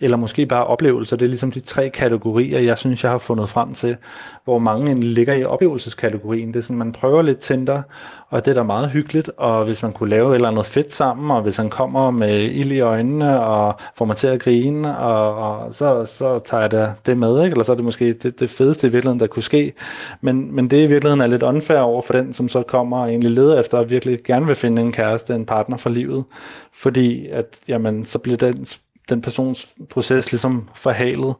eller 0.00 0.16
måske 0.16 0.46
bare 0.46 0.66
oplevelser. 0.66 1.16
Det 1.16 1.24
er 1.24 1.28
ligesom 1.28 1.50
de 1.50 1.60
tre 1.60 1.90
kategorier, 1.90 2.58
jeg 2.58 2.78
synes, 2.78 3.02
jeg 3.02 3.10
har 3.10 3.18
fundet 3.18 3.48
frem 3.48 3.74
til, 3.74 3.96
hvor 4.44 4.58
mange 4.58 5.00
ligger 5.00 5.34
i 5.34 5.44
oplevelseskategorien. 5.44 6.48
Det 6.48 6.56
er 6.56 6.60
sådan, 6.60 6.76
man 6.76 6.92
prøver 6.92 7.22
lidt 7.22 7.38
Tinder, 7.38 7.82
og 8.28 8.44
det 8.44 8.50
er 8.50 8.54
da 8.54 8.62
meget 8.62 8.90
hyggeligt, 8.90 9.30
og 9.36 9.64
hvis 9.64 9.82
man 9.82 9.92
kunne 9.92 10.10
lave 10.10 10.30
et 10.30 10.34
eller 10.34 10.48
andet 10.48 10.66
fedt 10.66 10.92
sammen, 10.92 11.30
og 11.30 11.42
hvis 11.42 11.56
han 11.56 11.70
kommer 11.70 12.10
med 12.10 12.42
ild 12.42 12.72
i 12.72 12.80
øjnene, 12.80 13.44
og 13.44 13.76
får 13.94 14.04
kommer 14.14 14.20
til 14.20 14.26
at 14.26 14.40
grine, 14.40 14.98
og, 14.98 15.36
og 15.36 15.74
så, 15.74 16.04
så 16.04 16.38
tager 16.38 16.60
jeg 16.60 16.70
det, 16.70 16.92
det 17.06 17.18
med, 17.18 17.44
ikke? 17.44 17.54
eller 17.54 17.64
så 17.64 17.72
er 17.72 17.76
det 17.76 17.84
måske 17.84 18.12
det, 18.12 18.40
det 18.40 18.50
fedeste 18.50 18.86
i 18.86 18.90
virkeligheden, 18.90 19.20
der 19.20 19.26
kunne 19.26 19.42
ske. 19.42 19.72
Men, 20.20 20.54
men 20.54 20.70
det 20.70 20.76
i 20.76 20.86
virkeligheden 20.86 21.20
er 21.20 21.26
lidt 21.26 21.42
unfair 21.42 21.78
over 21.78 22.02
for 22.02 22.12
den, 22.12 22.32
som 22.32 22.48
så 22.48 22.62
kommer 22.62 22.98
og 22.98 23.08
egentlig 23.08 23.30
leder 23.30 23.60
efter, 23.60 23.78
og 23.78 23.90
virkelig 23.90 24.18
gerne 24.24 24.46
vil 24.46 24.54
finde 24.54 24.82
en 24.82 24.92
kæreste, 24.92 25.34
en 25.34 25.46
partner 25.46 25.76
for 25.76 25.90
livet, 25.90 26.24
fordi 26.72 27.28
at, 27.28 27.60
jamen, 27.68 28.04
så 28.04 28.18
bliver 28.18 28.36
den 28.36 28.64
den 29.08 29.20
persons 29.20 29.74
proces 29.90 30.32
ligesom 30.32 30.68
forhalet. 30.74 31.34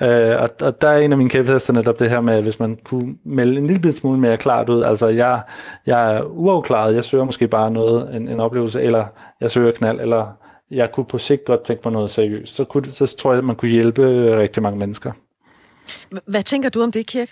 Øh, 0.00 0.42
og, 0.42 0.48
og 0.62 0.80
der 0.80 0.88
er 0.88 0.98
en 0.98 1.12
af 1.12 1.18
mine 1.18 1.30
kæphester 1.30 1.72
netop 1.72 1.98
det 1.98 2.10
her 2.10 2.20
med, 2.20 2.42
hvis 2.42 2.60
man 2.60 2.78
kunne 2.84 3.14
melde 3.24 3.56
en 3.56 3.66
lille 3.66 3.92
smule 3.92 4.20
mere 4.20 4.36
klart 4.36 4.68
ud. 4.68 4.82
Altså, 4.82 5.06
jeg, 5.08 5.40
jeg 5.86 6.16
er 6.16 6.22
uafklaret, 6.22 6.94
jeg 6.94 7.04
søger 7.04 7.24
måske 7.24 7.48
bare 7.48 7.70
noget, 7.70 8.16
en, 8.16 8.28
en 8.28 8.40
oplevelse, 8.40 8.82
eller 8.82 9.04
jeg 9.40 9.50
søger 9.50 9.72
knald, 9.72 10.00
eller 10.00 10.36
jeg 10.70 10.92
kunne 10.92 11.06
på 11.06 11.18
sigt 11.18 11.44
godt 11.44 11.62
tænke 11.62 11.82
på 11.82 11.90
noget 11.90 12.10
seriøst. 12.10 12.56
Så, 12.56 12.64
kunne, 12.64 12.84
så 12.84 13.16
tror 13.16 13.30
jeg, 13.30 13.38
at 13.38 13.44
man 13.44 13.56
kunne 13.56 13.70
hjælpe 13.70 14.02
rigtig 14.42 14.62
mange 14.62 14.78
mennesker. 14.78 15.12
Hvad 16.26 16.42
tænker 16.42 16.68
du 16.70 16.82
om 16.82 16.92
det, 16.92 17.06
Kirk? 17.06 17.28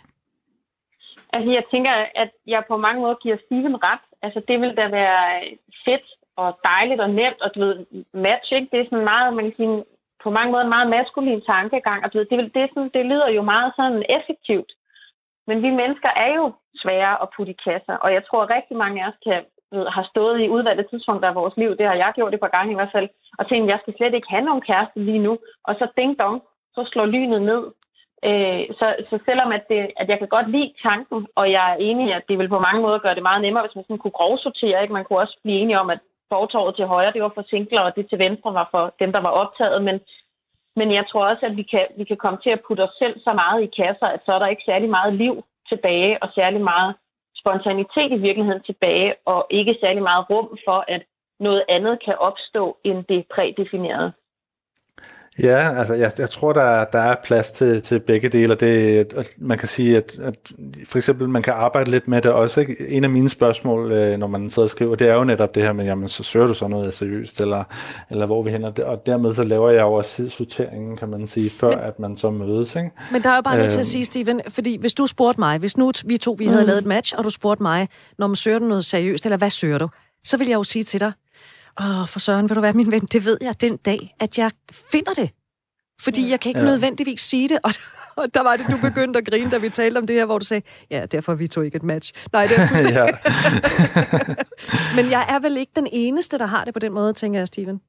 Altså, 1.33 1.51
jeg 1.51 1.65
tænker, 1.71 1.93
at 2.15 2.31
jeg 2.47 2.63
på 2.69 2.77
mange 2.77 3.01
måder 3.01 3.15
giver 3.15 3.37
Steven 3.45 3.77
ret. 3.85 4.05
Altså, 4.23 4.41
det 4.49 4.61
vil 4.61 4.77
da 4.77 4.89
være 4.89 5.21
fedt 5.85 6.07
og 6.37 6.59
dejligt 6.65 7.01
og 7.01 7.11
nemt, 7.11 7.41
og 7.45 7.51
du 7.55 7.61
ved, 7.61 7.77
match, 8.27 8.53
ikke? 8.53 8.69
Det 8.73 8.81
er 8.81 8.89
sådan 8.91 9.11
meget, 9.13 9.35
man 9.35 9.45
kan 9.45 9.57
sige, 9.57 9.85
på 10.25 10.31
mange 10.31 10.51
måder 10.51 10.65
en 10.65 10.75
meget 10.77 10.91
maskulin 10.97 11.43
tankegang, 11.53 12.05
og 12.05 12.13
du 12.13 12.19
ved, 12.19 12.27
det, 12.31 12.55
det, 12.55 12.63
er 12.63 12.69
sådan, 12.75 12.91
det 12.97 13.05
lyder 13.07 13.29
jo 13.39 13.43
meget 13.43 13.73
sådan 13.77 14.03
effektivt. 14.19 14.71
Men 15.49 15.57
vi 15.65 15.71
mennesker 15.71 16.11
er 16.25 16.31
jo 16.39 16.45
svære 16.83 17.23
at 17.23 17.29
putte 17.37 17.53
i 17.53 17.61
kasser, 17.67 17.97
og 18.05 18.09
jeg 18.17 18.23
tror 18.25 18.55
rigtig 18.57 18.77
mange 18.77 18.97
af 19.03 19.09
os 19.09 19.19
kan, 19.27 19.43
Øh, 19.77 19.87
har 19.97 20.05
stået 20.13 20.41
i 20.41 20.49
udvalgte 20.49 20.87
tidspunkter 20.91 21.29
af 21.29 21.35
vores 21.35 21.57
liv, 21.57 21.71
det 21.77 21.87
har 21.87 21.95
jeg 21.95 22.13
gjort 22.15 22.35
et 22.35 22.41
par 22.41 22.55
gange 22.57 22.73
i 22.73 22.79
hvert 22.79 22.95
fald, 22.97 23.09
og 23.39 23.49
tænkt, 23.49 23.71
jeg 23.71 23.79
skal 23.83 23.95
slet 23.97 24.15
ikke 24.15 24.31
have 24.31 24.45
nogen 24.49 24.67
kæreste 24.69 25.01
lige 25.09 25.25
nu, 25.27 25.39
og 25.65 25.75
så 25.79 25.87
ding 25.97 26.19
dong, 26.19 26.43
så 26.75 26.89
slår 26.93 27.07
lynet 27.07 27.43
ned. 27.43 27.63
Øh, 28.29 28.63
så, 28.79 28.87
så 29.11 29.17
selvom 29.29 29.53
at, 29.53 29.65
det, 29.71 29.91
at 29.97 30.09
jeg 30.09 30.19
kan 30.19 30.29
godt 30.29 30.51
lide 30.51 30.73
tanken, 30.83 31.27
og 31.35 31.51
jeg 31.51 31.73
er 31.73 31.77
enig 31.89 32.09
i, 32.09 32.13
at 32.13 32.25
det 32.29 32.39
vil 32.39 32.49
på 32.49 32.59
mange 32.59 32.83
måder 32.83 32.99
gøre 32.99 33.15
det 33.15 33.23
meget 33.23 33.43
nemmere, 33.43 33.65
hvis 33.65 33.77
man 33.77 33.85
sådan 33.85 34.03
kunne 34.03 34.19
grovsortere, 34.21 34.83
ikke? 34.83 34.95
man 34.95 35.05
kunne 35.05 35.19
også 35.25 35.37
blive 35.43 35.59
enige 35.59 35.81
om, 35.81 35.91
at 35.91 36.01
fortorvet 36.29 36.77
til 36.77 36.87
højre, 36.87 37.13
det 37.13 37.23
var 37.23 37.33
for 37.35 37.45
singler, 37.51 37.81
og 37.81 37.97
det 37.97 38.09
til 38.09 38.19
venstre 38.19 38.55
var 38.55 38.69
for 38.71 38.95
dem, 39.01 39.13
der 39.13 39.21
var 39.21 39.33
optaget. 39.43 39.85
Men, 39.85 40.01
men 40.77 40.95
jeg 40.95 41.05
tror 41.11 41.25
også, 41.27 41.47
at 41.47 41.57
vi 41.57 41.63
kan, 41.63 41.87
vi 41.97 42.05
kan 42.05 42.17
komme 42.17 42.39
til 42.43 42.51
at 42.51 42.63
putte 42.69 42.83
os 42.83 42.95
selv 42.99 43.21
så 43.21 43.33
meget 43.33 43.63
i 43.63 43.75
kasser, 43.81 44.07
at 44.07 44.21
så 44.25 44.33
er 44.33 44.39
der 44.39 44.47
ikke 44.47 44.67
særlig 44.67 44.91
meget 44.91 45.15
liv 45.15 45.45
tilbage, 45.69 46.23
og 46.23 46.29
særlig 46.35 46.61
meget 46.61 46.95
spontanitet 47.47 48.11
i 48.13 48.25
virkeligheden 48.27 48.63
tilbage, 48.63 49.15
og 49.25 49.47
ikke 49.51 49.77
særlig 49.81 50.03
meget 50.03 50.31
rum 50.31 50.49
for, 50.67 50.85
at 50.89 51.03
noget 51.41 51.63
andet 51.69 52.05
kan 52.05 52.17
opstå 52.29 52.79
end 52.85 53.05
det 53.09 53.25
prædefinerede. 53.35 54.13
Ja, 55.43 55.79
altså 55.79 55.95
jeg, 55.95 56.13
jeg 56.19 56.31
tror, 56.31 56.53
der, 56.53 56.85
der 56.85 56.99
er 56.99 57.15
plads 57.25 57.51
til, 57.51 57.83
til 57.83 58.01
begge 58.01 58.29
dele, 58.29 58.53
og 58.53 58.61
det, 58.61 58.99
at 59.17 59.31
man 59.39 59.59
kan 59.59 59.69
sige, 59.69 59.97
at, 59.97 60.19
at 60.19 60.53
for 60.85 60.99
eksempel 60.99 61.29
man 61.29 61.43
kan 61.43 61.53
arbejde 61.53 61.91
lidt 61.91 62.09
med 62.09 62.23
det 62.23 62.33
også. 62.33 62.61
Ikke? 62.61 62.89
En 62.89 63.05
af 63.05 63.11
mine 63.11 63.29
spørgsmål, 63.29 63.93
øh, 63.93 64.19
når 64.19 64.27
man 64.27 64.51
sidder 64.51 64.67
og 64.67 64.71
skriver, 64.71 64.95
det 64.95 65.09
er 65.09 65.15
jo 65.15 65.25
netop 65.25 65.55
det 65.55 65.63
her 65.63 65.73
med, 65.73 65.85
jamen 65.85 66.09
så 66.09 66.23
søger 66.23 66.47
du 66.47 66.55
så 66.55 66.69
noget 66.69 66.95
seriøst, 66.95 67.41
eller, 67.41 67.65
eller 68.11 68.27
hvor 68.27 68.43
vi 68.43 68.51
hen, 68.51 68.65
og 68.65 69.07
dermed 69.07 69.33
så 69.33 69.43
laver 69.43 69.71
jeg 69.71 69.81
jo 69.81 69.93
også 69.93 70.29
sorteringen, 70.29 70.97
kan 70.97 71.09
man 71.09 71.27
sige, 71.27 71.51
før 71.51 71.71
men, 71.71 71.81
at 71.81 71.99
man 71.99 72.17
så 72.17 72.31
mødes. 72.31 72.77
Ikke? 72.77 72.91
Men 73.13 73.23
der 73.23 73.31
er 73.31 73.37
jo 73.37 73.43
bare 73.43 73.57
nødt 73.57 73.71
til 73.71 73.79
at 73.79 73.81
øhm. 73.81 73.85
sige, 73.85 74.05
Steven, 74.05 74.41
fordi 74.49 74.77
hvis 74.81 74.95
du 74.95 75.07
spurgte 75.07 75.41
mig, 75.41 75.59
hvis 75.59 75.77
nu 75.77 75.93
vi 76.05 76.17
to 76.17 76.37
vi 76.39 76.47
havde 76.47 76.63
mm. 76.63 76.67
lavet 76.67 76.79
et 76.79 76.87
match, 76.87 77.15
og 77.19 77.25
du 77.25 77.31
spurgte 77.31 77.63
mig, 77.63 77.89
når 78.19 78.27
man 78.27 78.37
søger 78.37 78.59
du 78.59 78.65
noget 78.65 78.85
seriøst, 78.85 79.27
eller 79.27 79.37
hvad 79.37 79.51
søger 79.51 79.79
du, 79.79 79.89
så 80.25 80.37
vil 80.37 80.47
jeg 80.47 80.55
jo 80.55 80.63
sige 80.63 80.83
til 80.83 81.01
dig, 81.01 81.13
Åh, 81.81 82.09
for 82.09 82.19
søren, 82.19 82.49
vil 82.49 82.57
du 82.57 82.61
være 82.61 82.73
min 82.73 82.91
ven? 82.91 83.01
Det 83.01 83.25
ved 83.25 83.39
jeg 83.41 83.61
den 83.61 83.77
dag, 83.77 84.15
at 84.21 84.39
jeg 84.39 84.51
finder 84.93 85.15
det. 85.15 85.31
Fordi 86.01 86.31
jeg 86.31 86.41
kan 86.41 86.51
ikke 86.51 86.61
ja. 86.61 86.67
nødvendigvis 86.67 87.21
sige 87.21 87.49
det, 87.49 87.59
og, 87.63 87.71
og 88.23 88.35
der 88.35 88.41
var 88.41 88.57
det, 88.57 88.67
du 88.71 88.77
begyndte 88.83 89.19
at 89.19 89.27
grine, 89.27 89.51
da 89.51 89.59
vi 89.59 89.71
talte 89.71 89.99
om 89.99 90.07
det 90.07 90.17
her, 90.17 90.25
hvor 90.25 90.39
du 90.39 90.45
sagde, 90.45 90.63
ja, 90.91 91.07
derfor 91.07 91.33
er 91.33 91.37
vi 91.37 91.49
to 91.49 91.61
ikke 91.61 91.77
et 91.77 91.83
match. 91.83 92.13
Nej, 92.33 92.47
det 92.47 92.59
er 92.59 92.93
ja. 93.01 93.07
Men 94.97 95.11
jeg 95.11 95.27
er 95.29 95.41
vel 95.41 95.57
ikke 95.57 95.73
den 95.77 95.89
eneste, 95.93 96.39
der 96.39 96.47
har 96.47 96.65
det 96.65 96.75
på 96.75 96.81
den 96.81 96.93
måde, 96.93 97.13
tænker 97.13 97.41
jeg, 97.41 97.49
Steven. 97.49 97.81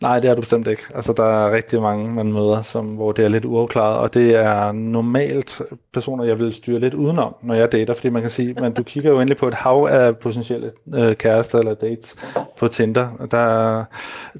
Nej, 0.00 0.20
det 0.20 0.30
er 0.30 0.34
du 0.34 0.40
bestemt 0.40 0.66
ikke. 0.66 0.82
Altså, 0.94 1.12
der 1.12 1.24
er 1.24 1.52
rigtig 1.52 1.82
mange, 1.82 2.10
man 2.14 2.32
møder, 2.32 2.62
som, 2.62 2.86
hvor 2.86 3.12
det 3.12 3.24
er 3.24 3.28
lidt 3.28 3.44
uafklaret, 3.44 3.98
og 3.98 4.14
det 4.14 4.34
er 4.34 4.72
normalt 4.72 5.62
personer, 5.92 6.24
jeg 6.24 6.38
vil 6.38 6.52
styre 6.52 6.78
lidt 6.78 6.94
udenom, 6.94 7.34
når 7.42 7.54
jeg 7.54 7.72
dater, 7.72 7.94
fordi 7.94 8.08
man 8.08 8.22
kan 8.22 8.30
sige, 8.30 8.54
men 8.60 8.72
du 8.72 8.82
kigger 8.82 9.10
jo 9.10 9.20
endelig 9.20 9.36
på 9.36 9.48
et 9.48 9.54
hav 9.54 9.88
af 9.90 10.16
potentielle 10.16 10.72
øh, 10.94 11.16
kærester 11.16 11.58
eller 11.58 11.74
dates 11.74 12.24
på 12.56 12.68
Tinder. 12.68 13.26
Der, 13.30 13.84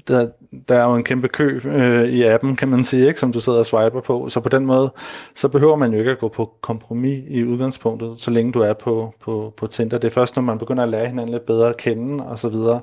der, 0.07 0.29
der 0.69 0.75
er 0.75 0.83
jo 0.83 0.95
en 0.95 1.03
kæmpe 1.03 1.27
kø 1.27 1.59
øh, 1.65 2.09
i 2.09 2.23
appen, 2.23 2.55
kan 2.55 2.67
man 2.67 2.83
sige, 2.83 3.07
ikke, 3.07 3.19
som 3.19 3.31
du 3.31 3.39
sidder 3.39 3.59
og 3.59 3.65
swiper 3.65 4.01
på, 4.01 4.29
så 4.29 4.39
på 4.39 4.49
den 4.49 4.65
måde, 4.65 4.93
så 5.35 5.47
behøver 5.47 5.75
man 5.75 5.93
jo 5.93 5.99
ikke 5.99 6.11
at 6.11 6.19
gå 6.19 6.27
på 6.27 6.53
kompromis 6.61 7.23
i 7.27 7.43
udgangspunktet, 7.43 8.15
så 8.17 8.31
længe 8.31 8.51
du 8.51 8.61
er 8.61 8.73
på, 8.73 9.13
på, 9.21 9.53
på 9.57 9.67
Tinder. 9.67 9.97
Det 9.97 10.07
er 10.07 10.11
først, 10.11 10.35
når 10.35 10.43
man 10.43 10.57
begynder 10.57 10.83
at 10.83 10.89
lære 10.89 11.07
hinanden 11.07 11.31
lidt 11.31 11.45
bedre 11.45 11.69
at 11.69 11.77
kende, 11.77 12.25
og 12.25 12.37
så 12.37 12.49
videre, 12.49 12.79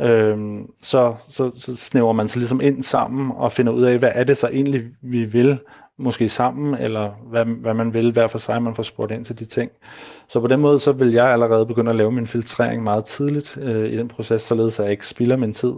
øh, 0.00 0.60
så, 0.82 1.14
så, 1.28 1.50
så 1.56 1.76
snæver 1.76 2.12
man 2.12 2.28
sig 2.28 2.38
ligesom 2.38 2.60
ind 2.60 2.82
sammen 2.82 3.32
og 3.36 3.52
finder 3.52 3.72
ud 3.72 3.82
af, 3.82 3.98
hvad 3.98 4.10
er 4.14 4.24
det 4.24 4.36
så 4.36 4.48
egentlig, 4.48 4.82
vi 5.02 5.24
vil, 5.24 5.58
måske 5.98 6.28
sammen, 6.28 6.74
eller 6.74 7.10
hvad, 7.30 7.44
hvad 7.44 7.74
man 7.74 7.94
vil 7.94 8.12
hver 8.12 8.26
for 8.26 8.38
sig, 8.38 8.62
man 8.62 8.74
får 8.74 8.82
spurgt 8.82 9.12
ind 9.12 9.24
til 9.24 9.38
de 9.38 9.44
ting. 9.44 9.70
Så 10.28 10.40
på 10.40 10.46
den 10.46 10.60
måde, 10.60 10.80
så 10.80 10.92
vil 10.92 11.12
jeg 11.12 11.26
allerede 11.26 11.66
begynde 11.66 11.90
at 11.90 11.96
lave 11.96 12.12
min 12.12 12.26
filtrering 12.26 12.82
meget 12.82 13.04
tidligt 13.04 13.58
øh, 13.62 13.92
i 13.92 13.96
den 13.96 14.08
proces, 14.08 14.42
således 14.42 14.78
at 14.78 14.84
jeg 14.84 14.92
ikke 14.92 15.06
spilder 15.06 15.36
min 15.36 15.52
tid. 15.52 15.72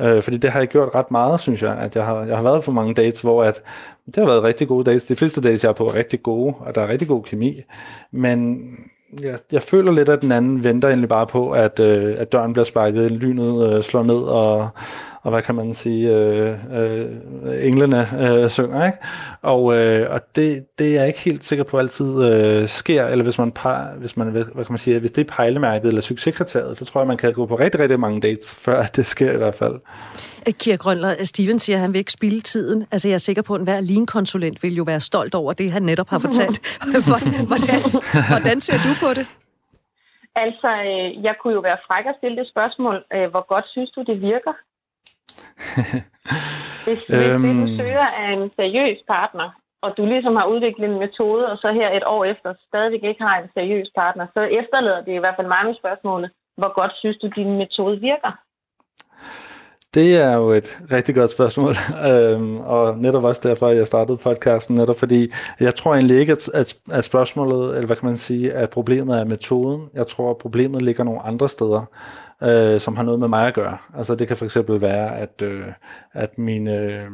Øh, 0.00 0.22
fordi 0.22 0.36
det 0.36 0.50
har 0.50 0.58
jeg 0.58 0.68
gjort 0.68 0.94
ret 0.94 1.10
meget, 1.10 1.40
synes 1.40 1.62
jeg, 1.62 1.78
at 1.78 1.96
jeg 1.96 2.04
har, 2.04 2.24
jeg 2.24 2.36
har 2.36 2.42
været 2.42 2.64
på 2.64 2.72
mange 2.72 2.94
dates, 2.94 3.20
hvor 3.20 3.44
at, 3.44 3.62
det 4.06 4.16
har 4.16 4.26
været 4.26 4.42
rigtig 4.42 4.68
gode 4.68 4.84
dates. 4.84 5.06
De 5.06 5.16
fleste 5.16 5.40
dates, 5.40 5.64
jeg 5.64 5.70
er 5.70 5.74
på, 5.74 5.86
er 5.86 5.94
rigtig 5.94 6.22
gode, 6.22 6.54
og 6.60 6.74
der 6.74 6.82
er 6.82 6.88
rigtig 6.88 7.08
god 7.08 7.22
kemi. 7.22 7.62
Men 8.10 8.68
jeg, 9.22 9.38
jeg 9.52 9.62
føler 9.62 9.92
lidt, 9.92 10.08
at 10.08 10.22
den 10.22 10.32
anden 10.32 10.64
venter 10.64 10.88
egentlig 10.88 11.08
bare 11.08 11.26
på, 11.26 11.50
at, 11.50 11.80
øh, 11.80 12.16
at 12.18 12.32
døren 12.32 12.52
bliver 12.52 12.64
sparket, 12.64 13.10
lynet 13.10 13.72
øh, 13.72 13.82
slår 13.82 14.02
ned, 14.02 14.14
og, 14.14 14.68
og 15.22 15.30
hvad 15.30 15.42
kan 15.42 15.54
man 15.54 15.74
sige, 15.74 16.16
øh, 16.16 16.54
øh, 16.74 17.06
englene 17.60 18.08
øh, 18.20 18.48
synger, 18.48 18.86
ikke? 18.86 18.98
Og, 19.42 19.76
øh, 19.76 20.10
og 20.10 20.20
det, 20.36 20.66
det 20.78 20.86
er 20.86 20.94
jeg 20.94 21.06
ikke 21.06 21.20
helt 21.20 21.44
sikker 21.44 21.64
på 21.64 21.78
altid 21.78 22.24
øh, 22.24 22.68
sker, 22.68 23.06
eller 23.06 23.22
hvis 23.22 23.38
man, 23.38 23.52
par, 23.52 23.92
hvis 23.98 24.16
man, 24.16 24.28
hvad 24.28 24.44
kan 24.44 24.66
man 24.68 24.78
sige, 24.78 24.98
hvis 24.98 25.12
det 25.12 25.30
er 25.30 25.34
pejlemærket 25.34 25.88
eller 25.88 26.02
succeskriteriet, 26.02 26.76
så 26.76 26.84
tror 26.84 27.00
jeg, 27.00 27.08
man 27.08 27.16
kan 27.16 27.32
gå 27.32 27.46
på 27.46 27.54
rigtig, 27.54 27.80
rigtig 27.80 28.00
mange 28.00 28.20
dates, 28.20 28.54
før 28.54 28.82
det 28.82 29.06
sker 29.06 29.32
i 29.32 29.36
hvert 29.36 29.54
fald. 29.54 29.74
Kira 30.52 30.76
Grønler, 30.76 31.24
Steven 31.24 31.58
siger, 31.58 31.76
at 31.76 31.80
han 31.80 31.92
vil 31.92 31.98
ikke 31.98 32.12
spille 32.12 32.40
tiden. 32.40 32.86
Altså, 32.92 33.08
jeg 33.08 33.14
er 33.14 33.18
sikker 33.28 33.42
på, 33.42 33.54
at 33.54 33.60
enhver 33.60 33.80
lean-konsulent 33.80 34.62
vil 34.62 34.74
jo 34.74 34.82
være 34.82 35.00
stolt 35.00 35.34
over 35.34 35.52
det, 35.52 35.72
han 35.72 35.82
netop 35.82 36.08
har 36.08 36.18
fortalt. 36.18 36.58
hvordan, 37.08 37.46
hvordan, 37.50 37.78
hvordan 38.32 38.60
ser 38.60 38.78
du 38.86 38.92
på 39.06 39.14
det? 39.18 39.26
Altså, 40.44 40.70
øh, 40.88 41.24
jeg 41.24 41.34
kunne 41.40 41.54
jo 41.58 41.60
være 41.60 41.78
fræk 41.86 42.06
at 42.06 42.14
stille 42.18 42.36
det 42.40 42.48
spørgsmål. 42.48 42.96
Øh, 43.14 43.26
hvor 43.32 43.44
godt 43.52 43.66
synes 43.74 43.90
du, 43.90 44.00
det 44.10 44.16
virker? 44.20 44.54
hvis, 46.86 47.00
hvis 47.08 47.30
øhm... 47.30 47.42
det, 47.44 47.54
du 47.62 47.66
søger 47.80 48.06
er 48.22 48.28
en 48.36 48.50
seriøs 48.58 49.00
partner, 49.14 49.48
og 49.84 49.90
du 49.96 50.02
ligesom 50.04 50.34
har 50.40 50.46
udviklet 50.52 50.86
en 50.90 50.98
metode, 51.04 51.44
og 51.52 51.56
så 51.62 51.68
her 51.72 51.88
et 51.98 52.06
år 52.14 52.24
efter 52.24 52.54
stadigvæk 52.68 53.04
ikke 53.04 53.22
har 53.28 53.36
en 53.38 53.48
seriøs 53.54 53.88
partner, 54.00 54.26
så 54.34 54.42
efterlader 54.60 55.02
det 55.06 55.14
i 55.14 55.22
hvert 55.22 55.38
fald 55.38 55.54
mange 55.56 55.74
spørgsmål. 55.80 56.20
Hvor 56.60 56.72
godt 56.80 56.92
synes 57.00 57.18
du, 57.22 57.26
din 57.38 57.52
metode 57.62 58.00
virker? 58.00 58.32
Det 59.96 60.16
er 60.16 60.34
jo 60.34 60.50
et 60.50 60.78
rigtig 60.92 61.14
godt 61.14 61.30
spørgsmål, 61.30 61.74
øhm, 62.10 62.56
og 62.56 62.98
netop 62.98 63.24
også 63.24 63.40
derfor, 63.44 63.68
jeg 63.68 63.86
startede 63.86 64.18
podcasten, 64.18 64.74
netop 64.74 64.98
fordi 64.98 65.32
jeg 65.60 65.74
tror 65.74 65.94
egentlig 65.94 66.18
ikke, 66.18 66.32
at, 66.32 66.48
at, 66.54 66.76
at 66.92 67.04
spørgsmålet, 67.04 67.74
eller 67.74 67.86
hvad 67.86 67.96
kan 67.96 68.08
man 68.08 68.16
sige, 68.16 68.52
at 68.52 68.70
problemet 68.70 69.20
er 69.20 69.24
metoden. 69.24 69.88
Jeg 69.94 70.06
tror, 70.06 70.30
at 70.30 70.38
problemet 70.38 70.82
ligger 70.82 71.04
nogle 71.04 71.22
andre 71.22 71.48
steder, 71.48 71.84
øh, 72.42 72.80
som 72.80 72.96
har 72.96 73.02
noget 73.02 73.20
med 73.20 73.28
mig 73.28 73.46
at 73.46 73.54
gøre. 73.54 73.76
Altså 73.98 74.14
det 74.14 74.28
kan 74.28 74.36
for 74.36 74.44
eksempel 74.44 74.80
være, 74.80 75.16
at, 75.16 75.42
øh, 75.42 75.64
at, 76.12 76.38
mine, 76.38 76.78
øh, 76.78 77.08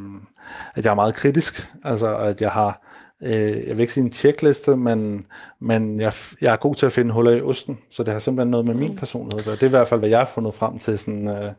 at 0.75 0.85
jeg 0.85 0.91
er 0.91 0.95
meget 0.95 1.15
kritisk, 1.15 1.69
altså 1.85 2.17
at 2.17 2.41
jeg 2.41 2.51
har 2.51 2.92
øh, 3.23 3.69
jeg 3.69 3.77
vil 3.77 3.81
ikke 3.81 3.93
sige 3.93 4.05
en 4.05 4.13
checkliste, 4.13 4.77
men, 4.77 5.27
men 5.61 6.01
jeg, 6.01 6.13
jeg 6.41 6.53
er 6.53 6.57
god 6.57 6.75
til 6.75 6.87
at 6.87 6.93
finde 6.93 7.13
huller 7.13 7.33
i 7.33 7.41
osten, 7.41 7.79
så 7.91 8.03
det 8.03 8.13
har 8.13 8.19
simpelthen 8.19 8.51
noget 8.51 8.67
med 8.67 8.75
min 8.75 8.91
mm. 8.91 8.97
personlighed 8.97 9.39
at 9.39 9.45
gøre. 9.45 9.55
Det 9.55 9.63
er 9.63 9.67
i 9.67 9.71
hvert 9.71 9.89
fald, 9.89 10.01
hvad 10.01 10.09
jeg 10.09 10.19
har 10.19 10.31
fundet 10.35 10.55
frem 10.55 10.79
til 10.79 10.99
sådan, 10.99 11.29
øh, 11.29 11.53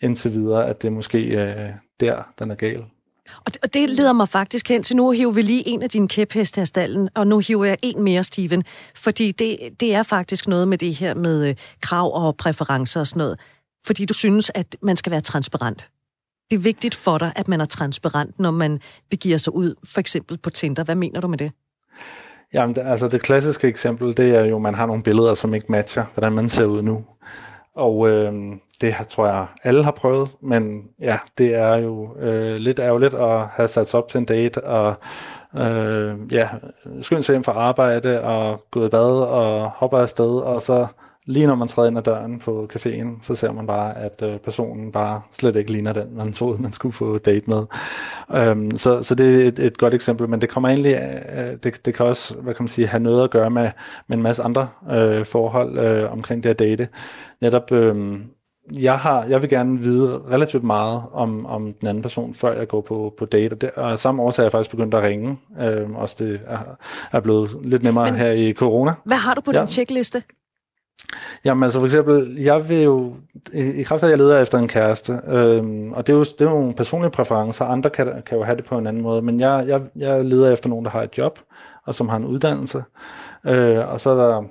indtil 0.00 0.32
videre, 0.32 0.66
at 0.66 0.82
det 0.82 0.88
er 0.88 0.92
måske 0.92 1.18
øh, 1.18 1.70
der, 2.00 2.22
den 2.38 2.50
er 2.50 2.54
gal. 2.54 2.84
Og 3.44 3.54
det, 3.54 3.56
og 3.62 3.74
det 3.74 3.90
leder 3.90 4.12
mig 4.12 4.28
faktisk 4.28 4.68
hen 4.68 4.82
til, 4.82 4.96
nu 4.96 5.10
hiver 5.10 5.32
vi 5.32 5.42
lige 5.42 5.68
en 5.68 5.82
af 5.82 5.90
dine 5.90 6.08
kæpheste 6.08 6.60
af 6.60 6.68
stallen, 6.68 7.08
og 7.14 7.26
nu 7.26 7.38
hiver 7.38 7.64
jeg 7.64 7.76
en 7.82 8.02
mere, 8.02 8.24
Steven, 8.24 8.64
fordi 8.96 9.32
det, 9.32 9.58
det 9.80 9.94
er 9.94 10.02
faktisk 10.02 10.48
noget 10.48 10.68
med 10.68 10.78
det 10.78 10.94
her 10.94 11.14
med 11.14 11.48
øh, 11.48 11.54
krav 11.80 12.24
og 12.24 12.36
præferencer 12.36 13.00
og 13.00 13.06
sådan 13.06 13.20
noget, 13.20 13.40
fordi 13.86 14.04
du 14.04 14.14
synes, 14.14 14.50
at 14.54 14.76
man 14.82 14.96
skal 14.96 15.10
være 15.10 15.20
transparent. 15.20 15.90
Det 16.50 16.56
er 16.56 16.60
vigtigt 16.60 16.94
for 16.94 17.18
dig, 17.18 17.32
at 17.36 17.48
man 17.48 17.60
er 17.60 17.64
transparent, 17.64 18.38
når 18.38 18.50
man 18.50 18.80
begiver 19.10 19.36
sig 19.36 19.54
ud, 19.54 19.74
for 19.84 20.00
eksempel 20.00 20.38
på 20.38 20.50
Tinder. 20.50 20.84
Hvad 20.84 20.94
mener 20.94 21.20
du 21.20 21.28
med 21.28 21.38
det? 21.38 21.52
Jamen, 22.52 22.76
altså 22.78 23.08
det 23.08 23.22
klassiske 23.22 23.68
eksempel, 23.68 24.16
det 24.16 24.36
er 24.36 24.44
jo, 24.44 24.56
at 24.56 24.62
man 24.62 24.74
har 24.74 24.86
nogle 24.86 25.02
billeder, 25.02 25.34
som 25.34 25.54
ikke 25.54 25.72
matcher, 25.72 26.04
hvordan 26.14 26.32
man 26.32 26.48
ser 26.48 26.64
ud 26.64 26.82
nu. 26.82 27.04
Og 27.76 28.08
øh, 28.08 28.32
det 28.80 28.94
tror 29.08 29.26
jeg, 29.26 29.46
alle 29.62 29.84
har 29.84 29.90
prøvet, 29.90 30.28
men 30.40 30.82
ja, 31.00 31.18
det 31.38 31.54
er 31.54 31.76
jo 31.76 32.16
øh, 32.18 32.56
lidt 32.56 32.78
ærgerligt 32.78 33.14
at 33.14 33.46
have 33.46 33.68
sat 33.68 33.88
sig 33.88 33.98
op 33.98 34.08
til 34.08 34.18
en 34.18 34.24
date, 34.24 34.64
og 34.64 34.94
øh, 35.56 36.32
ja, 36.32 36.48
skyndt 37.00 37.24
sig 37.24 37.32
hjem 37.32 37.44
fra 37.44 37.52
arbejde, 37.52 38.20
og 38.22 38.64
gået 38.70 38.86
i 38.86 38.90
bad, 38.90 39.20
og 39.20 39.70
hopper 39.70 39.98
afsted, 39.98 40.40
og 40.40 40.62
så 40.62 40.86
lige 41.26 41.46
når 41.46 41.54
man 41.54 41.68
træder 41.68 41.88
ind 41.88 41.98
ad 41.98 42.02
døren 42.02 42.38
på 42.38 42.68
caféen, 42.72 43.22
så 43.22 43.34
ser 43.34 43.52
man 43.52 43.66
bare, 43.66 43.98
at 43.98 44.22
øh, 44.22 44.38
personen 44.38 44.92
bare 44.92 45.22
slet 45.30 45.56
ikke 45.56 45.72
ligner 45.72 45.92
den, 45.92 46.16
man 46.16 46.32
troede, 46.32 46.62
man 46.62 46.72
skulle 46.72 46.92
få 46.92 47.18
date 47.18 47.50
med. 47.50 47.62
Øhm, 48.34 48.70
så, 48.76 49.02
så 49.02 49.14
det 49.14 49.42
er 49.42 49.48
et, 49.48 49.58
et 49.58 49.78
godt 49.78 49.94
eksempel, 49.94 50.28
men 50.28 50.40
det 50.40 50.48
kommer 50.48 50.68
egentlig, 50.68 51.22
øh, 51.36 51.56
det, 51.62 51.86
det 51.86 51.94
kan 51.94 52.06
også, 52.06 52.34
hvad 52.34 52.54
kan 52.54 52.62
man 52.62 52.68
sige, 52.68 52.86
have 52.86 53.02
noget 53.02 53.24
at 53.24 53.30
gøre 53.30 53.50
med, 53.50 53.70
med 54.08 54.16
en 54.16 54.22
masse 54.22 54.42
andre 54.42 54.68
øh, 54.90 55.26
forhold 55.26 55.78
øh, 55.78 56.12
omkring 56.12 56.42
det 56.42 56.50
at 56.50 56.58
date. 56.58 56.88
Netop, 57.40 57.72
øh, 57.72 58.20
jeg, 58.72 58.98
har, 58.98 59.24
jeg 59.24 59.42
vil 59.42 59.50
gerne 59.50 59.78
vide 59.78 60.20
relativt 60.30 60.64
meget 60.64 61.02
om, 61.12 61.46
om 61.46 61.72
den 61.72 61.88
anden 61.88 62.02
person, 62.02 62.34
før 62.34 62.58
jeg 62.58 62.68
går 62.68 62.80
på, 62.80 63.14
på 63.18 63.24
date. 63.24 63.52
Og, 63.52 63.60
det, 63.60 63.70
og 63.70 63.98
samme 63.98 64.22
årsag 64.22 64.42
er 64.42 64.44
jeg 64.44 64.52
faktisk 64.52 64.70
begyndt 64.70 64.94
at 64.94 65.02
ringe. 65.02 65.38
Øh, 65.60 65.90
også 65.90 66.16
det 66.18 66.40
er, 66.46 66.58
er 67.12 67.20
blevet 67.20 67.50
lidt 67.62 67.82
nemmere 67.82 68.04
Men, 68.04 68.14
her 68.14 68.30
i 68.30 68.52
corona. 68.52 68.92
Hvad 69.04 69.16
har 69.16 69.34
du 69.34 69.40
på 69.40 69.52
ja. 69.54 69.60
din 69.60 69.68
checkliste? 69.68 70.22
Jamen 71.44 71.62
altså 71.62 71.78
for 71.78 71.86
eksempel, 71.86 72.36
jeg 72.38 72.68
vil 72.68 72.82
jo, 72.82 73.14
i, 73.52 73.60
i 73.60 73.82
kraft 73.82 74.02
af 74.02 74.06
at 74.06 74.10
jeg 74.10 74.18
leder 74.18 74.40
efter 74.40 74.58
en 74.58 74.68
kæreste, 74.68 75.20
øhm, 75.26 75.92
og 75.92 76.06
det 76.06 76.12
er, 76.12 76.16
jo, 76.16 76.24
det 76.24 76.40
er 76.40 76.50
nogle 76.50 76.74
personlige 76.74 77.10
præferencer, 77.10 77.64
andre 77.64 77.90
kan, 77.90 78.22
kan 78.26 78.38
jo 78.38 78.44
have 78.44 78.56
det 78.56 78.64
på 78.64 78.78
en 78.78 78.86
anden 78.86 79.02
måde, 79.02 79.22
men 79.22 79.40
jeg, 79.40 79.64
jeg, 79.66 79.82
jeg 79.96 80.24
leder 80.24 80.52
efter 80.52 80.68
nogen, 80.68 80.84
der 80.84 80.90
har 80.90 81.02
et 81.02 81.18
job, 81.18 81.38
og 81.86 81.94
som 81.94 82.08
har 82.08 82.16
en 82.16 82.24
uddannelse, 82.24 82.84
øh, 83.46 83.88
og 83.88 84.00
så 84.00 84.10
er 84.10 84.14
der 84.14 84.42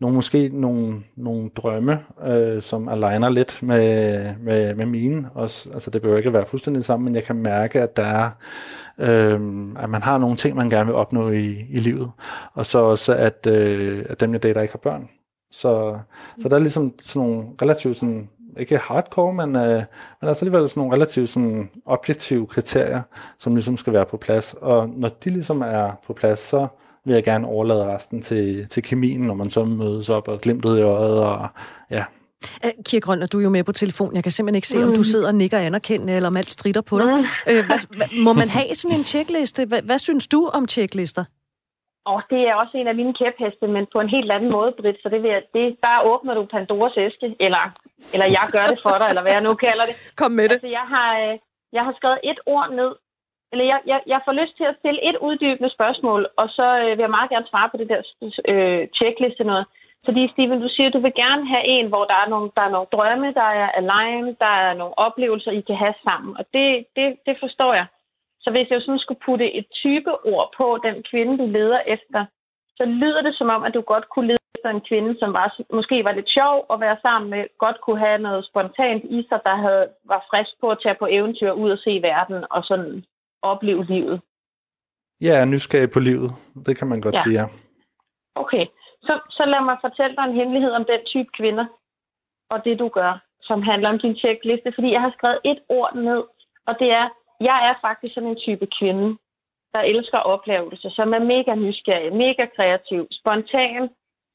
nogle, 0.00 0.14
måske 0.14 0.50
nogle, 0.52 1.02
nogle 1.16 1.50
drømme, 1.56 1.98
øh, 2.26 2.62
som 2.62 2.88
aligner 2.88 3.28
lidt 3.28 3.62
med, 3.62 4.18
med, 4.40 4.74
med 4.74 4.86
mine. 4.86 5.28
Også, 5.34 5.70
altså 5.72 5.90
det 5.90 6.02
behøver 6.02 6.18
ikke 6.18 6.28
at 6.28 6.32
være 6.32 6.44
fuldstændig 6.44 6.84
sammen, 6.84 7.04
men 7.04 7.14
jeg 7.14 7.24
kan 7.24 7.36
mærke, 7.36 7.80
at 7.80 7.96
der 7.96 8.04
er, 8.04 8.30
øh, 8.98 9.40
at 9.78 9.90
man 9.90 10.02
har 10.02 10.18
nogle 10.18 10.36
ting, 10.36 10.56
man 10.56 10.70
gerne 10.70 10.86
vil 10.86 10.94
opnå 10.94 11.30
i, 11.30 11.66
i 11.70 11.80
livet. 11.80 12.10
Og 12.54 12.66
så 12.66 12.78
også, 12.78 13.14
at, 13.14 13.46
øh, 13.46 14.04
at 14.08 14.20
dem, 14.20 14.32
jeg 14.32 14.42
dater, 14.42 14.62
ikke 14.62 14.74
har 14.74 14.90
børn. 14.90 15.08
Så, 15.50 15.98
så 16.40 16.48
der 16.48 16.56
er 16.56 16.60
ligesom 16.60 16.94
sådan 17.00 17.28
nogle 17.28 17.44
relativt 17.62 17.96
sådan, 17.96 18.28
ikke 18.58 18.78
hardcore, 18.78 19.32
men, 19.34 19.56
øh, 19.56 19.82
men 20.20 20.28
altså 20.28 20.44
alligevel 20.44 20.68
sådan 20.68 20.80
nogle 20.80 20.96
relativt 20.96 21.28
sådan 21.28 21.70
objektive 21.86 22.46
kriterier, 22.46 23.02
som 23.38 23.54
ligesom 23.54 23.76
skal 23.76 23.92
være 23.92 24.06
på 24.06 24.16
plads. 24.16 24.54
Og 24.60 24.88
når 24.88 25.08
de 25.08 25.30
ligesom 25.30 25.62
er 25.62 25.90
på 26.06 26.12
plads, 26.12 26.38
så 26.38 26.66
vil 27.04 27.14
jeg 27.14 27.24
gerne 27.24 27.46
overlade 27.46 27.94
resten 27.94 28.22
til, 28.22 28.68
til 28.68 28.82
kemien, 28.82 29.20
når 29.20 29.34
man 29.34 29.50
så 29.50 29.64
mødes 29.64 30.08
op 30.08 30.28
og 30.28 30.38
glimtet 30.38 30.78
i 30.78 30.82
øjet, 30.82 31.18
og 31.18 31.48
ja. 31.90 32.04
Kira 32.84 33.00
Grøn, 33.00 33.28
du 33.32 33.38
er 33.38 33.42
jo 33.42 33.50
med 33.50 33.64
på 33.64 33.72
telefon. 33.72 34.14
Jeg 34.14 34.22
kan 34.22 34.32
simpelthen 34.32 34.54
ikke 34.54 34.68
se, 34.68 34.84
om 34.84 34.92
du 34.92 35.00
mm. 35.00 35.04
sidder 35.04 35.26
og 35.26 35.34
nikker 35.34 35.58
anerkendende, 35.58 36.12
eller 36.12 36.26
om 36.26 36.36
alt 36.36 36.50
strider 36.50 36.80
på 36.80 36.98
dig. 36.98 37.06
Mm. 37.06 37.24
Øh, 37.50 37.66
hvad, 37.66 37.96
hvad, 37.96 38.24
må 38.24 38.32
man 38.32 38.48
have 38.48 38.74
sådan 38.74 38.96
en 38.98 39.04
tjekliste? 39.04 39.64
Hvad, 39.64 39.82
hvad 39.82 39.98
synes 39.98 40.26
du 40.26 40.50
om 40.52 40.66
tjeklister? 40.66 41.24
Og 42.10 42.18
det 42.32 42.40
er 42.48 42.54
også 42.62 42.74
en 42.76 42.88
af 42.92 42.96
mine 43.00 43.14
kæpheste, 43.20 43.66
men 43.74 43.84
på 43.94 43.98
en 44.00 44.14
helt 44.16 44.30
anden 44.36 44.50
måde, 44.56 44.70
Britt. 44.78 44.98
Så 45.02 45.08
det 45.12 45.20
vil 45.22 45.30
jeg, 45.34 45.42
det, 45.56 45.66
der 45.86 46.06
åbner 46.12 46.34
du 46.34 46.42
Pandoras 46.52 46.96
æske, 47.06 47.26
eller, 47.46 47.64
eller 48.14 48.26
jeg 48.36 48.46
gør 48.56 48.66
det 48.72 48.78
for 48.86 48.96
dig, 49.00 49.08
eller 49.08 49.24
hvad 49.24 49.34
jeg 49.36 49.46
nu 49.48 49.54
kalder 49.66 49.84
det. 49.90 49.96
Kom 50.20 50.32
med 50.38 50.46
det. 50.48 50.58
Altså, 50.58 50.70
jeg 50.78 50.86
har, 50.94 51.10
øh, 51.24 51.34
jeg 51.76 51.82
har 51.86 51.94
skrevet 51.98 52.20
et 52.30 52.40
ord 52.54 52.68
ned, 52.80 52.92
eller 53.52 53.64
jeg, 53.72 53.80
jeg, 53.92 54.00
jeg 54.12 54.20
får 54.26 54.34
lyst 54.40 54.54
til 54.56 54.66
at 54.70 54.78
stille 54.80 55.00
et 55.08 55.16
uddybende 55.26 55.70
spørgsmål, 55.76 56.20
og 56.40 56.46
så 56.58 56.66
øh, 56.82 56.90
vil 56.96 57.06
jeg 57.06 57.16
meget 57.16 57.30
gerne 57.34 57.50
svare 57.50 57.68
på 57.70 57.76
det 57.80 57.88
der 57.92 58.00
øh, 58.52 58.82
checkliste 58.98 59.44
noget. 59.52 59.64
Fordi 60.06 60.22
Steven, 60.32 60.60
du 60.64 60.68
siger, 60.72 60.88
at 60.88 60.96
du 60.96 61.02
vil 61.06 61.20
gerne 61.24 61.44
have 61.52 61.64
en, 61.76 61.86
hvor 61.92 62.04
der 62.10 62.18
er 62.22 62.28
nogle, 62.32 62.48
der 62.56 62.62
er 62.66 62.74
nogle 62.76 62.92
drømme, 62.94 63.28
der 63.40 63.48
er 63.62 63.68
alene, 63.80 64.36
der 64.44 64.52
er 64.66 64.74
nogle 64.80 64.98
oplevelser, 65.06 65.50
I 65.50 65.60
kan 65.68 65.76
have 65.84 65.96
sammen. 66.06 66.30
Og 66.38 66.44
det, 66.54 66.68
det, 66.96 67.06
det 67.26 67.36
forstår 67.44 67.72
jeg. 67.80 67.86
Så 68.48 68.52
hvis 68.52 68.70
jeg 68.70 68.82
sådan 68.82 69.04
skulle 69.04 69.24
putte 69.26 69.54
et 69.58 69.66
type 69.82 70.12
ord 70.32 70.48
på 70.58 70.66
den 70.86 70.96
kvinde, 71.10 71.38
du 71.38 71.46
leder 71.58 71.80
efter, 71.94 72.20
så 72.78 72.84
lyder 72.84 73.22
det 73.22 73.34
som 73.36 73.48
om, 73.56 73.62
at 73.64 73.74
du 73.74 73.80
godt 73.80 74.06
kunne 74.08 74.26
lede 74.26 74.44
efter 74.56 74.70
en 74.70 74.86
kvinde, 74.88 75.18
som 75.18 75.32
var, 75.32 75.46
måske 75.72 76.04
var 76.04 76.12
lidt 76.12 76.30
sjov 76.38 76.66
at 76.72 76.80
være 76.80 76.98
sammen 77.02 77.30
med, 77.30 77.42
godt 77.58 77.78
kunne 77.80 77.98
have 78.06 78.18
noget 78.18 78.46
spontant 78.50 79.04
i 79.04 79.26
sig, 79.28 79.40
der 79.44 79.56
havde, 79.64 79.84
var 80.04 80.26
frisk 80.30 80.52
på 80.60 80.66
at 80.70 80.78
tage 80.82 80.98
på 80.98 81.06
eventyr 81.10 81.52
ud 81.52 81.70
og 81.70 81.78
se 81.78 81.92
verden 82.02 82.44
og 82.50 82.64
sådan 82.64 83.04
opleve 83.42 83.84
livet. 83.84 84.20
Ja, 85.20 85.44
nysgerrig 85.44 85.90
på 85.90 86.00
livet. 86.00 86.30
Det 86.66 86.78
kan 86.78 86.88
man 86.88 87.00
godt 87.00 87.14
ja. 87.14 87.22
sige, 87.24 87.40
ja. 87.40 87.46
Okay, 88.34 88.64
så, 89.06 89.20
så 89.30 89.42
lad 89.52 89.62
mig 89.64 89.76
fortælle 89.80 90.16
dig 90.16 90.24
en 90.24 90.38
hemmelighed 90.40 90.70
om 90.70 90.84
den 90.84 91.00
type 91.12 91.30
kvinder, 91.38 91.66
og 92.50 92.64
det 92.64 92.78
du 92.78 92.88
gør, 92.88 93.12
som 93.42 93.62
handler 93.62 93.88
om 93.88 93.98
din 93.98 94.16
checkliste, 94.16 94.72
fordi 94.74 94.92
jeg 94.92 95.00
har 95.00 95.12
skrevet 95.16 95.40
et 95.44 95.60
ord 95.68 95.94
ned, 95.94 96.22
og 96.68 96.74
det 96.80 96.90
er 97.00 97.08
jeg 97.40 97.58
er 97.68 97.78
faktisk 97.80 98.14
sådan 98.14 98.28
en 98.28 98.42
type 98.46 98.66
kvinde, 98.78 99.18
der 99.74 99.80
elsker 99.80 100.18
oplevelser, 100.18 100.90
som 100.90 101.12
er 101.14 101.18
mega 101.18 101.54
nysgerrig, 101.54 102.12
mega 102.12 102.44
kreativ, 102.56 103.06
spontan, 103.10 103.88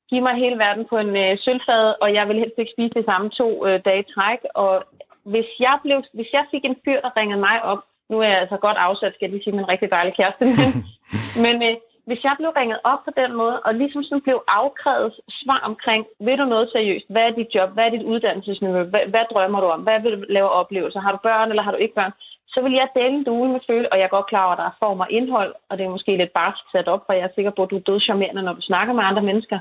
giv 0.09 0.21
mig 0.21 0.35
hele 0.35 0.57
verden 0.57 0.85
på 0.89 0.97
en 0.97 1.15
øh, 1.23 1.37
sølvfad, 1.43 1.93
og 2.01 2.13
jeg 2.13 2.27
vil 2.27 2.39
helst 2.39 2.57
ikke 2.57 2.75
spise 2.75 2.93
det 2.99 3.05
samme 3.05 3.29
to 3.29 3.67
øh, 3.67 3.79
dage 3.85 4.03
træk. 4.13 4.39
Og 4.55 4.83
hvis 5.31 5.49
jeg, 5.59 5.75
blev, 5.83 6.03
hvis 6.13 6.31
jeg 6.33 6.45
fik 6.51 6.65
en 6.65 6.77
fyr, 6.85 6.99
der 7.01 7.17
ringede 7.17 7.39
mig 7.39 7.63
op, 7.63 7.81
nu 8.09 8.19
er 8.19 8.27
jeg 8.27 8.39
altså 8.43 8.57
godt 8.57 8.77
afsat, 8.77 9.13
skal 9.13 9.25
jeg 9.25 9.31
lige 9.31 9.43
sige, 9.43 9.55
min 9.55 9.69
rigtig 9.73 9.89
dejlig 9.91 10.13
kæreste, 10.19 10.45
men, 10.59 10.69
men 11.45 11.55
øh, 11.69 11.75
hvis 12.07 12.23
jeg 12.23 12.35
blev 12.39 12.49
ringet 12.49 12.79
op 12.83 13.01
på 13.05 13.11
den 13.21 13.31
måde, 13.41 13.59
og 13.59 13.73
ligesom 13.73 14.03
sådan 14.03 14.21
blev 14.27 14.39
afkrævet 14.47 15.13
svar 15.41 15.59
omkring, 15.69 16.05
vil 16.25 16.37
du 16.37 16.45
noget 16.45 16.69
seriøst? 16.71 17.05
Hvad 17.09 17.23
er 17.25 17.33
dit 17.39 17.55
job? 17.55 17.69
Hvad 17.73 17.85
er 17.85 17.89
dit 17.89 18.09
uddannelsesniveau? 18.11 18.83
Hvad, 18.83 19.05
hvad 19.13 19.25
drømmer 19.31 19.59
du 19.61 19.67
om? 19.75 19.81
Hvad 19.81 19.99
vil 20.01 20.11
du 20.11 20.25
lave 20.29 20.49
oplevelser? 20.49 20.99
Har 20.99 21.11
du 21.11 21.19
børn, 21.23 21.49
eller 21.49 21.63
har 21.63 21.71
du 21.71 21.77
ikke 21.77 21.95
børn? 21.95 22.13
så 22.53 22.59
vil 22.65 22.73
jeg 22.79 22.87
dele 22.99 23.23
dule 23.29 23.51
med 23.51 23.61
føle, 23.69 23.87
og 23.91 23.97
jeg 23.97 24.05
er 24.05 24.15
godt 24.17 24.27
klar 24.31 24.45
over, 24.45 24.55
at 24.55 24.61
der 24.61 24.67
er 24.71 24.79
form 24.83 24.99
og 25.05 25.09
indhold, 25.17 25.53
og 25.69 25.73
det 25.77 25.83
er 25.85 25.95
måske 25.95 26.11
lidt 26.17 26.33
bare 26.33 26.53
sat 26.73 26.87
op, 26.93 27.01
for 27.05 27.13
jeg 27.13 27.25
er 27.27 27.35
sikker 27.35 27.51
på, 27.55 27.61
at 27.63 27.71
du 27.71 27.77
er 27.77 27.87
dødcharmerende, 27.87 28.41
når 28.43 28.53
du 28.53 28.61
snakker 28.61 28.93
med 28.93 29.03
andre 29.09 29.23
mennesker. 29.29 29.59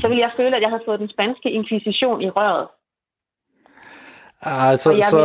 Så 0.00 0.08
vil 0.08 0.18
jeg 0.18 0.30
føle, 0.36 0.56
at 0.56 0.62
jeg 0.62 0.70
har 0.70 0.82
fået 0.86 1.00
den 1.00 1.10
spanske 1.14 1.48
inkvisition 1.58 2.22
i 2.22 2.30
røret. 2.30 2.66
Ah, 4.42 4.76
så, 4.82 4.88
så... 5.12 5.20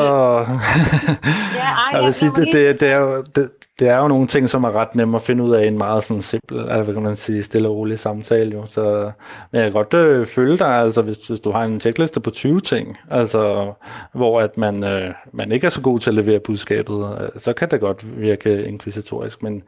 ja, 1.60 1.70
ej, 1.84 1.90
jeg 1.94 2.04
vil 2.04 2.14
sige, 2.14 2.32
det, 2.38 2.48
det, 2.54 2.80
det, 2.82 2.90
er 2.92 3.00
jo, 3.02 3.24
det, 3.36 3.46
det 3.80 3.90
er 3.90 3.98
jo 3.98 4.08
nogle 4.08 4.28
ting, 4.28 4.50
som 4.50 4.64
er 4.64 4.76
ret 4.76 4.96
nemme 4.96 5.16
at 5.16 5.22
finde 5.22 5.44
ud 5.44 5.52
af 5.52 5.64
i 5.64 5.68
en 5.68 5.78
meget 5.78 6.04
sådan 6.04 6.22
simpel, 6.22 6.60
altså, 6.60 6.84
hvad 6.84 6.94
kan 6.94 7.04
man 7.04 7.16
sige, 7.16 7.44
stille 7.44 7.68
og 7.68 7.76
rolig 7.76 8.00
samtale. 8.00 8.52
Jo. 8.52 8.66
Så, 8.66 9.12
men 9.52 9.62
jeg 9.62 9.64
kan 9.64 9.74
godt 9.74 9.94
øh, 9.94 10.26
følge 10.26 10.58
dig, 10.58 10.68
altså, 10.68 11.02
hvis, 11.02 11.18
hvis 11.18 11.40
du 11.40 11.52
har 11.52 11.64
en 11.64 11.80
checkliste 11.80 12.20
på 12.20 12.30
20 12.30 12.62
ting, 12.62 12.98
altså, 13.12 13.74
hvor 14.14 14.42
at 14.42 14.58
man, 14.58 14.84
øh, 14.84 15.14
man 15.34 15.52
ikke 15.52 15.66
er 15.66 15.70
så 15.70 15.82
god 15.82 16.00
til 16.00 16.10
at 16.10 16.14
levere 16.14 16.40
budskabet, 16.40 17.18
øh, 17.22 17.30
så 17.38 17.54
kan 17.54 17.72
det 17.72 17.80
godt 17.80 18.22
virke 18.22 18.64
inkvisitorisk. 18.64 19.44
Men, 19.44 19.64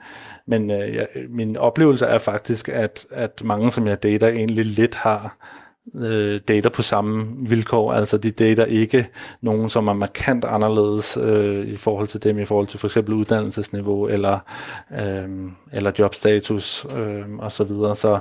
men 0.46 0.72
øh, 0.72 0.96
jeg, 0.96 1.08
min 1.30 1.58
oplevelse 1.58 2.06
er 2.06 2.18
faktisk, 2.18 2.70
at, 2.70 3.06
at 3.12 3.42
mange, 3.44 3.72
som 3.72 3.88
jeg 3.88 4.04
dater, 4.04 4.28
egentlig 4.28 4.66
lidt 4.66 4.96
har 4.96 5.38
øh, 5.96 6.42
data 6.48 6.70
på 6.70 6.82
samme 6.82 7.36
vilkår. 7.50 7.94
Altså 7.94 8.18
de 8.18 8.32
data 8.32 8.64
ikke 8.64 9.08
nogen, 9.42 9.70
som 9.70 9.88
er 9.88 9.94
markant 9.94 10.46
anderledes 10.46 11.18
øh, 11.22 11.68
i 11.68 11.78
forhold 11.78 12.08
til 12.08 12.24
dem, 12.24 12.40
i 12.40 12.46
forhold 12.46 12.68
til 12.68 12.80
for 12.80 12.88
eksempel 12.88 13.14
uddannelsesniveau 13.14 14.08
eller, 14.08 14.40
øh, 14.92 15.30
eller 15.74 15.92
jobstatus 16.00 16.86
øh, 16.98 17.26
og 17.40 17.52
så 17.52 17.64
videre. 17.64 17.96
Så, 17.96 18.20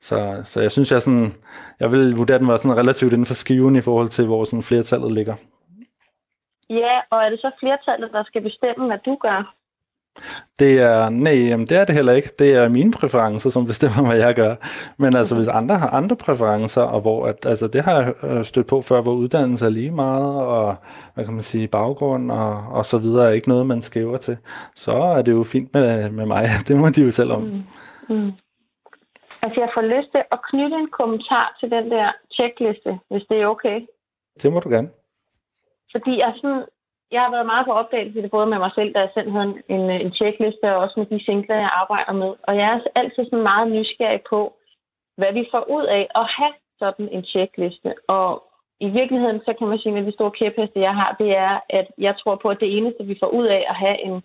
så, 0.00 0.40
så 0.44 0.60
jeg 0.60 0.70
synes, 0.70 0.92
jeg, 0.92 1.02
sådan, 1.02 1.34
jeg 1.80 1.92
vil 1.92 2.16
vurdere, 2.16 2.34
at 2.34 2.40
den 2.40 2.48
var 2.48 2.56
sådan 2.56 2.78
relativt 2.78 3.12
inden 3.12 3.26
for 3.26 3.34
skiven 3.34 3.76
i 3.76 3.80
forhold 3.80 4.08
til, 4.08 4.26
hvor 4.26 4.44
sådan 4.44 4.62
flertallet 4.62 5.12
ligger. 5.12 5.34
Ja, 6.70 7.00
og 7.10 7.18
er 7.24 7.30
det 7.30 7.40
så 7.40 7.50
flertallet, 7.60 8.12
der 8.12 8.24
skal 8.24 8.42
bestemme, 8.42 8.86
hvad 8.86 8.98
du 9.04 9.16
gør? 9.20 9.54
Det 10.58 10.80
er, 10.80 11.08
nej, 11.08 11.32
jamen 11.32 11.66
det 11.66 11.76
er 11.76 11.84
det 11.84 11.94
heller 11.94 12.12
ikke. 12.12 12.30
Det 12.38 12.54
er 12.54 12.68
mine 12.68 12.92
præferencer, 12.92 13.50
som 13.50 13.66
bestemmer, 13.66 14.06
hvad 14.06 14.16
jeg 14.16 14.34
gør. 14.34 14.54
Men 14.96 15.16
altså, 15.16 15.34
hvis 15.34 15.48
andre 15.48 15.78
har 15.78 15.90
andre 15.90 16.16
præferencer, 16.16 16.82
og 16.82 17.00
hvor, 17.00 17.26
at, 17.26 17.46
altså 17.46 17.68
det 17.68 17.84
har 17.84 18.00
jeg 18.00 18.14
øh, 18.24 18.44
stødt 18.44 18.66
på 18.66 18.80
før, 18.80 19.00
hvor 19.00 19.12
uddannelse 19.12 19.66
er 19.66 19.70
lige 19.70 19.90
meget, 19.90 20.36
og 20.36 20.76
hvad 21.14 21.24
kan 21.24 21.34
man 21.34 21.42
sige, 21.42 21.68
baggrund 21.68 22.32
og, 22.32 22.64
og 22.70 22.84
så 22.84 22.98
videre, 22.98 23.28
er 23.28 23.32
ikke 23.32 23.48
noget, 23.48 23.66
man 23.66 23.82
skæver 23.82 24.16
til, 24.16 24.36
så 24.76 24.92
er 24.92 25.22
det 25.22 25.32
jo 25.32 25.42
fint 25.42 25.74
med, 25.74 26.10
med 26.10 26.26
mig. 26.26 26.44
Det 26.68 26.76
må 26.76 26.88
de 26.88 27.02
jo 27.02 27.10
selv 27.10 27.32
om. 27.32 27.42
Mm. 27.42 27.62
Mm. 28.16 28.32
Altså, 29.42 29.60
jeg 29.60 29.70
får 29.74 29.82
lyst 29.82 30.10
til 30.10 30.22
at 30.32 30.38
knytte 30.50 30.76
en 30.76 30.90
kommentar 31.00 31.56
til 31.60 31.70
den 31.70 31.90
der 31.90 32.12
checkliste, 32.34 32.98
hvis 33.10 33.24
det 33.30 33.36
er 33.42 33.46
okay. 33.46 33.80
Det 34.42 34.52
må 34.52 34.60
du 34.60 34.68
gerne. 34.68 34.88
Fordi 35.92 36.18
jeg 36.18 36.32
sådan, 36.36 36.64
jeg 37.14 37.22
har 37.22 37.30
været 37.36 37.50
meget 37.52 37.66
på 37.66 37.72
opdagelse 37.80 38.22
det, 38.22 38.30
både 38.30 38.46
med 38.52 38.58
mig 38.58 38.72
selv, 38.74 38.90
da 38.94 39.00
jeg 39.00 39.12
selv 39.14 39.30
havde 39.30 39.54
en, 39.76 39.84
en 40.04 40.12
checkliste, 40.20 40.66
og 40.74 40.82
også 40.84 40.94
med 41.00 41.06
de 41.12 41.24
singler, 41.24 41.56
jeg 41.64 41.70
arbejder 41.82 42.12
med. 42.22 42.32
Og 42.48 42.52
jeg 42.60 42.66
er 42.72 42.80
altid 43.00 43.24
sådan 43.24 43.48
meget 43.52 43.66
nysgerrig 43.76 44.22
på, 44.32 44.40
hvad 45.18 45.32
vi 45.38 45.44
får 45.52 45.64
ud 45.76 45.84
af 45.98 46.04
at 46.20 46.26
have 46.38 46.54
sådan 46.78 47.08
en 47.16 47.24
checkliste. 47.24 47.90
Og 48.08 48.28
i 48.80 48.88
virkeligheden, 48.98 49.40
så 49.46 49.52
kan 49.58 49.66
man 49.68 49.78
sige, 49.78 49.98
at 49.98 50.06
de 50.06 50.18
store 50.18 50.36
kæpheste, 50.40 50.80
jeg 50.88 50.94
har, 51.00 51.16
det 51.20 51.30
er, 51.36 51.60
at 51.78 51.86
jeg 51.98 52.14
tror 52.20 52.36
på, 52.42 52.48
at 52.48 52.60
det 52.60 52.76
eneste, 52.76 53.04
vi 53.04 53.16
får 53.22 53.30
ud 53.38 53.46
af 53.46 53.62
at 53.68 53.76
have 53.84 53.98
en 54.08 54.22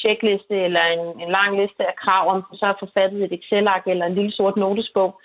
checkliste 0.00 0.56
eller 0.66 0.84
en, 0.94 1.20
en 1.22 1.30
lang 1.38 1.50
liste 1.60 1.82
af 1.90 1.94
krav, 2.02 2.24
om 2.34 2.44
så 2.60 2.66
er 2.66 2.82
forfattet 2.84 3.22
et 3.22 3.32
Excel-ark 3.32 3.84
eller 3.86 4.06
en 4.06 4.14
lille 4.14 4.32
sort 4.32 4.56
notesbog, 4.56 5.20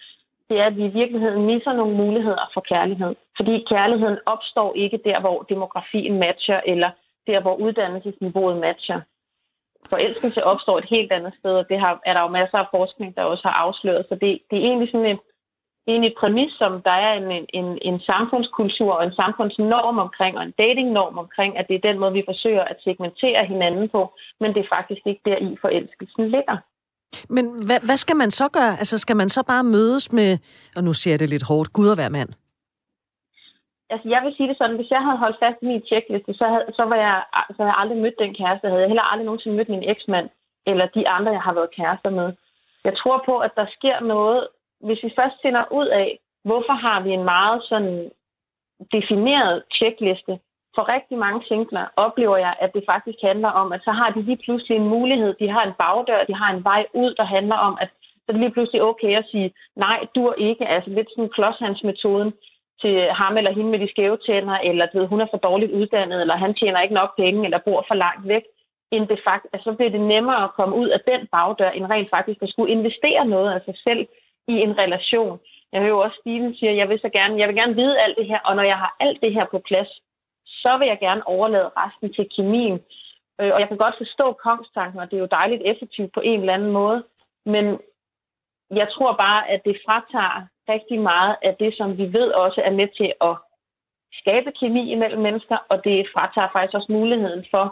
det 0.49 0.59
er, 0.59 0.65
at 0.65 0.78
vi 0.78 0.86
i 0.86 0.97
virkeligheden 1.01 1.45
misser 1.45 1.74
nogle 1.74 1.95
muligheder 1.95 2.45
for 2.53 2.61
kærlighed. 2.61 3.15
Fordi 3.38 3.65
kærligheden 3.70 4.18
opstår 4.26 4.74
ikke 4.76 4.99
der, 5.05 5.20
hvor 5.20 5.45
demografien 5.49 6.20
matcher, 6.20 6.61
eller 6.65 6.89
der, 7.28 7.40
hvor 7.42 7.56
uddannelsesniveauet 7.56 8.58
matcher. 8.58 9.02
Forelskelse 9.90 10.44
opstår 10.44 10.78
et 10.78 10.90
helt 10.96 11.12
andet 11.12 11.34
sted, 11.40 11.54
og 11.62 11.66
det 11.70 11.80
har, 11.80 12.02
er 12.06 12.14
der 12.14 12.22
jo 12.22 12.28
masser 12.28 12.58
af 12.58 12.68
forskning, 12.72 13.16
der 13.16 13.24
også 13.24 13.44
har 13.48 13.56
afsløret. 13.66 14.06
Så 14.10 14.16
det, 14.22 14.40
det 14.50 14.56
er 14.58 14.68
egentlig 14.70 14.90
sådan 14.92 15.12
en, 15.14 15.20
egentlig 15.88 16.12
et 16.12 16.20
præmis, 16.22 16.52
som 16.62 16.72
der 16.88 16.96
er 17.08 17.14
en, 17.22 17.48
en, 17.60 17.68
en 17.90 18.00
samfundskultur 18.00 18.92
og 18.94 19.04
en 19.04 19.16
samfundsnorm 19.22 19.98
omkring, 20.06 20.38
og 20.38 20.44
en 20.44 20.56
datingnorm 20.64 21.18
omkring, 21.18 21.58
at 21.58 21.66
det 21.68 21.76
er 21.76 21.88
den 21.90 22.00
måde, 22.00 22.14
vi 22.14 22.24
forsøger 22.32 22.64
at 22.64 22.78
segmentere 22.84 23.46
hinanden 23.46 23.90
på, 23.90 24.02
men 24.42 24.54
det 24.54 24.60
er 24.62 24.74
faktisk 24.78 25.02
ikke 25.06 25.22
der 25.26 25.38
i 25.38 25.58
forelskelsen 25.62 26.26
ligger. 26.36 26.58
Men 27.30 27.46
hvad, 27.68 27.80
hvad 27.88 27.98
skal 27.98 28.16
man 28.16 28.32
så 28.32 28.48
gøre? 28.50 28.74
Altså, 28.82 28.98
skal 28.98 29.16
man 29.16 29.30
så 29.30 29.44
bare 29.44 29.64
mødes 29.64 30.12
med, 30.12 30.38
og 30.76 30.84
nu 30.84 30.94
siger 30.94 31.14
jeg 31.14 31.20
det 31.20 31.30
lidt 31.30 31.48
hårdt, 31.48 31.74
Gud 31.74 31.88
og 31.90 31.96
hver 31.96 32.10
mand? 32.10 32.30
Altså, 33.90 34.10
jeg 34.10 34.22
vil 34.24 34.36
sige 34.36 34.50
det 34.50 34.58
sådan, 34.58 34.76
hvis 34.76 34.92
jeg 34.92 35.02
havde 35.06 35.18
holdt 35.18 35.40
fast 35.40 35.58
i 35.62 35.66
min 35.66 35.86
checkliste, 35.90 36.34
så, 36.34 36.46
havde, 36.48 36.66
så, 36.74 36.84
var 36.84 36.96
jeg, 36.96 37.24
så 37.50 37.56
havde 37.58 37.72
jeg 37.72 37.82
aldrig 37.82 37.98
mødt 37.98 38.20
den 38.20 38.34
kæreste. 38.36 38.68
Havde 38.68 38.82
jeg 38.82 38.90
heller 38.90 39.12
aldrig 39.12 39.26
nogensinde 39.26 39.58
mødt 39.58 39.70
min 39.70 39.90
eksmand, 39.90 40.30
eller 40.66 40.86
de 40.86 41.08
andre, 41.08 41.32
jeg 41.32 41.42
har 41.42 41.54
været 41.54 41.76
kærester 41.78 42.10
med. 42.10 42.34
Jeg 42.84 42.98
tror 42.98 43.24
på, 43.26 43.38
at 43.38 43.52
der 43.56 43.66
sker 43.78 44.00
noget, 44.00 44.48
hvis 44.80 45.04
vi 45.04 45.14
først 45.20 45.36
finder 45.42 45.64
ud 45.72 45.88
af, 45.88 46.20
hvorfor 46.44 46.74
har 46.74 47.02
vi 47.02 47.12
en 47.12 47.24
meget 47.24 47.64
sådan 47.64 48.12
defineret 48.92 49.64
checkliste, 49.78 50.40
for 50.76 50.84
rigtig 50.96 51.18
mange 51.18 51.42
singler 51.48 51.86
oplever 51.96 52.38
jeg, 52.38 52.54
at 52.60 52.74
det 52.76 52.84
faktisk 52.92 53.20
handler 53.30 53.52
om, 53.62 53.68
at 53.72 53.82
så 53.84 53.92
har 53.92 54.10
de 54.10 54.22
lige 54.22 54.44
pludselig 54.46 54.76
en 54.78 54.90
mulighed, 54.96 55.34
de 55.40 55.50
har 55.56 55.64
en 55.66 55.78
bagdør, 55.84 56.24
de 56.24 56.36
har 56.42 56.50
en 56.54 56.64
vej 56.64 56.86
ud, 56.94 57.14
der 57.20 57.24
handler 57.24 57.56
om, 57.56 57.78
at 57.82 57.90
så 58.02 58.28
er 58.28 58.32
det 58.32 58.42
lige 58.42 58.56
pludselig 58.56 58.82
okay 58.84 59.18
at 59.18 59.26
sige, 59.32 59.54
nej, 59.76 60.00
du 60.16 60.22
er 60.28 60.34
ikke, 60.34 60.68
altså 60.68 60.90
lidt 60.90 61.10
sådan 61.10 61.30
klodshandsmetoden 61.30 62.34
til 62.82 62.96
ham 63.22 63.38
eller 63.38 63.54
hende 63.54 63.70
med 63.72 63.80
de 63.80 63.90
skæve 63.90 64.18
tænder, 64.18 64.58
eller 64.58 64.88
ved, 64.94 65.08
hun 65.08 65.22
er 65.22 65.28
for 65.32 65.38
dårligt 65.38 65.72
uddannet, 65.72 66.22
eller 66.22 66.36
han 66.36 66.54
tjener 66.54 66.82
ikke 66.82 66.96
nok 66.96 67.16
penge, 67.18 67.46
eller 67.46 67.60
bor 67.66 67.86
for 67.88 67.96
langt 67.96 68.28
væk, 68.28 68.44
end 68.92 69.08
det 69.08 69.20
faktisk, 69.24 69.54
altså, 69.54 69.72
så 69.72 69.76
bliver 69.76 69.92
det 69.92 70.02
nemmere 70.02 70.44
at 70.44 70.54
komme 70.54 70.76
ud 70.76 70.88
af 70.88 71.02
den 71.08 71.28
bagdør, 71.32 71.70
end 71.70 71.86
rent 71.86 72.10
faktisk 72.10 72.42
at 72.42 72.50
skulle 72.50 72.72
investere 72.72 73.26
noget 73.26 73.52
af 73.54 73.62
sig 73.66 73.76
selv 73.84 74.08
i 74.48 74.54
en 74.66 74.78
relation. 74.78 75.40
Jeg 75.72 75.82
hører 75.82 75.96
jo 75.96 76.00
også, 76.00 76.18
Steven 76.22 76.56
siger, 76.56 76.72
jeg 76.72 76.90
vil 76.90 77.00
så 77.00 77.10
gerne, 77.10 77.40
jeg 77.40 77.48
vil 77.48 77.56
gerne 77.56 77.76
vide 77.76 78.00
alt 78.00 78.18
det 78.18 78.26
her, 78.26 78.40
og 78.40 78.56
når 78.56 78.64
jeg 78.64 78.78
har 78.78 78.96
alt 79.00 79.22
det 79.22 79.34
her 79.34 79.46
på 79.52 79.60
plads, 79.60 79.92
så 80.46 80.78
vil 80.78 80.88
jeg 80.88 81.00
gerne 81.00 81.28
overlade 81.28 81.72
resten 81.78 82.14
til 82.14 82.30
kemien. 82.36 82.80
Øh, 83.42 83.54
og 83.54 83.60
jeg 83.60 83.68
kan 83.68 83.78
godt 83.78 83.96
forstå 83.98 84.34
kongstanken, 84.34 85.00
og 85.00 85.12
det 85.12 85.18
er 85.18 85.22
jo 85.22 85.36
dejligt 85.40 85.62
effektivt 85.66 86.14
på 86.14 86.22
en 86.22 86.40
eller 86.40 86.54
anden 86.54 86.72
måde. 86.72 87.04
Men 87.46 87.80
jeg 88.72 88.88
tror 88.92 89.14
bare, 89.16 89.50
at 89.50 89.62
det 89.66 89.82
fratager 89.86 90.48
rigtig 90.70 90.99
meget 90.99 91.36
af 91.41 91.55
det, 91.59 91.78
som 91.78 91.97
vi 91.97 92.13
ved 92.13 92.32
også 92.32 92.61
er 92.65 92.72
med 92.72 92.88
til 92.97 93.13
at 93.22 93.36
skabe 94.22 94.51
kemi 94.59 94.91
imellem 94.91 95.22
mennesker, 95.22 95.57
og 95.70 95.84
det 95.84 96.07
fratager 96.13 96.49
faktisk 96.53 96.76
også 96.76 96.91
muligheden 96.91 97.45
for, 97.51 97.65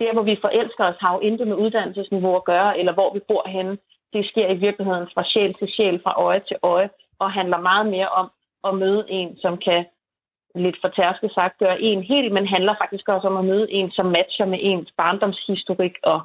der 0.00 0.12
hvor 0.12 0.22
vi 0.22 0.38
forelsker 0.40 0.84
os, 0.84 0.96
har 1.00 1.14
jo 1.14 1.20
intet 1.20 1.48
med 1.48 1.56
uddannelsesniveau 1.56 2.36
at 2.36 2.44
gøre, 2.44 2.78
eller 2.78 2.92
hvor 2.92 3.12
vi 3.14 3.20
bor 3.28 3.48
henne. 3.48 3.78
Det 4.12 4.26
sker 4.26 4.48
i 4.48 4.56
virkeligheden 4.66 5.08
fra 5.14 5.24
sjæl 5.24 5.54
til 5.54 5.68
sjæl, 5.76 6.00
fra 6.02 6.14
øje 6.22 6.42
til 6.48 6.56
øje, 6.62 6.90
og 7.18 7.32
handler 7.32 7.58
meget 7.58 7.86
mere 7.86 8.08
om 8.08 8.30
at 8.64 8.74
møde 8.74 9.04
en, 9.08 9.38
som 9.38 9.58
kan 9.58 9.84
lidt 10.54 10.76
for 10.80 10.88
tærske 10.88 11.28
sagt 11.28 11.58
gøre 11.58 11.80
en 11.80 12.02
helt, 12.02 12.32
men 12.32 12.46
handler 12.46 12.74
faktisk 12.82 13.08
også 13.08 13.28
om 13.28 13.36
at 13.36 13.44
møde 13.44 13.72
en, 13.72 13.90
som 13.90 14.06
matcher 14.06 14.46
med 14.46 14.58
ens 14.62 14.92
barndomshistorik 14.96 15.96
og 16.02 16.20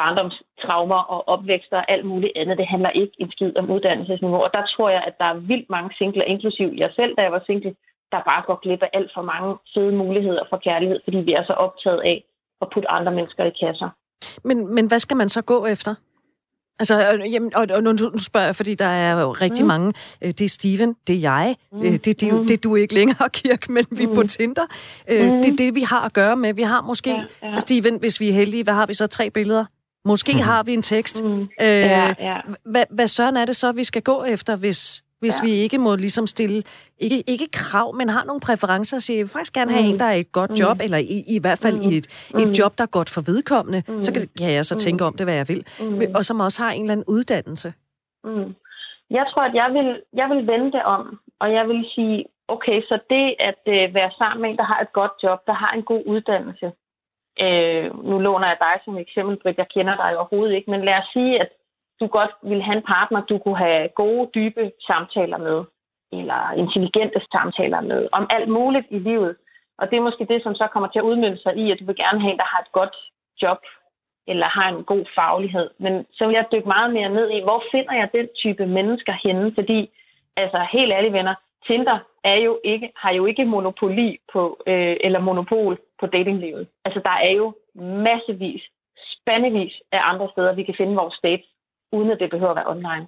barndomstraumer 0.00 1.02
og 1.14 1.28
opvækster 1.28 1.76
og 1.76 1.90
alt 1.94 2.06
muligt 2.12 2.32
andet. 2.36 2.58
Det 2.58 2.72
handler 2.74 2.90
ikke 2.90 3.16
en 3.18 3.30
skid 3.30 3.52
om 3.56 3.70
uddannelsesniveau. 3.70 4.40
Og 4.46 4.50
der 4.56 4.64
tror 4.74 4.88
jeg, 4.96 5.02
at 5.08 5.14
der 5.20 5.24
er 5.24 5.42
vildt 5.50 5.70
mange 5.70 5.90
singler, 5.98 6.24
inklusiv 6.24 6.68
jeg 6.76 6.90
selv, 6.96 7.12
da 7.16 7.22
jeg 7.22 7.32
var 7.32 7.42
single, 7.46 7.74
der 8.12 8.28
bare 8.30 8.42
går 8.46 8.58
glip 8.62 8.82
af 8.82 8.90
alt 8.92 9.10
for 9.14 9.22
mange 9.22 9.56
fede 9.74 9.92
muligheder 9.92 10.44
for 10.50 10.56
kærlighed, 10.56 10.98
fordi 11.04 11.18
vi 11.28 11.32
er 11.32 11.44
så 11.44 11.52
optaget 11.52 12.00
af 12.04 12.18
at 12.62 12.68
putte 12.72 12.90
andre 12.90 13.12
mennesker 13.12 13.44
i 13.44 13.54
kasser. 13.64 13.88
Men, 14.44 14.74
men 14.74 14.86
hvad 14.88 14.98
skal 14.98 15.16
man 15.16 15.28
så 15.28 15.42
gå 15.42 15.66
efter? 15.66 15.94
Altså, 16.78 17.12
øh, 17.12 17.32
jamen, 17.32 17.52
og, 17.54 17.66
og 17.70 17.82
nu 17.82 18.18
spørger 18.18 18.46
jeg, 18.46 18.56
fordi 18.56 18.74
der 18.74 18.84
er 18.84 19.20
jo 19.20 19.32
rigtig 19.32 19.64
mm. 19.64 19.68
mange. 19.68 19.92
Øh, 20.22 20.28
det 20.28 20.40
er 20.40 20.48
Steven, 20.48 20.96
det 21.06 21.16
er 21.16 21.20
jeg, 21.20 21.56
mm. 21.72 21.80
det, 21.80 22.04
det, 22.04 22.20
det, 22.20 22.34
mm. 22.34 22.42
det 22.46 22.50
er 22.50 22.68
du 22.68 22.74
ikke 22.76 22.94
længere, 22.94 23.28
Kirk, 23.38 23.68
men 23.68 23.84
vi 23.90 24.04
er 24.04 24.08
mm. 24.08 24.14
på 24.14 24.22
Tinder. 24.22 24.66
Mm. 25.08 25.42
Det 25.42 25.52
er 25.52 25.56
det, 25.58 25.74
vi 25.74 25.80
har 25.80 26.04
at 26.04 26.12
gøre 26.12 26.36
med. 26.36 26.54
Vi 26.54 26.62
har 26.62 26.80
måske, 26.80 27.10
ja, 27.10 27.24
ja. 27.42 27.58
Steven, 27.58 28.00
hvis 28.00 28.20
vi 28.20 28.28
er 28.28 28.32
heldige, 28.32 28.64
hvad 28.64 28.74
har 28.74 28.86
vi 28.86 28.94
så? 28.94 29.06
Tre 29.06 29.30
billeder? 29.30 29.64
Måske 30.06 30.32
mm. 30.34 30.40
har 30.40 30.62
vi 30.62 30.72
en 30.74 30.82
tekst. 30.82 31.24
Mm. 31.24 31.40
Øh, 31.40 31.48
ja, 31.60 32.14
ja. 32.20 32.36
Hvad, 32.64 32.84
hvad 32.90 33.08
søren 33.08 33.36
er 33.36 33.44
det 33.44 33.56
så, 33.56 33.72
vi 33.72 33.84
skal 33.84 34.02
gå 34.02 34.24
efter, 34.24 34.56
hvis, 34.56 35.04
hvis 35.20 35.34
ja. 35.42 35.46
vi 35.46 35.52
ikke 35.52 35.78
må 35.78 35.96
ligesom 35.96 36.26
stille, 36.26 36.62
ikke, 36.98 37.18
ikke 37.26 37.48
krav, 37.52 37.94
men 37.94 38.08
har 38.08 38.24
nogle 38.24 38.40
præferencer 38.40 38.96
og 38.96 39.02
siger, 39.02 39.16
jeg 39.18 39.24
vil 39.24 39.30
faktisk 39.30 39.54
gerne 39.54 39.72
have 39.72 39.84
mm. 39.84 39.90
en, 39.90 39.98
der 39.98 40.04
er 40.04 40.12
et 40.12 40.32
godt 40.32 40.60
job, 40.60 40.76
mm. 40.76 40.84
eller 40.84 40.98
i, 40.98 41.18
i 41.36 41.38
hvert 41.40 41.58
fald 41.58 41.76
mm. 41.76 41.90
i 41.90 41.96
et, 41.96 42.06
mm. 42.34 42.40
et 42.40 42.58
job, 42.58 42.78
der 42.78 42.84
er 42.84 42.92
godt 42.98 43.10
for 43.10 43.22
vedkommende, 43.32 43.82
mm. 43.88 44.00
så 44.00 44.12
kan, 44.12 44.22
kan 44.38 44.52
jeg 44.52 44.64
så 44.64 44.74
mm. 44.74 44.78
tænke 44.78 45.04
om 45.04 45.14
det, 45.16 45.26
hvad 45.26 45.34
jeg 45.34 45.48
vil, 45.48 45.66
mm. 45.80 46.00
og 46.14 46.24
som 46.24 46.40
også 46.40 46.62
har 46.62 46.70
en 46.70 46.80
eller 46.80 46.92
anden 46.92 47.08
uddannelse. 47.08 47.72
Mm. 48.24 48.54
Jeg 49.10 49.24
tror, 49.30 49.42
at 49.42 49.54
jeg 49.54 49.68
vil, 49.76 49.88
jeg 50.20 50.28
vil 50.32 50.46
vende 50.46 50.72
det 50.76 50.82
om, 50.82 51.18
og 51.40 51.52
jeg 51.52 51.68
vil 51.68 51.84
sige, 51.94 52.24
okay, 52.48 52.82
så 52.88 52.98
det 53.10 53.34
at 53.48 53.62
øh, 53.76 53.94
være 53.94 54.10
sammen 54.18 54.42
med 54.42 54.50
en, 54.50 54.56
der 54.56 54.68
har 54.72 54.80
et 54.80 54.92
godt 54.92 55.12
job, 55.22 55.38
der 55.46 55.52
har 55.52 55.72
en 55.72 55.82
god 55.82 56.02
uddannelse, 56.06 56.72
øh, 57.44 58.04
nu 58.04 58.18
låner 58.18 58.48
jeg 58.48 58.56
dig 58.60 58.74
som 58.84 58.98
eksempel, 58.98 59.36
Britt, 59.36 59.58
jeg 59.58 59.68
kender 59.68 59.96
dig 59.96 60.18
overhovedet 60.18 60.54
ikke, 60.54 60.70
men 60.70 60.84
lad 60.84 60.94
os 60.94 61.08
sige, 61.12 61.40
at 61.40 61.48
du 62.00 62.06
godt 62.06 62.30
ville 62.42 62.62
have 62.62 62.76
en 62.76 62.88
partner, 62.94 63.20
du 63.20 63.38
kunne 63.38 63.58
have 63.58 63.88
gode, 63.88 64.30
dybe 64.34 64.72
samtaler 64.86 65.38
med, 65.38 65.64
eller 66.12 66.52
intelligente 66.52 67.20
samtaler 67.32 67.80
med, 67.80 68.08
om 68.12 68.26
alt 68.30 68.48
muligt 68.48 68.86
i 68.90 68.98
livet. 68.98 69.36
Og 69.78 69.90
det 69.90 69.96
er 69.96 70.08
måske 70.08 70.24
det, 70.24 70.42
som 70.42 70.54
så 70.54 70.66
kommer 70.72 70.88
til 70.88 70.98
at 70.98 71.08
udmynde 71.10 71.42
sig 71.42 71.56
i, 71.56 71.70
at 71.70 71.78
du 71.80 71.84
vil 71.84 71.96
gerne 71.96 72.20
have 72.20 72.32
en, 72.32 72.38
der 72.38 72.52
har 72.52 72.60
et 72.60 72.72
godt 72.72 72.96
job, 73.42 73.58
eller 74.26 74.46
har 74.46 74.68
en 74.68 74.84
god 74.84 75.04
faglighed. 75.14 75.70
Men 75.78 76.06
så 76.12 76.26
vil 76.26 76.34
jeg 76.34 76.46
dykke 76.52 76.68
meget 76.68 76.92
mere 76.92 77.08
ned 77.08 77.30
i, 77.30 77.40
hvor 77.42 77.62
finder 77.70 77.94
jeg 77.94 78.08
den 78.12 78.28
type 78.42 78.66
mennesker 78.66 79.14
henne? 79.24 79.52
Fordi, 79.54 79.90
altså 80.36 80.66
helt 80.72 80.92
ærlige 80.92 81.12
venner, 81.12 81.34
Tinder 81.66 81.98
er 82.24 82.34
jo 82.34 82.60
ikke, 82.64 82.92
har 82.96 83.12
jo 83.12 83.26
ikke 83.26 83.44
monopoli 83.44 84.18
på, 84.32 84.62
øh, 84.66 84.96
eller 85.00 85.20
monopol 85.20 85.78
på 86.00 86.06
datinglivet. 86.06 86.64
Altså 86.84 87.00
der 87.08 87.16
er 87.28 87.32
jo 87.40 87.46
massevis, 88.08 88.62
spandevis 89.14 89.74
af 89.92 90.00
andre 90.12 90.28
steder, 90.32 90.54
vi 90.54 90.64
kan 90.68 90.74
finde 90.78 90.94
vores 91.02 91.18
dates 91.22 91.48
uden 91.92 92.10
at 92.10 92.18
det 92.20 92.30
behøver 92.30 92.52
at 92.54 92.56
være 92.56 92.70
online. 92.76 93.06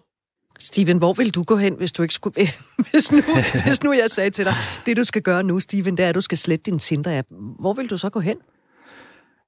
Steven, 0.58 0.98
hvor 0.98 1.12
vil 1.12 1.34
du 1.34 1.42
gå 1.42 1.56
hen, 1.56 1.76
hvis 1.78 1.92
du 1.92 2.02
ikke 2.02 2.14
skulle... 2.14 2.34
hvis, 2.90 3.12
nu, 3.12 3.20
hvis 3.66 3.84
nu 3.84 3.92
jeg 3.92 4.10
sagde 4.10 4.30
til 4.30 4.44
dig, 4.44 4.54
det 4.86 4.96
du 4.96 5.04
skal 5.04 5.22
gøre 5.22 5.42
nu, 5.42 5.60
Steven, 5.60 5.96
det 5.96 6.04
er, 6.04 6.08
at 6.08 6.14
du 6.14 6.20
skal 6.20 6.38
slette 6.38 6.70
din 6.70 6.78
Tinder-app. 6.78 7.28
Hvor 7.60 7.72
vil 7.72 7.90
du 7.90 7.96
så 7.96 8.10
gå 8.10 8.20
hen? 8.20 8.38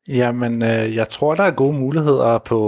Jamen, 0.09 0.63
øh, 0.63 0.95
jeg 0.95 1.09
tror, 1.09 1.35
der 1.35 1.45
er 1.45 1.51
gode 1.51 1.73
muligheder 1.79 2.39
på, 2.39 2.61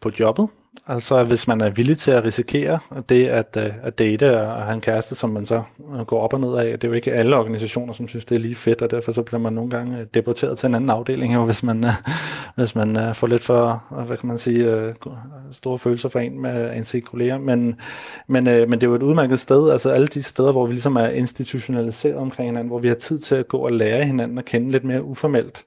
på 0.00 0.10
jobbet. 0.20 0.48
Altså 0.88 1.24
hvis 1.24 1.48
man 1.48 1.60
er 1.60 1.70
villig 1.70 1.98
til 1.98 2.10
at 2.10 2.24
risikere 2.24 2.78
det 3.08 3.26
at, 3.26 3.56
øh, 3.60 3.72
at 3.82 3.98
date 3.98 4.40
og 4.40 4.62
have 4.62 4.74
en 4.74 4.80
kæreste, 4.80 5.14
som 5.14 5.30
man 5.30 5.46
så 5.46 5.62
øh, 5.94 6.00
går 6.06 6.20
op 6.20 6.32
og 6.32 6.40
ned 6.40 6.56
af. 6.56 6.64
Det 6.64 6.84
er 6.84 6.88
jo 6.88 6.94
ikke 6.94 7.12
alle 7.12 7.36
organisationer, 7.36 7.92
som 7.92 8.08
synes, 8.08 8.24
det 8.24 8.34
er 8.34 8.38
lige 8.38 8.54
fedt, 8.54 8.82
og 8.82 8.90
derfor 8.90 9.12
så 9.12 9.22
bliver 9.22 9.40
man 9.40 9.52
nogle 9.52 9.70
gange 9.70 9.98
øh, 9.98 10.06
deporteret 10.14 10.58
til 10.58 10.66
en 10.66 10.74
anden 10.74 10.90
afdeling, 10.90 11.44
hvis 11.44 11.62
man, 11.62 11.84
hvis 12.56 12.74
man 12.74 13.14
får 13.14 13.26
lidt 13.26 13.42
for, 13.42 13.84
hvad 14.06 14.16
kan 14.16 14.28
man 14.28 14.38
sige, 14.38 14.94
store 15.50 15.78
følelser 15.78 16.08
for 16.08 16.18
en 16.18 16.42
med 16.42 16.76
en 16.76 16.84
se 16.84 17.00
kolleger. 17.00 17.38
Men, 17.38 17.80
men, 18.26 18.44
men 18.44 18.72
det 18.72 18.82
er 18.82 18.86
jo 18.86 18.94
et 18.94 19.02
udmærket 19.02 19.38
sted, 19.40 19.70
altså 19.70 19.90
alle 19.90 20.06
de 20.06 20.22
steder, 20.22 20.52
hvor 20.52 20.66
vi 20.66 20.72
ligesom 20.72 20.96
er 20.96 21.08
institutionaliseret 21.08 22.16
omkring 22.16 22.48
hinanden, 22.48 22.68
hvor 22.68 22.78
vi 22.78 22.88
har 22.88 22.94
tid 22.94 23.18
til 23.18 23.34
at 23.34 23.48
gå 23.48 23.58
og 23.58 23.72
lære 23.72 24.04
hinanden 24.04 24.38
at 24.38 24.44
kende 24.44 24.70
lidt 24.70 24.84
mere 24.84 25.02
uformelt. 25.02 25.64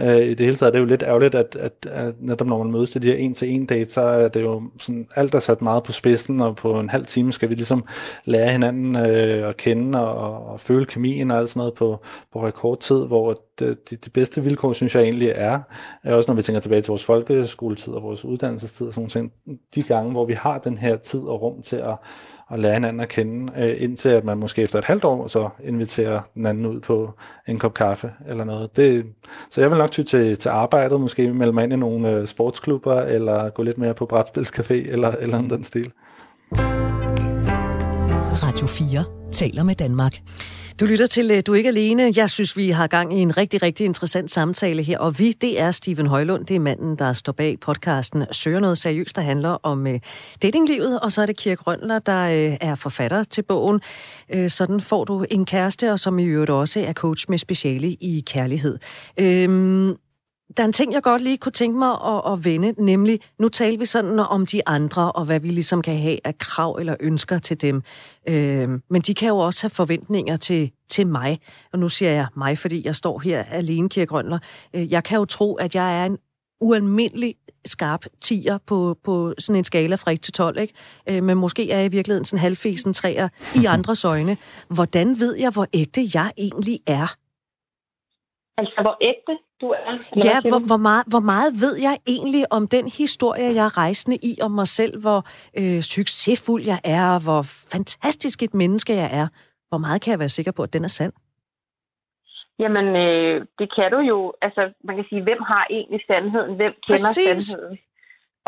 Øh, 0.00 0.16
I 0.16 0.34
det 0.34 0.40
hele 0.40 0.56
taget 0.56 0.68
er 0.68 0.72
det 0.72 0.80
jo 0.80 0.84
lidt 0.84 1.02
ærgerligt, 1.02 1.34
at, 1.34 1.56
at, 1.60 1.86
at 1.90 2.14
netop 2.20 2.46
når 2.46 2.62
man 2.62 2.72
mødes 2.72 2.90
til 2.90 3.02
de 3.02 3.06
her 3.06 3.16
en-til-en 3.16 3.66
date, 3.66 3.90
så 3.90 4.00
er 4.00 4.28
det 4.28 4.42
jo 4.42 4.62
sådan, 4.78 5.08
alt 5.14 5.34
er 5.34 5.38
sat 5.38 5.62
meget 5.62 5.82
på 5.82 5.92
spidsen, 5.92 6.40
og 6.40 6.56
på 6.56 6.80
en 6.80 6.88
halv 6.88 7.06
time 7.06 7.32
skal 7.32 7.48
vi 7.48 7.54
ligesom 7.54 7.84
lære 8.24 8.52
hinanden 8.52 8.96
øh, 8.96 9.48
at 9.48 9.56
kende 9.56 10.08
og, 10.08 10.46
og 10.46 10.60
føle 10.60 10.84
kemien 10.84 11.30
og 11.30 11.38
alt 11.38 11.48
sådan 11.48 11.60
noget 11.60 11.74
på, 11.74 12.00
på 12.32 12.46
rekordtid, 12.46 13.06
hvor 13.06 13.34
øh, 13.62 13.76
de, 13.90 13.96
de 13.96 14.10
bedste 14.10 14.42
vilkår, 14.42 14.72
synes 14.72 14.94
jeg 14.94 15.02
egentlig 15.02 15.32
er, 15.34 15.60
er 16.04 16.14
også 16.14 16.30
når 16.30 16.36
vi 16.36 16.42
tænker 16.42 16.60
tilbage 16.60 16.80
til 16.80 16.90
vores 16.90 17.04
folkeskoletid 17.04 17.94
og 17.94 18.02
vores 18.02 18.24
uddannelsestid 18.24 18.86
og 18.86 18.94
sådan 18.94 19.08
ting, 19.08 19.32
de 19.74 19.82
gange, 19.82 20.12
hvor 20.12 20.24
vi 20.24 20.34
har 20.34 20.58
den 20.58 20.78
her 20.78 20.96
tid 20.96 21.20
og 21.20 21.42
rum 21.42 21.62
til 21.62 21.76
at, 21.76 21.94
at 22.50 22.58
lære 22.58 22.74
hinanden 22.74 23.00
at 23.00 23.08
kende, 23.08 23.52
øh, 23.56 23.76
indtil 23.78 24.08
at 24.08 24.24
man 24.24 24.38
måske 24.38 24.62
efter 24.62 24.78
et 24.78 24.84
halvt 24.84 25.04
år 25.04 25.26
så 25.26 25.48
inviterer 25.64 26.20
den 26.34 26.46
anden 26.46 26.66
ud 26.66 26.80
på 26.80 27.14
en 27.48 27.58
kop 27.58 27.74
kaffe 27.74 28.10
eller 28.28 28.44
noget. 28.44 28.76
Det, 28.76 29.06
så 29.50 29.60
jeg 29.60 29.70
vil 29.70 29.78
nok 29.78 29.90
ty 29.90 30.02
til, 30.02 30.38
til 30.38 30.48
arbejdet, 30.48 31.00
måske 31.00 31.32
melde 31.32 31.52
mig 31.52 31.64
ind 31.64 31.72
i 31.72 31.76
nogle 31.76 32.10
øh, 32.10 32.26
sportsklubber, 32.26 33.00
eller 33.00 33.50
gå 33.50 33.62
lidt 33.62 33.78
mere 33.78 33.94
på 33.94 34.06
brætspilscafé, 34.12 34.74
eller, 34.74 35.10
eller 35.10 35.48
den 35.48 35.64
stil. 35.64 35.92
Radio 38.44 38.66
4 38.66 39.30
taler 39.32 39.62
med 39.62 39.74
Danmark. 39.74 40.12
Du 40.80 40.86
lytter 40.86 41.06
til 41.06 41.30
øh, 41.30 41.42
Du 41.46 41.52
er 41.52 41.56
ikke 41.56 41.68
alene. 41.68 42.12
Jeg 42.16 42.30
synes, 42.30 42.56
vi 42.56 42.70
har 42.70 42.86
gang 42.86 43.18
i 43.18 43.20
en 43.20 43.36
rigtig, 43.36 43.62
rigtig 43.62 43.86
interessant 43.86 44.30
samtale 44.30 44.82
her. 44.82 44.98
Og 44.98 45.18
vi, 45.18 45.32
det 45.32 45.60
er 45.60 45.70
Steven 45.70 46.06
Højlund. 46.06 46.46
Det 46.46 46.56
er 46.56 46.60
manden, 46.60 46.96
der 46.96 47.12
står 47.12 47.32
bag 47.32 47.60
podcasten 47.60 48.24
Søger 48.32 48.60
noget 48.60 48.78
seriøst, 48.78 49.16
der 49.16 49.22
handler 49.22 49.50
om 49.62 49.86
øh, 49.86 50.00
datinglivet. 50.42 51.00
Og 51.00 51.12
så 51.12 51.22
er 51.22 51.26
det 51.26 51.36
Kirk 51.36 51.66
Rønler, 51.66 51.98
der 51.98 52.24
øh, 52.24 52.56
er 52.60 52.74
forfatter 52.74 53.22
til 53.22 53.42
bogen. 53.42 53.80
Uh, 54.34 54.48
sådan 54.48 54.80
får 54.80 55.04
du 55.04 55.24
en 55.30 55.46
kæreste, 55.46 55.92
og 55.92 55.98
som 55.98 56.18
i 56.18 56.24
øvrigt 56.24 56.50
også 56.50 56.80
er 56.80 56.92
coach 56.92 57.26
med 57.28 57.38
speciale 57.38 57.88
i 57.88 58.24
kærlighed. 58.26 58.78
Uh, 59.20 59.96
der 60.56 60.62
er 60.62 60.66
en 60.66 60.72
ting, 60.72 60.92
jeg 60.92 61.02
godt 61.02 61.22
lige 61.22 61.38
kunne 61.38 61.52
tænke 61.52 61.78
mig 61.78 61.90
at, 61.90 62.32
at 62.32 62.44
vende, 62.44 62.84
nemlig, 62.84 63.20
nu 63.38 63.48
taler 63.48 63.78
vi 63.78 63.84
sådan 63.84 64.18
om 64.18 64.46
de 64.46 64.68
andre, 64.68 65.12
og 65.12 65.24
hvad 65.24 65.40
vi 65.40 65.48
ligesom 65.48 65.82
kan 65.82 65.96
have 65.96 66.18
af 66.24 66.38
krav 66.38 66.76
eller 66.80 66.96
ønsker 67.00 67.38
til 67.38 67.60
dem. 67.60 67.82
Øh, 68.28 68.68
men 68.90 69.02
de 69.02 69.14
kan 69.14 69.28
jo 69.28 69.38
også 69.38 69.62
have 69.64 69.70
forventninger 69.70 70.36
til, 70.36 70.70
til 70.88 71.06
mig. 71.06 71.40
Og 71.72 71.78
nu 71.78 71.88
siger 71.88 72.10
jeg 72.10 72.26
mig, 72.36 72.58
fordi 72.58 72.86
jeg 72.86 72.94
står 72.94 73.18
her 73.18 73.42
alene, 73.42 73.88
Kirke 73.88 74.06
Grønler. 74.06 74.38
Øh, 74.74 74.92
jeg 74.92 75.04
kan 75.04 75.18
jo 75.18 75.24
tro, 75.24 75.54
at 75.54 75.74
jeg 75.74 76.00
er 76.02 76.06
en 76.06 76.18
ualmindelig 76.60 77.34
skarp 77.66 78.04
tiger 78.20 78.58
på, 78.66 78.96
på 79.04 79.34
sådan 79.38 79.58
en 79.58 79.64
skala 79.64 79.94
fra 79.94 80.10
1 80.10 80.20
til 80.20 80.32
12, 80.32 80.58
ikke? 80.58 80.74
Øh, 81.10 81.22
men 81.22 81.38
måske 81.38 81.70
er 81.70 81.76
jeg 81.76 81.86
i 81.86 81.90
virkeligheden 81.90 82.24
sådan 82.24 82.40
halvfesen 82.40 82.92
træer 82.92 83.28
i 83.62 83.64
andres 83.64 84.04
øjne. 84.04 84.36
Hvordan 84.74 85.08
ved 85.20 85.36
jeg, 85.36 85.50
hvor 85.50 85.66
ægte 85.72 86.00
jeg 86.14 86.32
egentlig 86.38 86.80
er? 86.86 87.06
Altså, 88.60 88.78
hvor 88.82 88.96
ægte 89.00 89.47
du 89.60 89.68
er? 89.70 89.92
Ja, 90.28 90.36
hvor, 90.50 90.60
hvor, 90.70 90.76
meget, 90.88 91.04
hvor 91.12 91.24
meget 91.32 91.50
ved 91.64 91.74
jeg 91.86 91.96
egentlig 92.14 92.44
om 92.52 92.68
den 92.76 92.86
historie, 93.00 93.54
jeg 93.58 93.64
er 93.70 93.78
rejsende 93.78 94.18
i 94.30 94.32
om 94.42 94.50
mig 94.50 94.68
selv, 94.78 95.00
hvor 95.00 95.20
øh, 95.60 95.80
succesfuld 95.96 96.62
jeg 96.72 96.80
er, 96.84 97.04
og 97.14 97.20
hvor 97.26 97.42
fantastisk 97.74 98.42
et 98.42 98.54
menneske 98.54 98.92
jeg 98.94 99.10
er? 99.22 99.26
Hvor 99.68 99.78
meget 99.78 100.02
kan 100.02 100.10
jeg 100.10 100.18
være 100.18 100.36
sikker 100.38 100.52
på, 100.56 100.62
at 100.62 100.72
den 100.72 100.84
er 100.84 100.94
sand? 100.98 101.12
Jamen, 102.58 102.86
øh, 102.96 103.46
det 103.58 103.68
kan 103.76 103.90
du 103.94 103.98
jo. 103.98 104.32
Altså, 104.42 104.62
man 104.84 104.96
kan 104.96 105.06
sige, 105.08 105.22
hvem 105.22 105.42
har 105.42 105.66
egentlig 105.70 106.00
sandheden? 106.06 106.56
Hvem 106.56 106.72
kender 106.86 107.08
Præcis. 107.08 107.44
sandheden? 107.46 107.78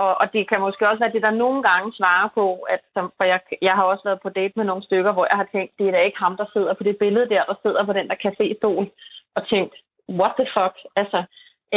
Og, 0.05 0.13
og 0.21 0.27
det 0.35 0.43
kan 0.49 0.61
måske 0.67 0.89
også 0.89 1.03
være 1.05 1.15
det, 1.17 1.23
der 1.27 1.41
nogle 1.45 1.61
gange 1.69 1.89
svarer 1.99 2.29
på, 2.39 2.47
at 2.75 2.83
som, 2.95 3.13
for 3.17 3.25
jeg, 3.33 3.41
jeg 3.69 3.75
har 3.79 3.85
også 3.93 4.05
været 4.09 4.21
på 4.23 4.31
date 4.39 4.55
med 4.57 4.65
nogle 4.65 4.85
stykker, 4.89 5.13
hvor 5.13 5.27
jeg 5.31 5.39
har 5.43 5.49
tænkt, 5.55 5.73
det 5.79 5.87
er 5.87 5.95
da 5.95 6.01
ikke 6.03 6.23
ham, 6.25 6.37
der 6.37 6.47
sidder 6.55 6.75
på 6.75 6.85
det 6.89 6.97
billede 7.03 7.29
der, 7.35 7.43
der 7.51 7.57
sidder 7.63 7.83
på 7.87 7.93
den 7.93 8.09
der 8.09 8.19
café-stol, 8.25 8.85
og 9.37 9.43
tænkt, 9.53 9.75
what 10.21 10.33
the 10.39 10.47
fuck? 10.57 10.75
Altså, 11.01 11.21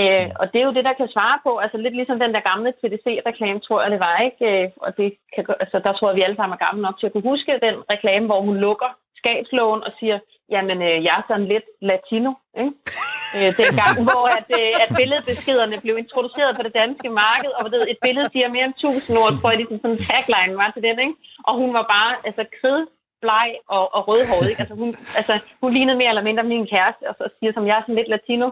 øh, 0.02 0.28
og 0.42 0.46
det 0.52 0.60
er 0.60 0.68
jo 0.70 0.78
det, 0.78 0.86
der 0.90 1.00
kan 1.00 1.10
svare 1.16 1.40
på. 1.46 1.52
Altså 1.64 1.78
lidt 1.78 1.96
ligesom 1.96 2.20
den 2.20 2.34
der 2.34 2.50
gamle 2.52 2.74
TDC-reklame, 2.80 3.60
tror 3.60 3.82
jeg, 3.82 3.92
det 3.92 4.00
var, 4.00 4.16
ikke? 4.28 4.42
Øh, 4.50 4.70
og 4.86 4.98
det 4.98 5.08
kan, 5.36 5.44
altså, 5.64 5.78
der 5.86 5.94
tror 5.94 6.10
jeg, 6.10 6.16
vi 6.16 6.26
alle 6.26 6.36
sammen 6.36 6.56
er 6.56 6.66
gamle 6.66 6.82
nok 6.82 6.98
til 7.00 7.08
at 7.08 7.14
kunne 7.14 7.30
huske 7.32 7.60
den 7.68 7.76
reklame, 7.94 8.26
hvor 8.26 8.42
hun 8.42 8.58
lukker 8.58 8.92
skabslågen 9.20 9.84
og 9.88 9.92
siger, 10.00 10.18
jamen, 10.54 10.82
øh, 10.82 10.98
jeg 11.08 11.16
er 11.18 11.24
sådan 11.28 11.48
lidt 11.54 11.68
latino, 11.90 12.32
ikke? 12.62 12.74
øh, 13.38 13.50
den 13.62 13.72
gang, 13.82 13.96
hvor 14.08 14.26
at, 14.38 14.50
øh, 14.62 14.74
at 14.84 14.90
billedbeskederne 15.00 15.76
blev 15.84 15.96
introduceret 16.04 16.52
på 16.56 16.64
det 16.68 16.74
danske 16.82 17.10
marked, 17.24 17.52
og 17.60 17.64
ved, 17.74 17.82
et 17.94 18.00
billede 18.06 18.28
siger 18.34 18.48
mere 18.56 18.66
end 18.70 18.78
tusind 18.86 19.16
ord, 19.24 19.34
tror 19.40 19.50
jeg, 19.50 19.60
ligesom 19.60 19.80
sådan 19.82 19.96
en 19.98 20.06
tagline 20.10 20.58
var 20.62 20.70
til 20.72 20.84
den, 20.88 20.98
ikke? 21.06 21.16
Og 21.48 21.54
hun 21.62 21.72
var 21.78 21.86
bare 21.96 22.12
altså, 22.28 22.44
krid 22.60 22.82
bleg 23.24 23.50
og, 23.76 23.84
og 23.96 24.02
rødhåret. 24.10 24.50
Ikke? 24.50 24.62
Altså, 24.64 24.76
hun, 24.82 24.90
altså, 25.20 25.34
hun 25.62 25.74
lignede 25.74 25.98
mere 26.02 26.12
eller 26.14 26.28
mindre 26.30 26.44
min 26.54 26.68
kæreste, 26.74 27.04
og 27.10 27.16
så 27.20 27.26
siger, 27.38 27.52
som 27.54 27.68
jeg 27.68 27.76
er 27.78 27.84
sådan 27.84 28.00
lidt 28.00 28.14
latino. 28.16 28.48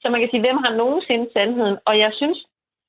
Så 0.00 0.06
man 0.10 0.20
kan 0.20 0.30
sige, 0.30 0.44
hvem 0.46 0.58
har 0.64 0.72
nogensinde 0.82 1.26
sandheden? 1.34 1.76
Og 1.88 1.94
jeg 2.04 2.12
synes, 2.20 2.38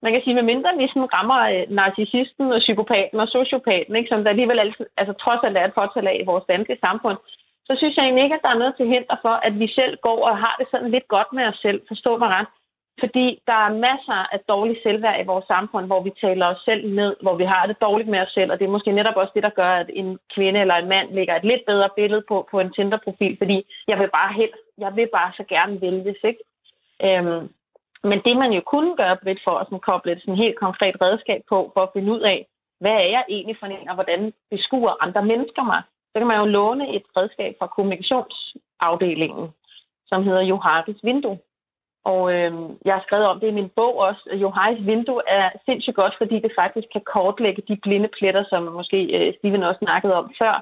man 0.03 0.11
kan 0.11 0.21
sige, 0.23 0.37
med 0.39 0.47
mindre 0.51 0.69
vi 0.79 0.87
sådan 0.87 1.13
rammer 1.17 1.39
øh, 1.53 1.63
narcissisten 1.77 2.45
og 2.55 2.59
psykopaten 2.65 3.17
og 3.23 3.27
sociopaten, 3.37 3.95
ikke, 3.95 4.11
som 4.11 4.23
der 4.23 4.29
alligevel 4.33 4.59
altid, 4.59 4.85
altså, 4.99 5.13
trods 5.23 5.41
alt 5.45 5.57
er 5.57 5.65
et 5.67 5.77
fortal 5.79 6.07
af 6.11 6.15
i 6.21 6.29
vores 6.31 6.45
danske 6.53 6.75
samfund, 6.85 7.17
så 7.67 7.73
synes 7.77 7.95
jeg 7.95 8.03
egentlig 8.03 8.23
ikke, 8.23 8.37
at 8.37 8.45
der 8.45 8.53
er 8.53 8.61
noget 8.61 8.75
til 8.77 8.87
hinder 8.93 9.17
for, 9.25 9.35
at 9.47 9.53
vi 9.61 9.67
selv 9.79 9.93
går 10.07 10.19
og 10.29 10.37
har 10.43 10.55
det 10.59 10.67
sådan 10.71 10.91
lidt 10.95 11.07
godt 11.15 11.29
med 11.37 11.45
os 11.51 11.59
selv. 11.65 11.79
Forstå 11.87 12.11
mig 12.17 12.29
ret. 12.37 12.49
Fordi 12.99 13.41
der 13.47 13.59
er 13.67 13.79
masser 13.87 14.33
af 14.33 14.39
dårlig 14.39 14.77
selvværd 14.83 15.21
i 15.21 15.25
vores 15.25 15.45
samfund, 15.45 15.85
hvor 15.85 16.01
vi 16.03 16.11
taler 16.21 16.45
os 16.45 16.61
selv 16.65 16.95
ned, 16.95 17.15
hvor 17.21 17.35
vi 17.35 17.43
har 17.43 17.65
det 17.65 17.81
dårligt 17.81 18.09
med 18.09 18.19
os 18.19 18.33
selv, 18.33 18.51
og 18.51 18.59
det 18.59 18.65
er 18.65 18.75
måske 18.75 18.91
netop 18.91 19.15
også 19.15 19.31
det, 19.35 19.43
der 19.43 19.49
gør, 19.49 19.71
at 19.71 19.89
en 19.93 20.19
kvinde 20.35 20.59
eller 20.59 20.75
en 20.75 20.89
mand 20.89 21.07
lægger 21.11 21.35
et 21.35 21.43
lidt 21.43 21.65
bedre 21.65 21.89
billede 21.95 22.23
på, 22.27 22.47
på 22.51 22.59
en 22.59 22.73
Tinder-profil, 22.73 23.37
fordi 23.37 23.57
jeg 23.87 23.99
vil 23.99 24.09
bare 24.09 24.33
helt, 24.33 24.55
jeg 24.77 24.95
vil 24.95 25.07
bare 25.13 25.31
så 25.37 25.43
gerne 25.43 25.81
vælges, 25.81 26.17
ikke? 26.23 26.43
Øhm, 27.03 27.49
men 28.03 28.19
det, 28.25 28.37
man 28.37 28.51
jo 28.51 28.61
kunne 28.61 28.95
gøre 28.95 29.17
lidt 29.23 29.39
for 29.43 29.55
at 29.57 29.81
koble 29.81 30.11
et 30.11 30.19
sådan 30.21 30.43
helt 30.43 30.59
konkret 30.59 30.95
redskab 31.01 31.41
på, 31.49 31.71
for 31.73 31.81
at 31.83 31.93
finde 31.93 32.11
ud 32.11 32.21
af, 32.21 32.47
hvad 32.79 32.91
er 32.91 33.09
jeg 33.15 33.23
egentlig 33.29 33.57
for 33.59 33.65
en, 33.65 33.89
og 33.89 33.95
hvordan 33.95 34.33
beskuer 34.51 35.03
andre 35.03 35.25
mennesker 35.25 35.63
mig, 35.63 35.81
så 36.11 36.19
kan 36.19 36.27
man 36.27 36.39
jo 36.39 36.45
låne 36.45 36.95
et 36.95 37.03
redskab 37.17 37.55
fra 37.59 37.67
kommunikationsafdelingen, 37.67 39.49
som 40.07 40.23
hedder 40.23 40.41
Johannes 40.41 41.03
Vindue. 41.03 41.37
Og 42.11 42.21
øh, 42.35 42.51
jeg 42.85 42.93
har 42.95 43.03
skrevet 43.05 43.27
om 43.27 43.39
det 43.39 43.47
i 43.47 43.57
min 43.59 43.71
bog 43.79 43.93
også. 44.07 44.23
Johais 44.43 44.79
vindue 44.89 45.21
er 45.27 45.47
sindssygt 45.65 45.95
godt, 46.01 46.15
fordi 46.17 46.35
det 46.45 46.51
faktisk 46.61 46.87
kan 46.93 47.03
kortlægge 47.13 47.61
de 47.69 47.77
blinde 47.83 48.09
pletter, 48.17 48.43
som 48.51 48.63
måske 48.79 48.99
øh, 49.17 49.33
Steven 49.37 49.63
også 49.63 49.81
snakkede 49.85 50.15
om 50.21 50.27
før. 50.41 50.55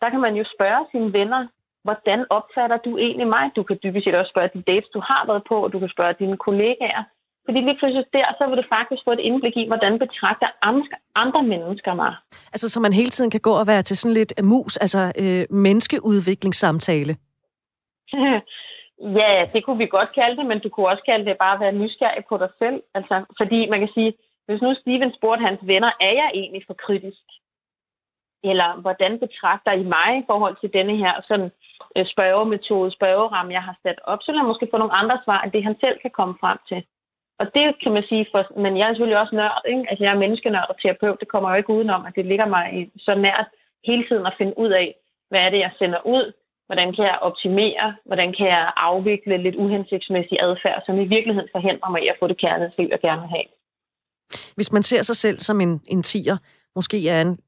Der 0.00 0.08
kan 0.10 0.20
man 0.26 0.34
jo 0.40 0.44
spørge 0.54 0.82
sine 0.92 1.12
venner, 1.18 1.42
hvordan 1.86 2.20
opfatter 2.38 2.78
du 2.86 2.92
egentlig 2.98 3.28
mig? 3.36 3.44
Du 3.56 3.62
kan 3.68 3.78
dybest 3.82 4.04
set 4.04 4.14
også 4.14 4.32
spørge 4.34 4.50
de 4.54 4.62
dates, 4.70 4.90
du 4.96 5.00
har 5.10 5.22
været 5.30 5.42
på, 5.50 5.56
og 5.64 5.72
du 5.72 5.78
kan 5.78 5.94
spørge 5.94 6.14
dine 6.22 6.36
kollegaer. 6.46 7.02
Fordi 7.46 7.58
lige 7.60 7.78
pludselig 7.80 8.04
der, 8.12 8.26
så 8.38 8.42
vil 8.48 8.58
du 8.60 8.66
faktisk 8.76 9.02
få 9.04 9.10
et 9.12 9.26
indblik 9.28 9.56
i, 9.56 9.66
hvordan 9.70 9.98
betragter 9.98 10.48
andre 11.22 11.42
mennesker 11.42 11.94
mig. 11.94 12.12
Altså, 12.54 12.66
så 12.68 12.80
man 12.80 12.92
hele 12.92 13.10
tiden 13.10 13.30
kan 13.30 13.40
gå 13.48 13.52
og 13.60 13.66
være 13.66 13.82
til 13.82 13.96
sådan 13.96 14.14
lidt 14.20 14.32
mus, 14.52 14.76
altså 14.76 15.00
øh, 15.22 15.42
menneskeudviklingssamtale? 15.64 17.12
Ja, 19.00 19.46
det 19.52 19.64
kunne 19.64 19.78
vi 19.78 19.86
godt 19.86 20.14
kalde 20.14 20.36
det, 20.36 20.46
men 20.46 20.60
du 20.60 20.68
kunne 20.68 20.88
også 20.88 21.02
kalde 21.04 21.24
det 21.24 21.38
bare 21.38 21.54
at 21.54 21.60
være 21.60 21.72
nysgerrig 21.72 22.24
på 22.28 22.36
dig 22.36 22.48
selv. 22.58 22.82
Altså, 22.94 23.24
fordi 23.36 23.68
man 23.68 23.80
kan 23.80 23.88
sige, 23.94 24.14
hvis 24.46 24.62
nu 24.62 24.74
Steven 24.74 25.12
spurgte 25.14 25.44
hans 25.44 25.60
venner, 25.62 25.90
er 26.00 26.12
jeg 26.20 26.30
egentlig 26.34 26.62
for 26.66 26.74
kritisk? 26.74 27.26
Eller 28.44 28.80
hvordan 28.80 29.18
betragter 29.18 29.72
I 29.72 29.82
mig 29.82 30.10
i 30.18 30.26
forhold 30.26 30.56
til 30.60 30.72
denne 30.72 30.96
her 30.96 31.14
sådan, 31.28 31.50
øh, 31.96 32.06
spørgemetode, 32.06 32.90
spørgeramme, 32.90 33.52
jeg 33.52 33.62
har 33.62 33.76
sat 33.82 34.00
op? 34.04 34.18
Så 34.22 34.32
vil 34.32 34.38
han 34.38 34.46
måske 34.46 34.68
få 34.70 34.78
nogle 34.78 34.98
andre 35.00 35.18
svar, 35.24 35.42
end 35.42 35.52
det 35.52 35.64
han 35.64 35.76
selv 35.80 35.98
kan 35.98 36.10
komme 36.10 36.34
frem 36.40 36.58
til. 36.68 36.84
Og 37.38 37.46
det 37.54 37.64
kan 37.82 37.92
man 37.92 38.04
sige, 38.08 38.26
for, 38.32 38.60
men 38.60 38.78
jeg 38.78 38.84
er 38.84 38.92
selvfølgelig 38.92 39.20
også 39.20 39.34
nørd, 39.34 39.62
ikke? 39.68 39.84
Altså 39.90 40.04
jeg 40.04 40.12
er 40.12 40.22
menneskenørd 40.22 40.66
og 40.68 40.80
terapeut, 40.80 41.20
det 41.20 41.28
kommer 41.28 41.50
jo 41.50 41.56
ikke 41.56 41.70
udenom, 41.70 42.06
at 42.06 42.14
det 42.16 42.26
ligger 42.26 42.46
mig 42.46 42.90
så 42.98 43.14
nært 43.14 43.46
hele 43.84 44.04
tiden 44.08 44.26
at 44.26 44.34
finde 44.38 44.58
ud 44.58 44.70
af, 44.70 44.94
hvad 45.28 45.40
er 45.40 45.50
det, 45.50 45.58
jeg 45.58 45.72
sender 45.78 46.06
ud, 46.06 46.32
Hvordan 46.66 46.88
kan 46.96 47.04
jeg 47.04 47.18
optimere? 47.28 47.86
Hvordan 48.04 48.34
kan 48.38 48.46
jeg 48.46 48.72
afvikle 48.76 49.42
lidt 49.42 49.56
uhensigtsmæssig 49.56 50.38
adfærd, 50.40 50.82
som 50.86 50.94
i 51.04 51.06
virkeligheden 51.14 51.48
forhindrer 51.52 51.90
mig 51.90 52.02
i 52.04 52.08
at 52.08 52.16
få 52.20 52.26
det 52.26 52.40
kærlighedsliv, 52.40 52.88
jeg 52.90 53.00
gerne 53.00 53.20
vil 53.20 53.30
have? 53.36 53.48
Hvis 54.54 54.72
man 54.72 54.82
ser 54.82 55.02
sig 55.02 55.16
selv 55.16 55.38
som 55.38 55.60
en, 55.60 55.80
en 55.86 56.02
tiger, 56.02 56.36
måske 56.74 57.08
er 57.08 57.20
en 57.20 57.38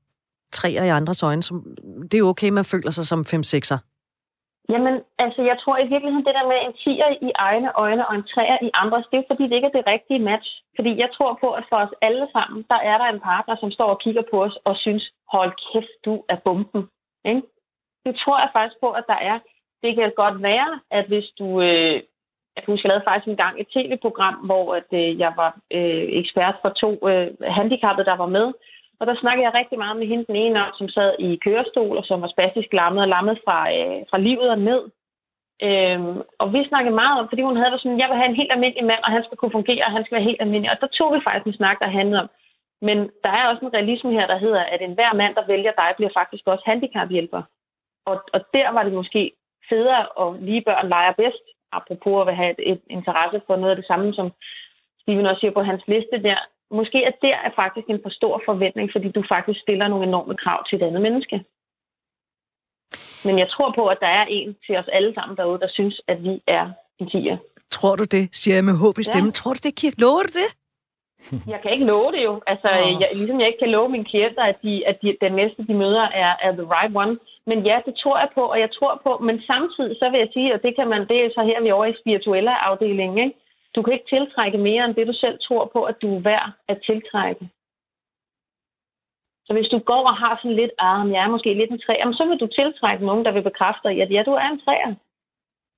treer 0.53 0.85
i 0.85 0.89
andres 0.89 1.23
øjne, 1.23 1.43
som, 1.43 1.57
det 2.03 2.15
er 2.15 2.25
jo 2.27 2.29
okay, 2.35 2.51
man 2.51 2.65
føler 2.73 2.91
sig 2.91 3.07
som 3.07 3.25
fem 3.25 3.43
sekser. 3.43 3.79
Jamen, 4.73 4.95
altså, 5.25 5.41
jeg 5.51 5.57
tror 5.63 5.77
i 5.79 5.91
virkeligheden, 5.93 6.27
det 6.27 6.35
der 6.39 6.47
med 6.53 6.59
en 6.67 6.75
tiger 6.85 7.09
i 7.29 7.31
egne 7.49 7.71
øjne 7.85 8.09
og 8.09 8.15
en 8.15 8.27
træer 8.33 8.59
i 8.69 8.71
andres, 8.83 9.07
det 9.11 9.19
er 9.19 9.29
fordi, 9.31 9.45
det 9.45 9.57
ikke 9.57 9.71
er 9.71 9.79
det 9.79 9.91
rigtige 9.95 10.27
match. 10.31 10.49
Fordi 10.77 10.93
jeg 11.03 11.11
tror 11.17 11.39
på, 11.43 11.49
at 11.59 11.65
for 11.69 11.77
os 11.85 11.95
alle 12.03 12.27
sammen, 12.37 12.61
der 12.73 12.81
er 12.91 12.97
der 12.99 13.09
en 13.11 13.21
partner, 13.31 13.57
som 13.61 13.71
står 13.71 13.91
og 13.95 14.01
kigger 14.05 14.25
på 14.31 14.37
os 14.47 14.57
og 14.69 14.75
synes, 14.85 15.05
hold 15.35 15.53
kæft, 15.67 15.95
du 16.05 16.15
er 16.33 16.39
bomben. 16.45 16.83
Ikke? 17.31 17.43
Det 18.09 18.17
tror 18.23 18.39
jeg 18.39 18.51
faktisk 18.53 18.81
på, 18.81 18.91
at 19.01 19.05
der 19.13 19.21
er. 19.31 19.39
Det 19.83 19.91
kan 19.95 20.13
godt 20.17 20.43
være, 20.43 20.71
at 20.91 21.05
hvis 21.11 21.29
du... 21.39 21.61
Øh, 21.61 21.97
jeg 22.55 22.61
kan 22.65 22.73
huske, 22.73 22.87
jeg 22.87 22.91
lavede 22.91 23.09
faktisk 23.09 23.29
en 23.29 23.43
gang 23.45 23.55
et 23.61 23.69
tv-program, 23.75 24.35
hvor 24.35 24.65
at, 24.79 24.91
øh, 25.01 25.19
jeg 25.19 25.33
var 25.37 25.51
øh, 25.77 26.07
ekspert 26.21 26.57
for 26.63 26.71
to 26.83 26.91
øh, 27.11 27.29
handicappede, 27.59 28.07
der 28.11 28.17
var 28.17 28.31
med. 28.39 28.47
Og 29.01 29.07
der 29.07 29.17
snakkede 29.21 29.47
jeg 29.47 29.55
rigtig 29.55 29.79
meget 29.79 29.97
med 29.97 30.07
hende, 30.07 30.25
den 30.31 30.37
ene 30.37 30.61
som 30.79 30.89
sad 30.89 31.11
i 31.19 31.29
kørestol, 31.45 31.97
og 31.97 32.05
som 32.05 32.23
var 32.23 32.31
spastisk 32.37 32.69
lammet 32.73 33.03
og 33.03 33.09
lammet 33.09 33.39
fra, 33.45 33.59
øh, 33.77 34.01
fra 34.11 34.19
livet 34.19 34.51
og 34.51 34.59
ned. 34.59 34.83
Øhm, 35.69 36.17
og 36.43 36.47
vi 36.53 36.69
snakkede 36.69 36.95
meget 37.03 37.21
om, 37.21 37.29
fordi 37.29 37.43
hun 37.43 37.57
havde 37.57 37.79
sådan, 37.79 38.01
jeg 38.03 38.09
vil 38.09 38.21
have 38.21 38.31
en 38.31 38.41
helt 38.41 38.53
almindelig 38.53 38.85
mand, 38.85 39.03
og 39.05 39.11
han 39.17 39.25
skal 39.25 39.39
kunne 39.39 39.57
fungere, 39.59 39.85
og 39.87 39.93
han 39.93 40.05
skal 40.05 40.17
være 40.17 40.29
helt 40.31 40.43
almindelig. 40.43 40.71
Og 40.73 40.81
der 40.81 40.97
tog 40.99 41.15
vi 41.15 41.21
faktisk 41.25 41.47
en 41.47 41.61
snak, 41.61 41.77
der 41.81 41.97
handlede 41.99 42.21
om. 42.23 42.29
Men 42.83 42.99
der 43.25 43.33
er 43.39 43.45
også 43.47 43.65
en 43.65 43.75
realisme 43.75 44.11
her, 44.13 44.27
der 44.27 44.39
hedder, 44.39 44.63
at 44.75 44.81
enhver 44.83 45.13
mand, 45.15 45.35
der 45.35 45.47
vælger 45.53 45.73
dig, 45.81 45.89
bliver 45.97 46.13
faktisk 46.21 46.45
også 46.47 46.65
handicaphjælper. 46.67 47.43
Og, 48.07 48.17
og 48.35 48.41
der 48.53 48.69
var 48.73 48.83
det 48.83 48.93
måske 48.93 49.33
federe, 49.69 50.09
og 50.09 50.37
lige 50.41 50.63
børn 50.67 50.89
leger 50.89 51.13
bedst, 51.13 51.45
apropos 51.73 52.21
at 52.21 52.27
vil 52.27 52.35
have 52.35 52.51
et, 52.59 52.73
et 52.73 52.81
interesse 52.91 53.41
for 53.47 53.57
noget 53.57 53.71
af 53.71 53.77
det 53.77 53.87
samme, 53.87 54.15
som 54.15 54.33
Steven 55.01 55.27
også 55.27 55.41
siger 55.41 55.53
på 55.53 55.63
hans 55.63 55.83
liste 55.87 56.23
der, 56.23 56.39
måske 56.71 56.99
er 57.05 57.11
der 57.23 57.37
er 57.47 57.51
faktisk 57.57 57.87
en 57.89 58.01
for 58.03 58.11
stor 58.11 58.43
forventning, 58.45 58.89
fordi 58.95 59.09
du 59.11 59.23
faktisk 59.29 59.61
stiller 59.61 59.89
nogle 59.89 60.07
enorme 60.07 60.37
krav 60.37 60.59
til 60.69 60.77
et 60.77 60.87
andet 60.87 61.03
menneske. 61.03 61.45
Men 63.25 63.39
jeg 63.39 63.49
tror 63.51 63.73
på, 63.79 63.87
at 63.87 63.99
der 64.01 64.07
er 64.21 64.27
en 64.29 64.57
til 64.67 64.77
os 64.77 64.89
alle 64.93 65.15
sammen 65.15 65.37
derude, 65.37 65.61
der 65.61 65.69
synes, 65.69 66.01
at 66.09 66.23
vi 66.23 66.43
er 66.47 66.71
en 66.99 67.11
tiger. 67.11 67.37
Tror 67.71 67.97
du 67.97 68.05
det, 68.05 68.25
siger 68.33 68.55
jeg 68.55 68.65
med 68.65 68.77
håb 68.85 68.99
i 68.99 69.03
stemmen. 69.03 69.33
Ja. 69.33 69.39
Tror 69.41 69.53
du 69.53 69.61
det, 69.63 69.75
Kirk? 69.81 69.95
Lover 69.99 70.23
du 70.23 70.33
det? 70.41 70.49
Jeg 71.53 71.59
kan 71.63 71.73
ikke 71.73 71.91
love 71.93 72.13
det 72.13 72.23
jo. 72.25 72.41
Altså, 72.47 72.69
oh. 72.73 73.01
jeg, 73.01 73.09
ligesom 73.15 73.41
jeg 73.41 73.49
ikke 73.49 73.59
kan 73.59 73.75
love 73.77 73.89
mine 73.89 74.05
klienter, 74.05 74.43
at, 74.43 74.59
de, 74.63 74.87
at 74.87 75.03
de, 75.03 75.17
den 75.21 75.33
næste, 75.33 75.67
de 75.67 75.75
møder, 75.75 76.07
er, 76.25 76.33
er 76.47 76.53
the 76.53 76.67
right 76.77 76.97
one. 76.97 77.19
Men 77.47 77.59
ja, 77.67 77.81
det 77.87 77.95
tror 78.03 78.19
jeg 78.19 78.29
på, 78.35 78.41
og 78.41 78.61
jeg 78.61 78.71
tror 78.79 79.01
på. 79.07 79.13
Men 79.25 79.37
samtidig, 79.51 79.97
så 79.99 80.11
vil 80.11 80.19
jeg 80.19 80.31
sige, 80.33 80.55
og 80.55 80.63
det 80.63 80.77
kan 80.77 80.89
man, 80.89 81.09
det 81.09 81.17
er 81.25 81.31
så 81.35 81.43
her, 81.43 81.63
vi 81.63 81.69
er 81.69 81.75
over 81.75 81.87
i 81.87 82.01
spirituelle 82.01 82.65
afdelingen, 82.69 83.19
ikke? 83.19 83.39
Du 83.75 83.83
kan 83.83 83.93
ikke 83.93 84.11
tiltrække 84.15 84.59
mere, 84.59 84.85
end 84.85 84.95
det 84.95 85.07
du 85.07 85.13
selv 85.13 85.39
tror 85.47 85.65
på, 85.73 85.81
at 85.85 85.97
du 86.03 86.17
er 86.17 86.21
værd 86.21 86.51
at 86.69 86.79
tiltrække. 86.87 87.49
Så 89.47 89.53
hvis 89.53 89.73
du 89.75 89.79
går 89.79 90.05
og 90.13 90.17
har 90.17 90.39
sådan 90.43 90.57
lidt, 90.57 90.73
ah, 90.79 91.11
jeg 91.13 91.25
er 91.25 91.35
måske 91.35 91.55
lidt 91.55 91.71
en 91.71 91.85
træer, 91.87 92.13
så 92.13 92.25
vil 92.29 92.41
du 92.41 92.47
tiltrække 92.47 93.07
nogen, 93.07 93.25
der 93.25 93.33
vil 93.33 93.49
bekræfte 93.51 93.89
dig, 93.89 94.03
at 94.03 94.11
ja, 94.11 94.23
du 94.27 94.33
er 94.33 94.49
en 94.49 94.61
træer. 94.65 94.95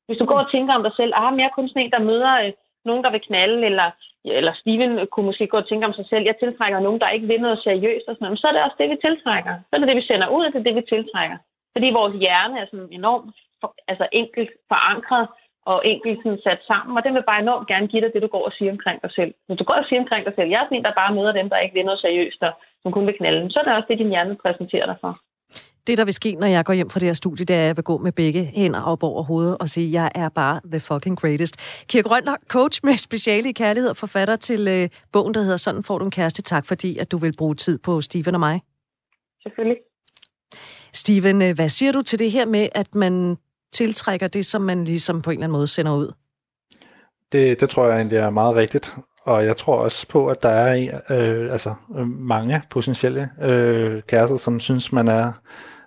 Hvis 0.07 0.19
du 0.19 0.25
går 0.27 0.39
og 0.45 0.51
tænker 0.51 0.75
om 0.75 0.83
dig 0.83 0.93
selv, 0.97 1.13
ah, 1.15 1.39
jeg 1.39 1.47
er 1.47 1.57
kun 1.57 1.69
sådan 1.69 1.83
en, 1.83 1.91
der 1.91 2.09
møder 2.11 2.33
øh, 2.45 2.53
nogen, 2.85 3.05
der 3.05 3.11
vil 3.11 3.27
knalde, 3.29 3.67
eller, 3.67 3.91
eller 4.25 4.53
Steven 4.61 5.07
kunne 5.07 5.27
måske 5.27 5.47
gå 5.47 5.57
og 5.57 5.69
tænke 5.69 5.87
om 5.87 5.93
sig 5.93 6.07
selv, 6.09 6.25
jeg 6.25 6.37
tiltrækker 6.39 6.81
nogen, 6.81 7.01
der 7.01 7.09
ikke 7.09 7.27
vil 7.27 7.41
noget 7.41 7.63
seriøst, 7.63 8.09
og 8.09 8.15
sådan 8.15 8.25
noget, 8.25 8.41
så 8.41 8.47
er 8.47 8.53
det 8.53 8.63
også 8.63 8.77
det, 8.79 8.91
vi 8.91 8.99
tiltrækker. 9.07 9.55
Så 9.69 9.73
er 9.73 9.79
det 9.79 9.89
det, 9.89 9.97
vi 9.97 10.09
sender 10.11 10.29
ud, 10.29 10.45
og 10.45 10.53
det 10.53 10.59
er 10.59 10.69
det, 10.69 10.77
vi 10.77 10.85
tiltrækker. 10.95 11.39
Fordi 11.75 11.89
vores 11.99 12.15
hjerne 12.23 12.61
er 12.61 12.67
sådan 12.67 12.89
enormt 12.93 13.35
altså 13.89 14.07
enkelt 14.13 14.51
forankret, 14.69 15.27
og 15.67 15.79
enkelt 15.93 16.19
sådan 16.23 16.45
sat 16.47 16.63
sammen, 16.71 16.97
og 16.97 17.05
den 17.05 17.15
vil 17.15 17.29
bare 17.31 17.43
enormt 17.43 17.69
gerne 17.69 17.89
give 17.89 18.03
dig 18.03 18.13
det, 18.13 18.23
du 18.23 18.27
går 18.27 18.45
og 18.45 18.53
siger 18.53 18.71
omkring 18.73 19.03
dig 19.03 19.13
selv. 19.13 19.33
Hvis 19.47 19.59
du 19.59 19.65
går 19.65 19.75
og 19.75 19.85
siger 19.89 20.01
omkring 20.01 20.27
dig 20.27 20.35
selv, 20.37 20.49
jeg 20.49 20.61
er 20.61 20.67
sådan 20.67 20.79
en, 20.79 20.85
der 20.85 21.01
bare 21.03 21.15
møder 21.15 21.33
dem, 21.33 21.49
der 21.51 21.59
ikke 21.59 21.75
vil 21.75 21.85
noget 21.85 22.01
seriøst, 22.01 22.43
og 22.43 22.53
som 22.83 22.93
kun 22.93 23.07
vil 23.07 23.19
knalde, 23.19 23.51
så 23.51 23.59
er 23.61 23.65
det 23.65 23.77
også 23.77 23.87
det, 23.91 23.99
din 23.99 24.15
hjerne 24.15 24.37
præsenterer 24.43 24.87
dig 24.87 24.97
for. 25.01 25.13
Det, 25.91 25.99
der 25.99 26.05
vil 26.05 26.15
ske, 26.15 26.35
når 26.35 26.47
jeg 26.47 26.65
går 26.65 26.73
hjem 26.73 26.91
fra 26.91 27.01
det 27.01 27.09
her 27.09 27.13
studie, 27.13 27.45
det 27.45 27.57
er, 27.57 27.61
at 27.61 27.67
jeg 27.67 27.77
vil 27.77 27.85
gå 27.85 27.99
med 27.99 28.13
begge 28.13 28.45
hænder 28.45 28.83
op 28.83 29.03
over 29.03 29.23
hovedet 29.23 29.57
og 29.61 29.69
sige, 29.69 29.87
at 29.87 29.93
jeg 29.93 30.11
er 30.15 30.29
bare 30.29 30.61
the 30.65 30.81
fucking 30.81 31.19
greatest. 31.19 31.57
Kirke 31.89 32.09
Rønner, 32.09 32.37
coach 32.49 32.81
med 32.85 32.97
speciale 32.97 33.49
i 33.49 33.53
kærlighed 33.53 33.91
og 33.91 33.97
forfatter 33.97 34.37
til 34.37 34.69
øh, 34.69 34.89
bogen, 35.13 35.35
der 35.35 35.43
hedder 35.43 35.57
Sådan 35.57 35.83
får 35.83 35.99
du 35.99 36.05
en 36.05 36.11
kæreste. 36.11 36.43
Tak 36.43 36.67
fordi, 36.67 36.99
at 36.99 37.11
du 37.11 37.19
vil 37.19 37.35
bruge 37.39 37.55
tid 37.55 37.79
på 37.79 38.01
Steven 38.01 38.35
og 38.35 38.41
mig. 38.41 38.61
Selvfølgelig. 39.43 39.77
Steven, 40.95 41.43
øh, 41.43 41.55
hvad 41.55 41.69
siger 41.69 41.93
du 41.93 42.03
til 42.03 42.19
det 42.19 42.31
her 42.31 42.47
med, 42.47 42.69
at 42.75 42.95
man 42.95 43.37
tiltrækker 43.73 44.29
det, 44.29 44.47
som 44.47 44.63
man 44.63 44.85
ligesom 44.85 45.23
på 45.23 45.31
en 45.31 45.35
eller 45.35 45.45
anden 45.45 45.59
måde 45.59 45.67
sender 45.67 45.97
ud? 45.97 46.13
Det, 47.33 47.61
det 47.61 47.69
tror 47.69 47.87
jeg 47.87 47.97
egentlig 47.97 48.19
er 48.19 48.31
meget 48.31 48.57
rigtigt. 48.57 48.97
Og 49.23 49.47
jeg 49.47 49.57
tror 49.57 49.77
også 49.77 50.09
på, 50.09 50.29
at 50.29 50.43
der 50.43 50.49
er 50.49 51.01
øh, 51.11 51.53
altså, 51.53 51.75
mange 52.07 52.63
potentielle 52.71 53.31
øh, 53.43 54.03
kærester, 54.03 54.37
som 54.37 54.61
synes, 54.61 54.93
man 54.93 55.09
er 55.09 55.33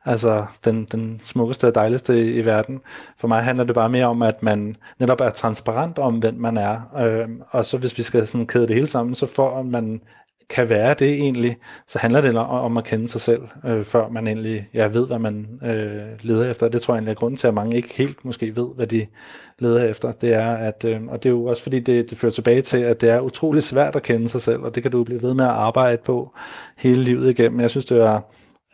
altså 0.05 0.45
den, 0.65 0.85
den 0.91 1.21
smukkeste 1.23 1.67
og 1.67 1.75
dejligste 1.75 2.21
i, 2.21 2.39
i 2.39 2.45
verden. 2.45 2.81
For 3.17 3.27
mig 3.27 3.43
handler 3.43 3.63
det 3.63 3.75
bare 3.75 3.89
mere 3.89 4.05
om, 4.05 4.21
at 4.21 4.43
man 4.43 4.75
netop 4.99 5.21
er 5.21 5.29
transparent 5.29 5.99
om, 5.99 6.15
hvem 6.15 6.35
man 6.35 6.57
er. 6.57 6.81
Øh, 6.99 7.29
og 7.49 7.65
så 7.65 7.77
hvis 7.77 7.97
vi 7.97 8.03
skal 8.03 8.27
sådan 8.27 8.47
kæde 8.47 8.67
det 8.67 8.75
hele 8.75 8.87
sammen, 8.87 9.15
så 9.15 9.25
får 9.25 9.63
man 9.63 10.01
kan 10.49 10.69
være 10.69 10.93
det 10.93 11.09
egentlig, 11.09 11.57
så 11.87 11.99
handler 11.99 12.21
det 12.21 12.37
om 12.37 12.77
at 12.77 12.83
kende 12.83 13.07
sig 13.07 13.21
selv, 13.21 13.41
øh, 13.65 13.85
før 13.85 14.09
man 14.09 14.27
egentlig 14.27 14.69
ja, 14.73 14.85
ved, 14.85 15.07
hvad 15.07 15.19
man 15.19 15.59
øh, 15.65 16.01
leder 16.21 16.49
efter. 16.49 16.67
Det 16.67 16.81
tror 16.81 16.93
jeg 16.93 16.97
egentlig 16.97 17.11
er 17.11 17.15
grunden 17.15 17.37
til, 17.37 17.47
at 17.47 17.53
mange 17.53 17.77
ikke 17.77 17.93
helt 17.93 18.25
måske 18.25 18.55
ved, 18.55 18.67
hvad 18.75 18.87
de 18.87 19.05
leder 19.59 19.83
efter. 19.83 20.11
Det 20.11 20.33
er, 20.33 20.51
at, 20.51 20.85
øh, 20.85 21.01
og 21.07 21.23
det 21.23 21.29
er 21.29 21.33
jo 21.33 21.45
også 21.45 21.63
fordi, 21.63 21.79
det, 21.79 22.09
det 22.09 22.17
fører 22.17 22.31
tilbage 22.31 22.61
til, 22.61 22.77
at 22.77 23.01
det 23.01 23.09
er 23.09 23.19
utrolig 23.19 23.63
svært 23.63 23.95
at 23.95 24.03
kende 24.03 24.27
sig 24.27 24.41
selv, 24.41 24.59
og 24.59 24.75
det 24.75 24.83
kan 24.83 24.91
du 24.91 25.03
blive 25.03 25.21
ved 25.21 25.33
med 25.33 25.45
at 25.45 25.51
arbejde 25.51 25.97
på 26.05 26.33
hele 26.77 27.03
livet 27.03 27.29
igennem. 27.29 27.59
Jeg 27.59 27.69
synes, 27.69 27.85
det 27.85 28.01
er 28.01 28.21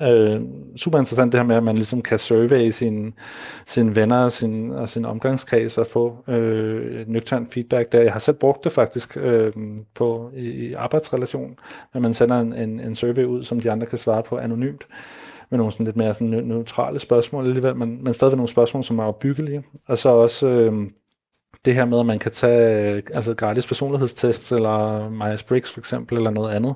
Øh, 0.01 0.41
super 0.75 0.99
interessant 0.99 1.31
det 1.31 1.39
her 1.39 1.47
med, 1.47 1.55
at 1.55 1.63
man 1.63 1.75
ligesom 1.75 2.01
kan 2.01 2.19
survey 2.19 2.69
sine, 2.69 3.11
sine 3.65 3.95
venner 3.95 4.17
og 4.17 4.31
sin, 4.31 4.71
og 4.71 4.89
sin 4.89 5.05
omgangskreds 5.05 5.77
og 5.77 5.87
få 5.87 6.23
øh, 6.27 7.07
nøgtern 7.07 7.47
feedback 7.47 7.91
der. 7.91 8.01
Jeg 8.01 8.11
har 8.11 8.19
selv 8.19 8.37
brugt 8.37 8.63
det 8.63 8.71
faktisk 8.71 9.17
øh, 9.17 9.53
på, 9.95 10.31
i, 10.35 10.49
i 10.49 10.73
arbejdsrelation, 10.73 11.55
når 11.93 12.01
man 12.01 12.13
sender 12.13 12.39
en, 12.39 12.53
en, 12.53 12.79
en 12.79 12.95
survey 12.95 13.23
ud, 13.23 13.43
som 13.43 13.59
de 13.59 13.71
andre 13.71 13.87
kan 13.87 13.97
svare 13.97 14.23
på 14.23 14.37
anonymt 14.37 14.87
med 15.49 15.57
nogle 15.57 15.71
sådan 15.71 15.85
lidt 15.85 15.95
mere 15.95 16.13
sådan 16.13 16.27
neutrale 16.27 16.99
spørgsmål 16.99 17.47
alligevel, 17.47 17.75
men, 17.75 18.03
men 18.03 18.13
stadigvæk 18.13 18.37
nogle 18.37 18.49
spørgsmål, 18.49 18.83
som 18.83 18.99
er 18.99 19.03
opbyggelige. 19.03 19.63
Og 19.87 19.97
så 19.97 20.09
også 20.09 20.47
øh, 20.47 20.73
det 21.65 21.75
her 21.75 21.85
med, 21.85 21.99
at 21.99 22.05
man 22.05 22.19
kan 22.19 22.31
tage 22.31 22.93
øh, 22.93 23.03
altså 23.13 23.33
gratis 23.33 23.67
personlighedstests, 23.67 24.51
eller 24.51 25.09
Myers-Briggs 25.09 25.73
for 25.73 25.79
eksempel, 25.79 26.17
eller 26.17 26.31
noget 26.31 26.55
andet. 26.55 26.75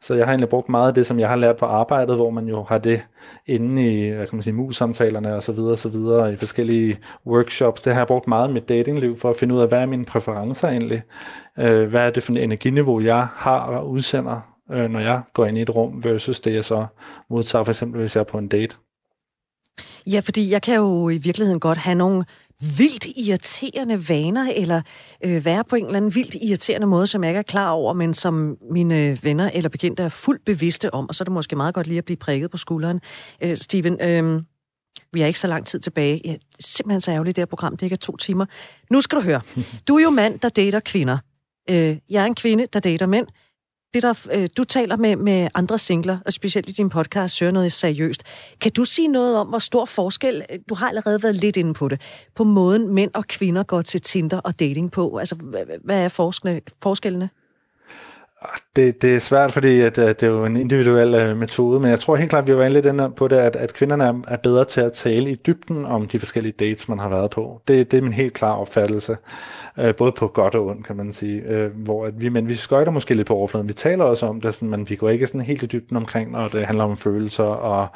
Så 0.00 0.14
jeg 0.14 0.26
har 0.26 0.32
egentlig 0.32 0.48
brugt 0.48 0.68
meget 0.68 0.88
af 0.88 0.94
det, 0.94 1.06
som 1.06 1.20
jeg 1.20 1.28
har 1.28 1.36
lært 1.36 1.56
på 1.56 1.66
arbejdet, 1.66 2.16
hvor 2.16 2.30
man 2.30 2.48
jo 2.48 2.62
har 2.62 2.78
det 2.78 3.02
inde 3.46 3.86
i, 3.86 4.10
hvad 4.10 4.26
kan 4.26 4.36
man 4.36 4.42
sige, 4.42 4.54
mus-samtalerne 4.54 5.34
og 5.34 5.42
så 5.42 5.52
videre, 5.52 5.72
og 5.72 5.78
så 5.78 5.88
videre, 5.88 6.32
i 6.32 6.36
forskellige 6.36 6.98
workshops. 7.26 7.82
Det 7.82 7.92
har 7.92 8.00
jeg 8.00 8.06
brugt 8.06 8.28
meget 8.28 8.50
i 8.50 8.52
mit 8.52 8.68
datingliv 8.68 9.16
for 9.16 9.30
at 9.30 9.36
finde 9.36 9.54
ud 9.54 9.60
af, 9.60 9.68
hvad 9.68 9.78
er 9.78 9.86
mine 9.86 10.04
præferencer 10.04 10.68
egentlig? 10.68 11.02
Øh, 11.58 11.88
hvad 11.88 12.00
er 12.00 12.10
det 12.10 12.22
for 12.22 12.32
et 12.32 12.42
energiniveau, 12.42 13.00
jeg 13.00 13.26
har 13.34 13.58
og 13.58 13.90
udsender, 13.90 14.40
øh, 14.72 14.90
når 14.90 15.00
jeg 15.00 15.22
går 15.34 15.46
ind 15.46 15.58
i 15.58 15.62
et 15.62 15.74
rum, 15.74 16.04
versus 16.04 16.40
det, 16.40 16.54
jeg 16.54 16.64
så 16.64 16.86
modtager, 17.30 17.62
for 17.62 17.72
eksempel 17.72 18.00
hvis 18.00 18.16
jeg 18.16 18.20
er 18.20 18.24
på 18.24 18.38
en 18.38 18.48
date. 18.48 18.76
Ja, 20.06 20.20
fordi 20.24 20.50
jeg 20.50 20.62
kan 20.62 20.74
jo 20.74 21.08
i 21.08 21.18
virkeligheden 21.18 21.60
godt 21.60 21.78
have 21.78 21.94
nogle 21.94 22.24
vildt 22.60 23.06
irriterende 23.16 24.08
vaner, 24.08 24.52
eller 24.56 24.82
øh, 25.24 25.44
være 25.44 25.64
på 25.64 25.76
en 25.76 25.84
eller 25.84 25.96
anden 25.96 26.14
vildt 26.14 26.36
irriterende 26.42 26.86
måde, 26.86 27.06
som 27.06 27.24
jeg 27.24 27.30
ikke 27.30 27.38
er 27.38 27.42
klar 27.42 27.70
over, 27.70 27.92
men 27.92 28.14
som 28.14 28.56
mine 28.70 29.18
venner 29.22 29.50
eller 29.54 29.68
bekendte 29.68 30.02
er 30.02 30.08
fuldt 30.08 30.44
bevidste 30.44 30.94
om, 30.94 31.08
og 31.08 31.14
så 31.14 31.22
er 31.22 31.24
det 31.24 31.32
måske 31.32 31.56
meget 31.56 31.74
godt 31.74 31.86
lige 31.86 31.98
at 31.98 32.04
blive 32.04 32.16
prikket 32.16 32.50
på 32.50 32.56
skulderen. 32.56 33.00
Øh, 33.40 33.56
Steven, 33.56 33.98
øh, 34.00 34.42
vi 35.12 35.22
er 35.22 35.26
ikke 35.26 35.38
så 35.38 35.46
lang 35.46 35.66
tid 35.66 35.80
tilbage. 35.80 36.28
Er 36.28 36.36
simpelthen 36.60 37.00
så 37.00 37.10
ærgerligt, 37.10 37.36
det 37.36 37.42
her 37.42 37.46
program, 37.46 37.76
det 37.76 37.82
ikke 37.82 37.94
er 37.94 37.98
to 37.98 38.16
timer. 38.16 38.46
Nu 38.90 39.00
skal 39.00 39.18
du 39.18 39.22
høre. 39.22 39.40
Du 39.88 39.96
er 39.96 40.02
jo 40.02 40.10
mand, 40.10 40.40
der 40.40 40.48
dater 40.48 40.80
kvinder. 40.80 41.18
Øh, 41.70 41.96
jeg 42.10 42.22
er 42.22 42.26
en 42.26 42.34
kvinde, 42.34 42.66
der 42.72 42.80
dater 42.80 43.06
mænd 43.06 43.26
det 43.96 44.02
der, 44.02 44.26
øh, 44.32 44.48
du 44.56 44.64
taler 44.64 44.96
med, 44.96 45.16
med 45.16 45.48
andre 45.54 45.78
singler, 45.78 46.18
og 46.26 46.32
specielt 46.32 46.68
i 46.68 46.72
din 46.72 46.88
podcast, 46.88 47.34
søger 47.34 47.52
noget 47.52 47.72
seriøst. 47.72 48.22
Kan 48.60 48.72
du 48.72 48.84
sige 48.84 49.08
noget 49.08 49.38
om, 49.38 49.46
hvor 49.46 49.58
stor 49.58 49.84
forskel, 49.84 50.44
øh, 50.50 50.58
du 50.68 50.74
har 50.74 50.88
allerede 50.88 51.22
været 51.22 51.36
lidt 51.36 51.56
inde 51.56 51.74
på 51.74 51.88
det, 51.88 52.00
på 52.34 52.44
måden 52.44 52.94
mænd 52.94 53.10
og 53.14 53.24
kvinder 53.24 53.62
går 53.62 53.82
til 53.82 54.00
Tinder 54.00 54.38
og 54.38 54.60
dating 54.60 54.92
på? 54.92 55.16
Altså, 55.16 55.34
hvad 55.84 56.04
er 56.04 56.08
forskellene? 56.82 57.30
Det, 58.76 59.02
det 59.02 59.14
er 59.14 59.18
svært, 59.18 59.52
fordi 59.52 59.80
at, 59.80 59.98
at 59.98 60.20
det 60.20 60.26
er 60.26 60.30
jo 60.30 60.44
en 60.44 60.56
individuel 60.56 61.30
uh, 61.30 61.36
metode, 61.36 61.80
men 61.80 61.90
jeg 61.90 62.00
tror 62.00 62.16
helt 62.16 62.30
klart, 62.30 62.42
at 62.42 62.48
vi 62.48 62.56
var 62.56 62.68
lidt 62.68 62.86
inde 62.86 63.12
på 63.16 63.28
det, 63.28 63.36
at, 63.36 63.56
at 63.56 63.74
kvinderne 63.74 64.04
er, 64.04 64.14
er 64.28 64.36
bedre 64.36 64.64
til 64.64 64.80
at 64.80 64.92
tale 64.92 65.30
i 65.30 65.34
dybden 65.34 65.84
om 65.84 66.06
de 66.06 66.18
forskellige 66.18 66.52
dates, 66.52 66.88
man 66.88 66.98
har 66.98 67.08
været 67.08 67.30
på. 67.30 67.62
Det, 67.68 67.90
det 67.90 67.98
er 67.98 68.02
min 68.02 68.12
helt 68.12 68.34
klare 68.34 68.56
opfattelse, 68.56 69.16
uh, 69.78 69.94
både 69.94 70.12
på 70.12 70.26
godt 70.26 70.54
og 70.54 70.66
ondt, 70.66 70.86
kan 70.86 70.96
man 70.96 71.12
sige. 71.12 71.66
Uh, 71.66 71.82
hvor 71.84 72.06
at 72.06 72.20
vi, 72.20 72.28
men 72.28 72.48
vi 72.48 72.54
skøjter 72.54 72.92
måske 72.92 73.14
lidt 73.14 73.26
på 73.26 73.34
overfladen. 73.34 73.68
Vi 73.68 73.74
taler 73.74 74.04
også 74.04 74.26
om 74.26 74.40
det, 74.40 74.54
sådan, 74.54 74.70
men 74.70 74.90
vi 74.90 74.96
går 74.96 75.08
ikke 75.08 75.26
sådan 75.26 75.40
helt 75.40 75.62
i 75.62 75.66
dybden 75.66 75.96
omkring, 75.96 76.32
når 76.32 76.48
det 76.48 76.66
handler 76.66 76.84
om 76.84 76.96
følelser 76.96 77.44
og, 77.44 77.88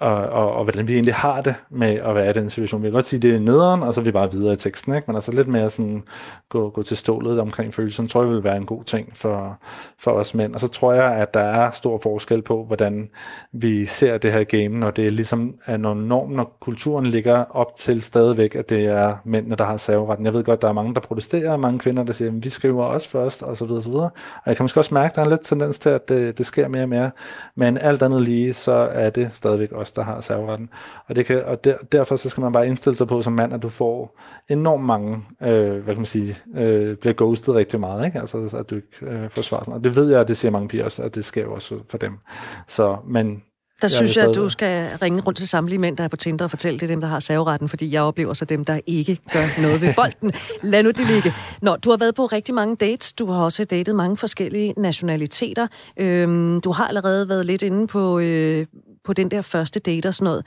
og, 0.00 0.14
og, 0.14 0.52
og 0.52 0.64
hvordan 0.64 0.88
vi 0.88 0.94
egentlig 0.94 1.14
har 1.14 1.40
det 1.40 1.54
med 1.70 1.94
at 1.94 2.14
være 2.14 2.30
i 2.30 2.32
den 2.32 2.50
situation. 2.50 2.82
Vi 2.82 2.86
kan 2.86 2.92
godt 2.92 3.06
sige, 3.06 3.18
at 3.18 3.22
det 3.22 3.34
er 3.34 3.40
nederen, 3.40 3.82
og 3.82 3.94
så 3.94 4.00
er 4.00 4.04
vi 4.04 4.10
bare 4.10 4.32
videre 4.32 4.52
i 4.52 4.56
teksten, 4.56 4.94
ikke? 4.94 5.04
men 5.06 5.16
altså 5.16 5.32
lidt 5.32 5.48
mere 5.48 5.70
sådan 5.70 6.02
gå, 6.48 6.70
gå 6.70 6.82
til 6.82 6.96
stålet 6.96 7.40
omkring 7.40 7.74
følelsen, 7.74 8.08
tror 8.08 8.22
jeg 8.22 8.30
vil 8.30 8.44
være 8.44 8.56
en 8.56 8.66
god 8.66 8.84
ting 8.84 9.16
for, 9.16 9.58
for 9.98 10.10
os 10.10 10.34
mænd. 10.34 10.54
Og 10.54 10.60
så 10.60 10.68
tror 10.68 10.92
jeg, 10.92 11.12
at 11.12 11.34
der 11.34 11.40
er 11.40 11.70
stor 11.70 11.98
forskel 12.02 12.42
på, 12.42 12.64
hvordan 12.64 13.08
vi 13.52 13.86
ser 13.86 14.18
det 14.18 14.32
her 14.32 14.44
game, 14.44 14.68
når 14.68 14.90
det 14.90 15.06
er 15.06 15.10
ligesom 15.10 15.54
er 15.66 15.76
når 15.76 15.94
normen 15.94 16.40
og 16.40 16.52
kulturen 16.60 17.06
ligger 17.06 17.44
op 17.50 17.76
til 17.76 18.02
stadigvæk, 18.02 18.54
at 18.54 18.68
det 18.68 18.84
er 18.84 19.16
mændene, 19.24 19.56
der 19.56 19.64
har 19.64 19.76
serveretten. 19.76 20.26
Jeg 20.26 20.34
ved 20.34 20.44
godt, 20.44 20.62
der 20.62 20.68
er 20.68 20.72
mange, 20.72 20.94
der 20.94 21.00
protesterer, 21.00 21.50
og 21.52 21.60
mange 21.60 21.78
kvinder, 21.78 22.02
der 22.02 22.12
siger, 22.12 22.30
at 22.30 22.44
vi 22.44 22.48
skriver 22.48 22.84
også 22.84 23.08
først, 23.08 23.42
og 23.42 23.56
så 23.56 23.64
videre, 23.64 23.78
og 23.78 23.82
så 23.82 23.90
videre. 23.90 24.10
Og 24.36 24.42
jeg 24.46 24.56
kan 24.56 24.64
måske 24.64 24.80
også 24.80 24.94
mærke, 24.94 25.10
at 25.10 25.16
der 25.16 25.20
er 25.20 25.24
en 25.24 25.30
lidt 25.30 25.44
tendens 25.44 25.78
til, 25.78 25.90
at 25.90 26.08
det, 26.08 26.38
det 26.38 26.46
sker 26.46 26.68
mere 26.68 26.82
og 26.82 26.88
mere. 26.88 27.10
Men 27.56 27.78
alt 27.78 28.02
andet 28.02 28.20
lige, 28.20 28.52
så 28.52 28.72
er 28.72 29.10
det 29.10 29.32
stadigvæk 29.32 29.72
os, 29.84 29.92
der 29.92 30.02
har 30.02 30.20
serveretten. 30.20 30.68
Og, 31.06 31.16
det 31.16 31.26
kan, 31.26 31.44
og 31.44 31.64
der, 31.64 31.76
derfor 31.92 32.16
så 32.16 32.28
skal 32.28 32.40
man 32.40 32.52
bare 32.52 32.66
indstille 32.66 32.96
sig 32.96 33.06
på 33.08 33.22
som 33.22 33.32
mand, 33.32 33.54
at 33.54 33.62
du 33.62 33.68
får 33.68 34.20
enormt 34.48 34.84
mange, 34.84 35.22
øh, 35.42 35.70
hvad 35.70 35.94
kan 35.94 35.96
man 35.96 36.04
sige, 36.04 36.36
øh, 36.56 36.96
bliver 36.96 37.14
ghostet 37.14 37.54
rigtig 37.54 37.80
meget, 37.80 38.06
ikke? 38.06 38.20
Altså, 38.20 38.56
at 38.58 38.70
du 38.70 38.74
ikke 38.74 38.88
øh, 39.02 39.30
får 39.30 39.42
svar. 39.42 39.58
Og 39.58 39.84
det 39.84 39.96
ved 39.96 40.10
jeg, 40.10 40.20
at 40.20 40.28
det 40.28 40.36
siger 40.36 40.52
mange 40.52 40.68
piger 40.68 40.84
også, 40.84 41.02
at 41.02 41.14
det 41.14 41.24
sker 41.24 41.46
også 41.46 41.78
for 41.88 41.98
dem. 41.98 42.12
Så, 42.66 42.96
men 43.06 43.42
der 43.82 43.88
synes 43.88 44.16
jeg, 44.16 44.28
at 44.28 44.34
du 44.34 44.48
skal 44.48 44.88
ringe 45.02 45.20
rundt 45.20 45.38
til 45.38 45.48
samtlige 45.48 45.78
mænd, 45.78 45.96
der 45.96 46.04
er 46.04 46.08
på 46.08 46.16
Tinder 46.16 46.44
og 46.44 46.50
fortælle, 46.50 46.80
det 46.80 46.82
er 46.82 46.86
dem, 46.86 47.00
der 47.00 47.08
har 47.08 47.20
serveretten, 47.20 47.68
fordi 47.68 47.92
jeg 47.92 48.02
oplever 48.02 48.34
så 48.34 48.44
dem, 48.44 48.64
der 48.64 48.80
ikke 48.86 49.18
gør 49.32 49.62
noget 49.62 49.80
ved 49.80 49.94
bolden. 49.94 50.32
Lad 50.72 50.82
nu 50.82 50.90
det 50.90 51.06
ligge. 51.06 51.32
Nå, 51.62 51.76
du 51.76 51.90
har 51.90 51.96
været 51.96 52.14
på 52.14 52.26
rigtig 52.26 52.54
mange 52.54 52.76
dates. 52.76 53.12
Du 53.12 53.26
har 53.26 53.42
også 53.42 53.64
datet 53.64 53.94
mange 53.94 54.16
forskellige 54.16 54.74
nationaliteter. 54.76 55.66
Øhm, 55.96 56.60
du 56.60 56.72
har 56.72 56.88
allerede 56.88 57.28
været 57.28 57.46
lidt 57.46 57.62
inde 57.62 57.86
på, 57.86 58.18
øh, 58.18 58.66
på 59.04 59.12
den 59.12 59.30
der 59.30 59.42
første 59.42 59.80
date 59.80 60.06
og 60.06 60.14
sådan 60.14 60.24
noget, 60.24 60.46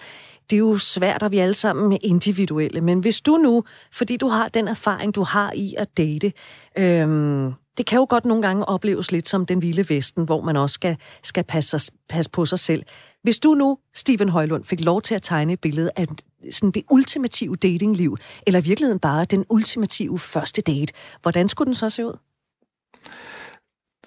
det 0.49 0.55
er 0.55 0.59
jo 0.59 0.77
svært, 0.77 1.23
at 1.23 1.31
vi 1.31 1.37
alle 1.37 1.53
sammen 1.53 1.97
individuelle. 2.01 2.81
Men 2.81 2.99
hvis 2.99 3.21
du 3.21 3.37
nu, 3.37 3.63
fordi 3.91 4.17
du 4.17 4.27
har 4.27 4.47
den 4.47 4.67
erfaring, 4.67 5.15
du 5.15 5.23
har 5.23 5.51
i 5.55 5.75
at 5.77 5.97
date, 5.97 6.33
øhm, 6.77 7.53
det 7.77 7.85
kan 7.85 7.97
jo 7.97 8.05
godt 8.09 8.25
nogle 8.25 8.41
gange 8.41 8.65
opleves 8.65 9.11
lidt 9.11 9.27
som 9.27 9.45
den 9.45 9.61
vilde 9.61 9.89
vesten, 9.89 10.25
hvor 10.25 10.41
man 10.41 10.57
også 10.57 10.73
skal, 10.73 10.97
skal 11.23 11.43
passe, 11.43 11.91
passe 12.09 12.31
på 12.31 12.45
sig 12.45 12.59
selv. 12.59 12.83
Hvis 13.23 13.39
du 13.39 13.53
nu, 13.53 13.77
Steven 13.95 14.29
Højlund, 14.29 14.63
fik 14.63 14.79
lov 14.79 15.01
til 15.01 15.15
at 15.15 15.21
tegne 15.21 15.53
et 15.53 15.61
billede 15.61 15.91
af 15.95 16.05
sådan 16.51 16.71
det 16.71 16.83
ultimative 16.91 17.55
datingliv, 17.55 18.17
eller 18.47 18.59
i 18.59 18.63
virkeligheden 18.63 18.99
bare 18.99 19.25
den 19.25 19.45
ultimative 19.49 20.19
første 20.19 20.61
date, 20.61 20.93
hvordan 21.21 21.49
skulle 21.49 21.65
den 21.65 21.75
så 21.75 21.89
se 21.89 22.05
ud? 22.05 22.17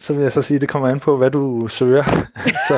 Så 0.00 0.12
vil 0.12 0.22
jeg 0.22 0.32
så 0.32 0.42
sige, 0.42 0.54
at 0.54 0.60
det 0.60 0.68
kommer 0.68 0.88
an 0.88 1.00
på, 1.00 1.16
hvad 1.16 1.30
du 1.30 1.68
søger. 1.68 2.04
så, 2.68 2.74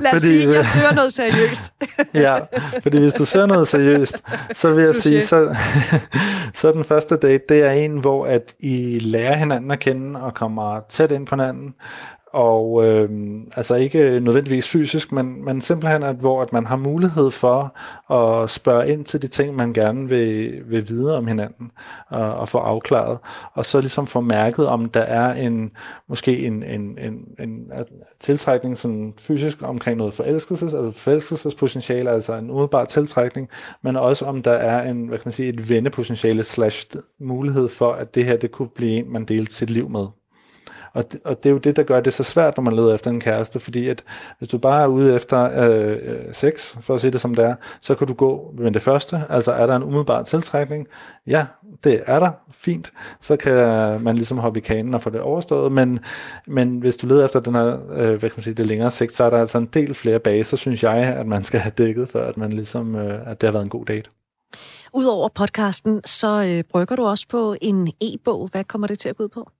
Lad 0.00 0.14
os 0.14 0.22
fordi, 0.22 0.26
sige, 0.26 0.50
jeg 0.50 0.64
søger 0.64 0.92
noget 0.92 1.12
seriøst. 1.12 1.72
ja, 2.14 2.38
fordi 2.82 2.98
hvis 2.98 3.14
du 3.14 3.24
søger 3.24 3.46
noget 3.46 3.68
seriøst, 3.68 4.24
så 4.52 4.74
vil 4.74 4.84
jeg 4.84 4.94
sige, 4.94 5.22
så, 5.22 5.56
så 6.54 6.72
den 6.72 6.84
første 6.84 7.16
date, 7.16 7.44
det 7.48 7.62
er 7.62 7.70
en, 7.70 7.96
hvor 7.96 8.26
at 8.26 8.54
I 8.58 8.98
lærer 8.98 9.36
hinanden 9.36 9.70
at 9.70 9.78
kende 9.78 10.20
og 10.20 10.34
kommer 10.34 10.80
tæt 10.88 11.12
ind 11.12 11.26
på 11.26 11.34
hinanden, 11.34 11.74
og 12.32 12.84
øh, 12.86 13.10
altså 13.56 13.74
ikke 13.74 14.20
nødvendigvis 14.20 14.68
fysisk, 14.68 15.12
men, 15.12 15.44
men 15.44 15.60
simpelthen, 15.60 16.02
at, 16.02 16.16
hvor 16.16 16.42
at 16.42 16.52
man 16.52 16.66
har 16.66 16.76
mulighed 16.76 17.30
for 17.30 17.76
at 18.14 18.50
spørge 18.50 18.88
ind 18.88 19.04
til 19.04 19.22
de 19.22 19.26
ting, 19.26 19.56
man 19.56 19.72
gerne 19.72 20.08
vil, 20.08 20.62
vil 20.70 20.88
vide 20.88 21.16
om 21.16 21.26
hinanden, 21.26 21.70
og, 22.08 22.34
og 22.34 22.48
få 22.48 22.58
afklaret, 22.58 23.18
og 23.54 23.64
så 23.64 23.80
ligesom 23.80 24.06
få 24.06 24.20
mærket, 24.20 24.66
om 24.66 24.88
der 24.88 25.00
er 25.00 25.32
en 25.34 25.70
måske 26.08 26.38
en, 26.38 26.62
en, 26.62 26.98
en, 26.98 27.14
en 27.38 27.70
tiltrækning 28.20 28.78
sådan 28.78 29.14
fysisk 29.18 29.62
omkring 29.62 29.98
noget 29.98 30.14
forelskelses, 30.14 30.74
altså 30.74 30.92
forelskelsespotentiale, 30.92 32.10
altså 32.10 32.34
en 32.34 32.50
umiddelbar 32.50 32.84
tiltrækning, 32.84 33.48
men 33.82 33.96
også 33.96 34.24
om 34.24 34.42
der 34.42 34.52
er 34.52 34.90
en, 34.90 35.06
hvad 35.06 35.18
kan 35.18 35.26
man 35.26 35.32
sige, 35.32 35.48
et 35.48 35.70
vennepotentiale 35.70 36.42
slash 36.42 36.86
mulighed 37.20 37.68
for, 37.68 37.92
at 37.92 38.14
det 38.14 38.24
her, 38.24 38.36
det 38.36 38.50
kunne 38.50 38.68
blive 38.68 38.92
en, 38.92 39.12
man 39.12 39.24
delte 39.24 39.54
sit 39.54 39.70
liv 39.70 39.88
med. 39.88 40.06
Og 40.92 41.12
det, 41.12 41.20
og 41.24 41.42
det 41.42 41.48
er 41.48 41.52
jo 41.52 41.58
det, 41.58 41.76
der 41.76 41.82
gør 41.82 42.00
det 42.00 42.12
så 42.12 42.22
svært, 42.22 42.56
når 42.56 42.64
man 42.64 42.76
leder 42.76 42.94
efter 42.94 43.10
en 43.10 43.20
kæreste, 43.20 43.60
fordi 43.60 43.88
at 43.88 44.04
hvis 44.38 44.48
du 44.48 44.58
bare 44.58 44.82
er 44.82 44.86
ude 44.86 45.14
efter 45.14 45.62
øh, 45.68 45.98
øh, 46.02 46.18
sex, 46.32 46.76
for 46.80 46.94
at 46.94 47.00
sige 47.00 47.10
det 47.10 47.20
som 47.20 47.34
det 47.34 47.44
er, 47.44 47.54
så 47.80 47.94
kan 47.94 48.06
du 48.06 48.14
gå 48.14 48.54
med 48.58 48.72
det 48.72 48.82
første. 48.82 49.22
Altså 49.28 49.52
er 49.52 49.66
der 49.66 49.76
en 49.76 49.82
umiddelbar 49.82 50.22
tiltrækning? 50.22 50.86
Ja, 51.26 51.46
det 51.84 52.02
er 52.06 52.18
der. 52.18 52.30
Fint. 52.50 52.92
Så 53.20 53.36
kan 53.36 53.54
man 54.02 54.14
ligesom 54.14 54.38
hoppe 54.38 54.60
i 54.60 54.62
kanen 54.62 54.94
og 54.94 55.00
få 55.00 55.10
det 55.10 55.20
overstået. 55.20 55.72
Men, 55.72 55.98
men 56.46 56.78
hvis 56.78 56.96
du 56.96 57.06
leder 57.06 57.24
efter 57.24 57.40
den 57.40 57.54
her, 57.54 57.78
øh, 57.92 58.08
hvad 58.08 58.20
kan 58.20 58.32
man 58.36 58.42
sige, 58.42 58.54
det 58.54 58.66
længere 58.66 58.90
sigt, 58.90 59.12
så 59.12 59.24
er 59.24 59.30
der 59.30 59.38
altså 59.38 59.58
en 59.58 59.66
del 59.66 59.94
flere 59.94 60.18
baser, 60.18 60.56
synes 60.56 60.82
jeg, 60.82 60.96
at 60.96 61.26
man 61.26 61.44
skal 61.44 61.60
have 61.60 61.72
dækket, 61.78 62.08
for 62.08 62.18
at 62.18 62.36
man 62.36 62.52
ligesom, 62.52 62.94
øh, 62.94 63.30
at 63.30 63.40
det 63.40 63.46
har 63.46 63.52
været 63.52 63.64
en 63.64 63.70
god 63.70 63.84
date. 63.84 64.10
Udover 64.94 65.28
podcasten, 65.28 66.00
så 66.04 66.42
øh, 66.42 66.64
brygger 66.70 66.96
du 66.96 67.06
også 67.06 67.26
på 67.28 67.56
en 67.60 67.92
e-bog. 68.00 68.48
Hvad 68.52 68.64
kommer 68.64 68.86
det 68.86 68.98
til 68.98 69.08
at 69.08 69.16
gå 69.16 69.24
ud 69.24 69.28
på? 69.28 69.50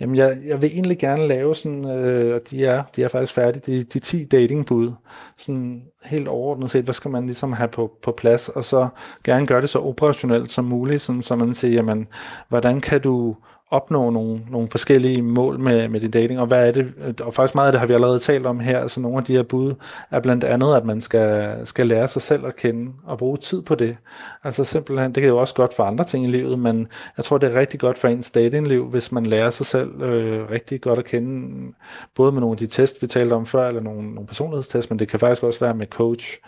Jamen, 0.00 0.16
jeg, 0.16 0.36
jeg 0.46 0.62
vil 0.62 0.70
egentlig 0.72 0.98
gerne 0.98 1.28
lave 1.28 1.54
sådan, 1.54 1.84
øh, 1.84 2.34
og 2.34 2.40
de 2.50 2.66
er, 2.66 2.82
de 2.96 3.02
er 3.02 3.08
faktisk 3.08 3.34
færdige, 3.34 3.72
de, 3.72 3.84
de 3.84 3.98
10 3.98 4.24
datingbud. 4.24 4.92
Sådan 5.36 5.82
helt 6.04 6.28
overordnet 6.28 6.70
set, 6.70 6.84
hvad 6.84 6.94
skal 6.94 7.10
man 7.10 7.26
ligesom 7.26 7.52
have 7.52 7.68
på, 7.68 7.92
på 8.02 8.12
plads, 8.12 8.48
og 8.48 8.64
så 8.64 8.88
gerne 9.24 9.46
gøre 9.46 9.60
det 9.60 9.68
så 9.68 9.78
operationelt 9.78 10.50
som 10.50 10.64
muligt, 10.64 11.02
sådan, 11.02 11.22
så 11.22 11.36
man 11.36 11.54
siger, 11.54 11.74
jamen, 11.74 12.08
hvordan 12.48 12.80
kan 12.80 13.00
du 13.00 13.36
opnå 13.72 14.10
nogle, 14.10 14.40
nogle 14.50 14.68
forskellige 14.70 15.22
mål 15.22 15.58
med, 15.58 15.88
med 15.88 16.00
din 16.00 16.10
dating, 16.10 16.40
og 16.40 16.46
hvad 16.46 16.68
er 16.68 16.72
det, 16.72 17.20
og 17.20 17.34
faktisk 17.34 17.54
meget 17.54 17.66
af 17.66 17.72
det 17.72 17.80
har 17.80 17.86
vi 17.86 17.94
allerede 17.94 18.18
talt 18.18 18.46
om 18.46 18.60
her, 18.60 18.78
altså 18.78 19.00
nogle 19.00 19.18
af 19.18 19.24
de 19.24 19.32
her 19.32 19.42
bud 19.42 19.74
er 20.10 20.20
blandt 20.20 20.44
andet, 20.44 20.74
at 20.74 20.84
man 20.84 21.00
skal, 21.00 21.56
skal 21.66 21.86
lære 21.86 22.08
sig 22.08 22.22
selv 22.22 22.46
at 22.46 22.56
kende 22.56 22.92
og 23.04 23.18
bruge 23.18 23.36
tid 23.36 23.62
på 23.62 23.74
det. 23.74 23.96
Altså 24.44 24.64
simpelthen, 24.64 25.14
det 25.14 25.20
kan 25.20 25.28
jo 25.28 25.38
også 25.38 25.54
godt 25.54 25.74
for 25.74 25.84
andre 25.84 26.04
ting 26.04 26.24
i 26.24 26.30
livet, 26.30 26.58
men 26.58 26.88
jeg 27.16 27.24
tror, 27.24 27.38
det 27.38 27.52
er 27.54 27.60
rigtig 27.60 27.80
godt 27.80 27.98
for 27.98 28.08
ens 28.08 28.30
datingliv, 28.30 28.88
hvis 28.88 29.12
man 29.12 29.26
lærer 29.26 29.50
sig 29.50 29.66
selv 29.66 30.02
øh, 30.02 30.50
rigtig 30.50 30.80
godt 30.80 30.98
at 30.98 31.04
kende, 31.04 31.72
både 32.14 32.32
med 32.32 32.40
nogle 32.40 32.54
af 32.54 32.58
de 32.58 32.66
test, 32.66 33.02
vi 33.02 33.06
talte 33.06 33.32
om 33.32 33.46
før, 33.46 33.68
eller 33.68 33.80
nogle, 33.80 34.14
nogle 34.14 34.26
personlighedstest, 34.26 34.90
men 34.90 34.98
det 34.98 35.08
kan 35.08 35.20
faktisk 35.20 35.42
også 35.42 35.60
være 35.60 35.74
med 35.74 35.86
coach, 35.86 36.38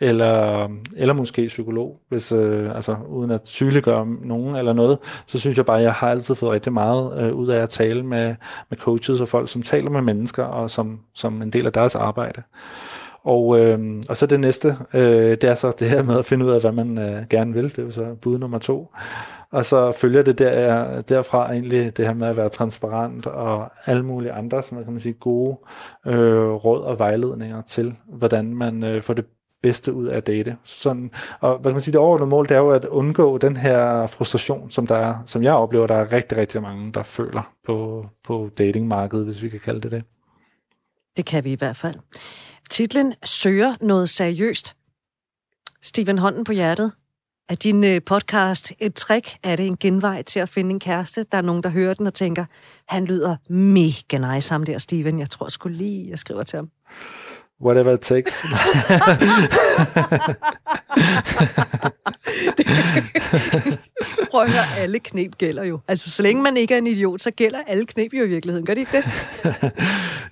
eller, 0.00 0.68
eller 0.96 1.14
måske 1.14 1.46
psykolog, 1.46 2.00
hvis, 2.08 2.32
øh, 2.32 2.74
altså, 2.74 2.96
uden 3.08 3.30
at 3.30 3.40
sygeliggøre 3.44 4.06
nogen 4.06 4.56
eller 4.56 4.72
noget, 4.72 4.98
så 5.26 5.38
synes 5.38 5.56
jeg 5.56 5.66
bare, 5.66 5.76
at 5.76 5.82
jeg 5.82 5.92
har 5.92 6.10
altid 6.10 6.34
fået 6.34 6.52
rigtig 6.52 6.72
meget 6.72 7.22
øh, 7.22 7.34
ud 7.34 7.48
af 7.48 7.62
at 7.62 7.68
tale 7.68 8.02
med, 8.02 8.34
med 8.70 8.78
coaches 8.78 9.20
og 9.20 9.28
folk, 9.28 9.48
som 9.48 9.62
taler 9.62 9.90
med 9.90 10.02
mennesker, 10.02 10.44
og 10.44 10.70
som, 10.70 11.00
som 11.14 11.42
en 11.42 11.50
del 11.50 11.66
af 11.66 11.72
deres 11.72 11.94
arbejde. 11.94 12.42
Og, 13.24 13.60
øh, 13.60 14.02
og 14.08 14.16
så 14.16 14.26
det 14.26 14.40
næste, 14.40 14.76
øh, 14.94 15.30
det 15.30 15.44
er 15.44 15.54
så 15.54 15.72
det 15.78 15.90
her 15.90 16.02
med 16.02 16.18
at 16.18 16.24
finde 16.24 16.44
ud 16.44 16.50
af, 16.50 16.60
hvad 16.60 16.72
man 16.72 16.98
øh, 16.98 17.22
gerne 17.30 17.54
vil. 17.54 17.76
Det 17.76 17.86
er 17.86 17.90
så 17.90 18.14
bud 18.22 18.38
nummer 18.38 18.58
to. 18.58 18.94
Og 19.52 19.64
så 19.64 19.92
følger 19.92 20.22
det 20.22 20.38
der, 20.38 21.00
derfra 21.00 21.52
egentlig 21.52 21.96
det 21.96 22.06
her 22.06 22.14
med 22.14 22.28
at 22.28 22.36
være 22.36 22.48
transparent 22.48 23.26
og 23.26 23.70
alle 23.86 24.02
mulige 24.02 24.32
andre, 24.32 24.62
som 24.62 24.84
kan 24.84 24.92
man 24.92 25.00
sige, 25.00 25.12
gode 25.12 25.58
øh, 26.06 26.50
råd 26.50 26.82
og 26.82 26.98
vejledninger 26.98 27.62
til, 27.62 27.94
hvordan 28.08 28.54
man 28.54 28.84
øh, 28.84 29.02
får 29.02 29.14
det 29.14 29.24
bedste 29.62 29.92
ud 29.92 30.06
af 30.06 30.22
date. 30.22 30.56
Sådan, 30.64 31.10
og 31.40 31.58
hvad 31.58 31.70
kan 31.70 31.74
man 31.74 31.82
sige, 31.82 31.92
det 31.92 32.00
overordnede 32.00 32.30
mål, 32.30 32.48
det 32.48 32.54
er 32.54 32.58
jo 32.58 32.70
at 32.70 32.84
undgå 32.84 33.38
den 33.38 33.56
her 33.56 34.06
frustration, 34.06 34.70
som, 34.70 34.86
der 34.86 34.94
er, 34.94 35.14
som 35.26 35.42
jeg 35.42 35.54
oplever, 35.54 35.86
der 35.86 35.94
er 35.94 36.12
rigtig, 36.12 36.38
rigtig 36.38 36.62
mange, 36.62 36.92
der 36.92 37.02
føler 37.02 37.52
på, 37.66 38.06
på 38.24 38.50
datingmarkedet, 38.58 39.24
hvis 39.24 39.42
vi 39.42 39.48
kan 39.48 39.60
kalde 39.60 39.80
det 39.80 39.92
det. 39.92 40.04
Det 41.16 41.26
kan 41.26 41.44
vi 41.44 41.52
i 41.52 41.56
hvert 41.56 41.76
fald. 41.76 41.94
Titlen 42.70 43.14
Søger 43.24 43.76
noget 43.80 44.08
seriøst. 44.08 44.76
Steven 45.82 46.18
Hånden 46.18 46.44
på 46.44 46.52
hjertet. 46.52 46.92
Er 47.48 47.54
din 47.54 47.84
øh, 47.84 48.00
podcast 48.06 48.72
et 48.78 48.94
trick? 48.94 49.36
Er 49.42 49.56
det 49.56 49.66
en 49.66 49.76
genvej 49.76 50.22
til 50.22 50.40
at 50.40 50.48
finde 50.48 50.70
en 50.70 50.80
kæreste? 50.80 51.24
Der 51.32 51.38
er 51.38 51.42
nogen, 51.42 51.62
der 51.62 51.68
hører 51.68 51.94
den 51.94 52.06
og 52.06 52.14
tænker, 52.14 52.44
han 52.86 53.04
lyder 53.04 53.36
mega 53.52 54.34
nice, 54.34 54.52
ham 54.52 54.64
der 54.64 54.78
Steven. 54.78 55.18
Jeg 55.18 55.30
tror 55.30 55.48
sgu 55.48 55.68
lige, 55.68 56.10
jeg 56.10 56.18
skriver 56.18 56.42
til 56.42 56.56
ham. 56.56 56.70
Whatever 57.62 57.94
it 57.94 58.00
takes. 58.00 58.44
Prøv 64.30 64.42
at 64.42 64.50
høre, 64.50 64.78
alle 64.78 64.98
knep 64.98 65.38
gælder 65.38 65.64
jo. 65.64 65.80
Altså, 65.88 66.10
så 66.10 66.22
længe 66.22 66.42
man 66.42 66.56
ikke 66.56 66.74
er 66.74 66.78
en 66.78 66.86
idiot, 66.86 67.22
så 67.22 67.30
gælder 67.30 67.58
alle 67.66 67.86
knep 67.86 68.14
jo 68.14 68.24
i 68.24 68.28
virkeligheden. 68.28 68.66
Gør 68.66 68.74
det 68.74 68.80
ikke 68.80 68.96
det? 68.96 69.04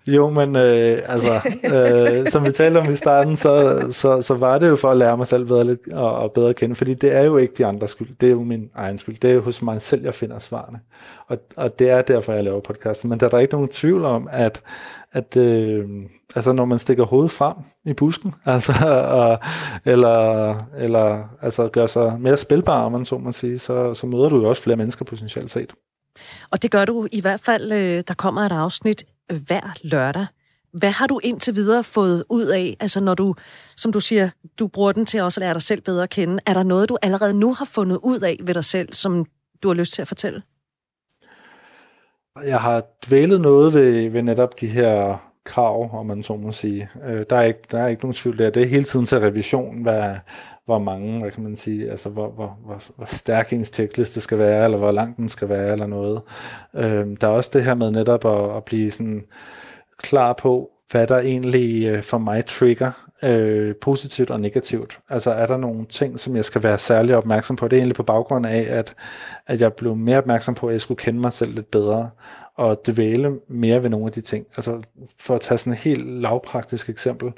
jo, 0.14 0.30
men 0.30 0.56
øh, 0.56 1.02
altså, 1.06 1.40
øh, 1.74 2.28
som 2.28 2.44
vi 2.44 2.50
talte 2.50 2.78
om 2.78 2.92
i 2.92 2.96
starten, 2.96 3.36
så, 3.36 3.86
så, 3.90 4.22
så 4.22 4.34
var 4.34 4.58
det 4.58 4.68
jo 4.68 4.76
for 4.76 4.90
at 4.90 4.96
lære 4.96 5.16
mig 5.16 5.26
selv 5.26 5.44
bedre 5.46 5.76
og, 5.92 6.14
og 6.14 6.32
bedre 6.32 6.48
at 6.48 6.56
kende, 6.56 6.74
fordi 6.74 6.94
det 6.94 7.12
er 7.12 7.22
jo 7.22 7.36
ikke 7.36 7.54
de 7.58 7.66
andres 7.66 7.90
skyld. 7.90 8.08
Det 8.20 8.26
er 8.26 8.30
jo 8.30 8.42
min 8.42 8.70
egen 8.74 8.98
skyld. 8.98 9.16
Det 9.16 9.30
er 9.30 9.34
jo 9.34 9.40
hos 9.40 9.62
mig 9.62 9.82
selv, 9.82 10.04
jeg 10.04 10.14
finder 10.14 10.38
svarene. 10.38 10.80
Og, 11.26 11.38
og 11.56 11.78
det 11.78 11.90
er 11.90 12.02
derfor, 12.02 12.32
jeg 12.32 12.44
laver 12.44 12.60
podcasten. 12.60 13.10
Men 13.10 13.20
der 13.20 13.26
er 13.26 13.30
der 13.30 13.38
ikke 13.38 13.54
nogen 13.54 13.68
tvivl 13.68 14.04
om, 14.04 14.28
at 14.32 14.62
at 15.12 15.36
øh, 15.36 15.88
altså 16.34 16.52
når 16.52 16.64
man 16.64 16.78
stikker 16.78 17.04
hovedet 17.04 17.30
frem 17.30 17.56
i 17.84 17.92
busken, 17.92 18.34
altså, 18.44 18.72
og, 19.10 19.38
eller, 19.84 20.54
eller 20.78 21.24
altså 21.42 21.68
gør 21.68 21.86
sig 21.86 22.20
mere 22.20 22.36
spilbar, 22.36 22.84
om 22.84 22.92
man 22.92 23.04
så 23.04 23.18
man 23.18 23.32
sige, 23.32 23.58
så, 23.58 23.94
så 23.94 24.06
møder 24.06 24.28
du 24.28 24.36
jo 24.36 24.48
også 24.48 24.62
flere 24.62 24.76
mennesker 24.76 25.04
potentielt 25.04 25.50
set. 25.50 25.72
Og 26.50 26.62
det 26.62 26.70
gør 26.70 26.84
du 26.84 27.08
i 27.12 27.20
hvert 27.20 27.40
fald, 27.40 27.72
øh, 27.72 28.02
der 28.08 28.14
kommer 28.14 28.42
et 28.42 28.52
afsnit 28.52 29.04
øh, 29.30 29.40
hver 29.46 29.76
lørdag. 29.82 30.26
Hvad 30.72 30.90
har 30.90 31.06
du 31.06 31.20
indtil 31.22 31.54
videre 31.54 31.84
fået 31.84 32.24
ud 32.28 32.46
af, 32.46 32.76
altså 32.80 33.00
når 33.00 33.14
du, 33.14 33.34
som 33.76 33.92
du 33.92 34.00
siger, 34.00 34.30
du 34.58 34.68
bruger 34.68 34.92
den 34.92 35.06
til 35.06 35.20
også 35.20 35.40
at 35.40 35.42
lære 35.42 35.54
dig 35.54 35.62
selv 35.62 35.80
bedre 35.80 36.02
at 36.02 36.10
kende. 36.10 36.42
Er 36.46 36.54
der 36.54 36.62
noget, 36.62 36.88
du 36.88 36.98
allerede 37.02 37.34
nu 37.34 37.54
har 37.54 37.64
fundet 37.64 37.98
ud 38.04 38.20
af 38.20 38.38
ved 38.42 38.54
dig 38.54 38.64
selv, 38.64 38.92
som 38.92 39.26
du 39.62 39.68
har 39.68 39.74
lyst 39.74 39.92
til 39.92 40.02
at 40.02 40.08
fortælle? 40.08 40.42
Jeg 42.46 42.60
har 42.60 42.82
dvælet 43.08 43.40
noget 43.40 43.74
ved, 43.74 44.10
ved 44.10 44.22
netop 44.22 44.60
de 44.60 44.66
her 44.66 45.18
krav, 45.44 45.98
om 45.98 46.06
man 46.06 46.22
så 46.22 46.36
må 46.36 46.52
sige. 46.52 46.90
Øh, 47.06 47.26
der, 47.30 47.36
er 47.36 47.42
ikke, 47.42 47.60
der 47.70 47.78
er 47.78 47.88
ikke 47.88 48.02
nogen 48.02 48.14
tvivl 48.14 48.38
der. 48.38 48.50
Det 48.50 48.62
er 48.62 48.66
hele 48.66 48.84
tiden 48.84 49.06
til 49.06 49.18
revision, 49.18 49.82
hvad, 49.82 50.14
hvor 50.64 50.78
mange, 50.78 51.20
hvad 51.20 51.30
kan 51.30 51.42
man 51.42 51.56
sige, 51.56 51.90
altså 51.90 52.08
hvor, 52.08 52.30
hvor, 52.30 52.58
hvor, 52.64 52.82
hvor 52.96 53.06
stærk 53.06 53.52
ens 53.52 53.68
checkliste 53.68 54.20
skal 54.20 54.38
være, 54.38 54.64
eller 54.64 54.78
hvor 54.78 54.92
lang 54.92 55.16
den 55.16 55.28
skal 55.28 55.48
være, 55.48 55.72
eller 55.72 55.86
noget. 55.86 56.22
Øh, 56.74 57.06
der 57.20 57.26
er 57.26 57.32
også 57.32 57.50
det 57.52 57.64
her 57.64 57.74
med 57.74 57.90
netop 57.90 58.24
at, 58.24 58.56
at 58.56 58.64
blive 58.64 58.90
sådan 58.90 59.24
klar 59.98 60.32
på, 60.32 60.70
hvad 60.90 61.06
der 61.06 61.18
egentlig 61.18 61.86
øh, 61.86 62.02
for 62.02 62.18
mig 62.18 62.44
trigger 62.46 63.07
øh, 63.22 63.74
positivt 63.76 64.30
og 64.30 64.40
negativt. 64.40 64.98
Altså 65.08 65.30
er 65.30 65.46
der 65.46 65.56
nogle 65.56 65.86
ting, 65.86 66.20
som 66.20 66.36
jeg 66.36 66.44
skal 66.44 66.62
være 66.62 66.78
særlig 66.78 67.16
opmærksom 67.16 67.56
på? 67.56 67.68
Det 67.68 67.76
er 67.76 67.80
egentlig 67.80 67.96
på 67.96 68.02
baggrund 68.02 68.46
af, 68.46 68.66
at, 68.70 68.94
at 69.46 69.60
jeg 69.60 69.72
blev 69.72 69.96
mere 69.96 70.18
opmærksom 70.18 70.54
på, 70.54 70.66
at 70.66 70.72
jeg 70.72 70.80
skulle 70.80 70.98
kende 70.98 71.20
mig 71.20 71.32
selv 71.32 71.54
lidt 71.54 71.70
bedre 71.70 72.10
at 72.58 72.86
dvæle 72.86 73.38
mere 73.48 73.82
ved 73.82 73.90
nogle 73.90 74.06
af 74.06 74.12
de 74.12 74.20
ting. 74.20 74.46
Altså 74.56 74.80
for 75.20 75.34
at 75.34 75.40
tage 75.40 75.58
sådan 75.58 75.72
et 75.72 75.78
helt 75.78 76.06
lavpraktisk 76.06 76.88
eksempel, 76.88 77.32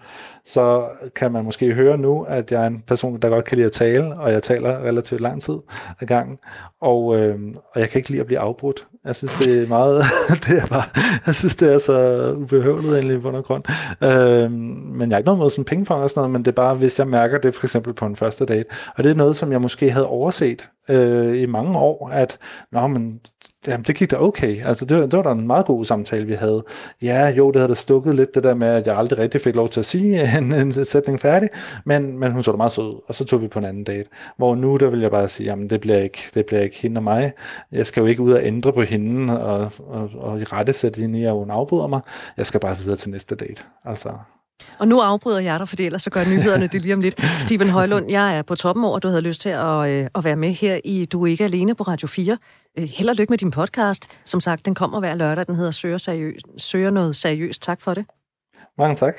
så 0.45 0.89
kan 1.17 1.33
man 1.33 1.45
måske 1.45 1.75
høre 1.75 1.99
nu, 1.99 2.23
at 2.23 2.53
jeg 2.53 2.63
er 2.63 2.67
en 2.67 2.83
person, 2.87 3.21
der 3.21 3.29
godt 3.29 3.45
kan 3.45 3.57
lide 3.57 3.67
at 3.67 3.73
tale, 3.73 4.15
og 4.15 4.33
jeg 4.33 4.43
taler 4.43 4.79
relativt 4.79 5.21
lang 5.21 5.43
tid 5.43 5.55
ad 6.01 6.07
gangen, 6.07 6.39
og, 6.81 7.17
øh, 7.17 7.39
og 7.75 7.81
jeg 7.81 7.89
kan 7.91 7.99
ikke 7.99 8.11
lide 8.11 8.21
at 8.21 8.27
blive 8.27 8.39
afbrudt. 8.39 8.87
Jeg 9.05 9.17
synes, 9.17 9.33
det 9.33 9.63
er 9.63 9.69
meget, 9.69 10.05
det 10.47 10.59
er 10.59 10.67
bare, 10.67 10.85
jeg 11.27 11.35
synes, 11.35 11.57
det 11.57 11.73
er 11.73 11.79
så 11.79 12.31
ubehøvlet 12.37 12.93
egentlig 12.95 13.17
i 13.17 13.19
bund 13.19 13.37
og 13.37 13.45
grund. 13.45 13.65
Øh, 14.03 14.51
men 14.51 15.01
jeg 15.01 15.11
har 15.11 15.19
ikke 15.19 15.27
noget 15.27 15.39
mod 15.39 15.51
sådan 15.51 15.65
pingpong 15.65 16.03
og 16.03 16.11
sådan 16.11 16.21
noget, 16.21 16.31
men 16.31 16.45
det 16.45 16.49
er 16.49 16.57
bare, 16.57 16.75
hvis 16.75 16.99
jeg 16.99 17.09
mærker 17.09 17.39
det 17.39 17.55
for 17.55 17.67
eksempel 17.67 17.93
på 17.93 18.07
en 18.07 18.17
første 18.17 18.47
date, 18.47 18.65
og 18.97 19.05
det 19.05 19.11
er 19.11 19.17
noget, 19.17 19.37
som 19.37 19.53
jeg 19.53 19.61
måske 19.61 19.91
havde 19.91 20.07
overset 20.07 20.71
øh, 20.89 21.43
i 21.43 21.47
mange 21.47 21.79
år, 21.79 22.09
at 22.13 22.39
Nå, 22.73 22.87
men, 22.87 23.21
jamen, 23.67 23.85
det 23.85 23.97
gik 23.97 24.11
da 24.11 24.17
okay. 24.17 24.67
Altså, 24.67 24.85
det, 24.85 25.13
det 25.13 25.17
var 25.17 25.23
da 25.23 25.33
en 25.33 25.47
meget 25.47 25.67
god 25.67 25.85
samtale, 25.85 26.27
vi 26.27 26.35
havde. 26.35 26.65
Ja, 27.03 27.29
jo, 27.29 27.51
det 27.51 27.57
havde 27.57 27.69
da 27.69 27.75
stukket 27.75 28.15
lidt 28.15 28.35
det 28.35 28.43
der 28.43 28.55
med, 28.55 28.69
at 28.69 28.87
jeg 28.87 28.97
aldrig 28.97 29.19
rigtig 29.19 29.41
fik 29.41 29.55
lov 29.55 29.69
til 29.69 29.81
at 29.81 29.87
sige 29.87 30.23
en, 30.39 30.53
en 30.53 30.73
sætning 30.73 31.21
færdig, 31.21 31.49
men, 31.85 32.19
men 32.19 32.33
hun 32.33 32.43
så 32.43 32.51
da 32.51 32.57
meget 32.57 32.73
sød, 32.73 33.01
og 33.07 33.15
så 33.15 33.25
tog 33.25 33.43
vi 33.43 33.49
på 33.49 33.59
en 33.59 33.65
anden 33.65 33.85
date. 33.85 34.09
Hvor 34.37 34.55
nu, 34.55 34.77
der 34.77 34.91
vil 34.91 35.01
jeg 35.01 35.11
bare 35.11 35.29
sige, 35.29 35.47
jamen 35.47 35.71
det 35.71 35.81
bliver 35.81 35.99
ikke, 35.99 36.19
det 36.35 36.47
bliver 36.47 36.63
ikke 36.63 36.77
hende 36.77 36.99
og 36.99 37.03
mig. 37.03 37.33
Jeg 37.73 37.87
skal 37.87 38.01
jo 38.01 38.07
ikke 38.07 38.23
ud 38.23 38.33
og 38.33 38.45
ændre 38.45 38.73
på 38.73 38.83
hende, 38.83 39.41
og, 39.43 39.73
og, 39.87 40.11
og 40.19 40.41
i 40.41 40.45
rette 40.45 40.73
sætte 40.73 41.01
hende 41.01 41.21
i, 41.21 41.25
at 41.25 41.33
hun 41.33 41.51
afbryder 41.51 41.87
mig. 41.87 42.01
Jeg 42.37 42.47
skal 42.47 42.61
bare 42.61 42.77
videre 42.77 42.97
til 42.97 43.11
næste 43.11 43.35
date. 43.35 43.63
Altså, 43.85 44.11
og 44.79 44.89
nu 44.89 45.01
afbryder 45.01 45.41
jeg 45.41 45.59
dig, 45.59 45.69
for 45.69 45.77
ellers 45.79 46.03
så 46.03 46.11
gør 46.11 46.25
nyhederne 46.25 46.67
det 46.67 46.83
lige 46.83 46.95
om 46.95 47.01
lidt. 47.01 47.25
Steven 47.45 47.69
Højlund, 47.69 48.11
jeg 48.11 48.39
er 48.39 48.43
på 48.43 48.55
toppen 48.55 48.85
over, 48.85 48.99
du 48.99 49.09
havde 49.09 49.23
lyst 49.23 49.41
til 49.41 49.49
at, 49.49 49.91
øh, 49.91 50.07
at 50.15 50.25
være 50.25 50.37
med 50.37 50.51
her 50.51 50.81
i 50.85 51.05
Du 51.05 51.23
er 51.23 51.31
ikke 51.31 51.45
alene 51.45 51.75
på 51.75 51.83
Radio 51.83 52.09
4. 52.09 52.39
Øh, 52.79 52.85
held 52.85 53.09
og 53.09 53.15
lykke 53.17 53.31
med 53.31 53.39
din 53.39 53.51
podcast. 53.51 54.07
Som 54.25 54.41
sagt, 54.41 54.67
den 54.67 54.75
kommer 54.75 55.01
hver 55.01 55.15
lørdag. 55.15 55.47
Den 55.47 55.55
hedder 55.55 55.71
Søger, 55.71 55.99
seriøs, 55.99 56.43
Søger 56.59 56.91
noget 56.91 57.17
seriøst. 57.17 57.63
Tak 57.63 57.81
for 57.81 57.95
det. 57.95 58.05
Mange 58.79 58.97
tak. 58.97 59.15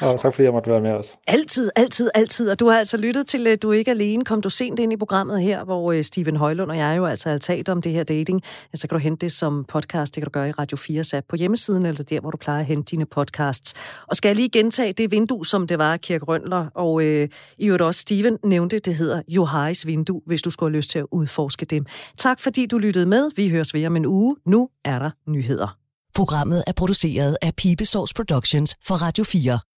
Og 0.00 0.20
tak 0.20 0.34
fordi 0.34 0.44
jeg 0.44 0.52
måtte 0.52 0.70
være 0.70 0.80
med 0.80 0.90
os. 0.90 1.16
Altid, 1.26 1.70
altid, 1.76 2.10
altid. 2.14 2.50
Og 2.50 2.60
du 2.60 2.66
har 2.66 2.78
altså 2.78 2.96
lyttet 2.96 3.26
til 3.26 3.46
øh, 3.46 3.58
Du 3.62 3.70
er 3.70 3.74
ikke 3.74 3.90
alene. 3.90 4.24
Kom 4.24 4.42
du 4.42 4.50
sent 4.50 4.78
ind 4.78 4.92
i 4.92 4.96
programmet 4.96 5.42
her, 5.42 5.64
hvor 5.64 5.92
øh, 5.92 6.04
Steven 6.04 6.36
Højlund 6.36 6.70
og 6.70 6.78
jeg 6.78 6.96
jo 6.96 7.06
altså 7.06 7.30
har 7.30 7.38
talt 7.38 7.68
om 7.68 7.82
det 7.82 7.92
her 7.92 8.04
dating. 8.04 8.42
Ja, 8.72 8.76
så 8.76 8.88
kan 8.88 8.98
du 8.98 9.02
hente 9.02 9.26
det 9.26 9.32
som 9.32 9.64
podcast. 9.64 10.14
Det 10.14 10.20
kan 10.20 10.24
du 10.24 10.30
gøre 10.30 10.48
i 10.48 10.52
Radio 10.52 10.76
4 10.76 11.04
app 11.12 11.26
på 11.28 11.36
hjemmesiden, 11.36 11.86
eller 11.86 12.04
der, 12.04 12.20
hvor 12.20 12.30
du 12.30 12.36
plejer 12.36 12.60
at 12.60 12.66
hente 12.66 12.90
dine 12.90 13.06
podcasts. 13.06 13.74
Og 14.06 14.16
skal 14.16 14.28
jeg 14.28 14.36
lige 14.36 14.48
gentage 14.48 14.92
det 14.92 15.10
vindue, 15.10 15.46
som 15.46 15.66
det 15.66 15.78
var 15.78 15.96
Kirk 15.96 16.28
Rønler, 16.28 16.66
og 16.74 17.02
øh, 17.02 17.28
i 17.58 17.66
øvrigt 17.66 17.82
også 17.82 18.00
Steven 18.00 18.38
nævnte, 18.44 18.78
det 18.78 18.94
hedder 18.94 19.22
Johais 19.28 19.86
vindue, 19.86 20.20
hvis 20.26 20.42
du 20.42 20.50
skulle 20.50 20.70
have 20.70 20.76
lyst 20.76 20.90
til 20.90 20.98
at 20.98 21.06
udforske 21.12 21.66
dem. 21.66 21.86
Tak 22.18 22.40
fordi 22.40 22.66
du 22.66 22.78
lyttede 22.78 23.06
med. 23.06 23.30
Vi 23.36 23.48
høres 23.48 23.74
ved 23.74 23.86
om 23.86 23.96
en 23.96 24.06
uge. 24.06 24.36
Nu 24.46 24.68
er 24.84 24.98
der 24.98 25.10
nyheder. 25.28 25.85
Programmet 26.16 26.64
er 26.66 26.72
produceret 26.72 27.36
af 27.42 27.54
Pibesovs 27.56 28.14
Productions 28.14 28.74
for 28.86 28.94
Radio 28.94 29.24
4. 29.24 29.66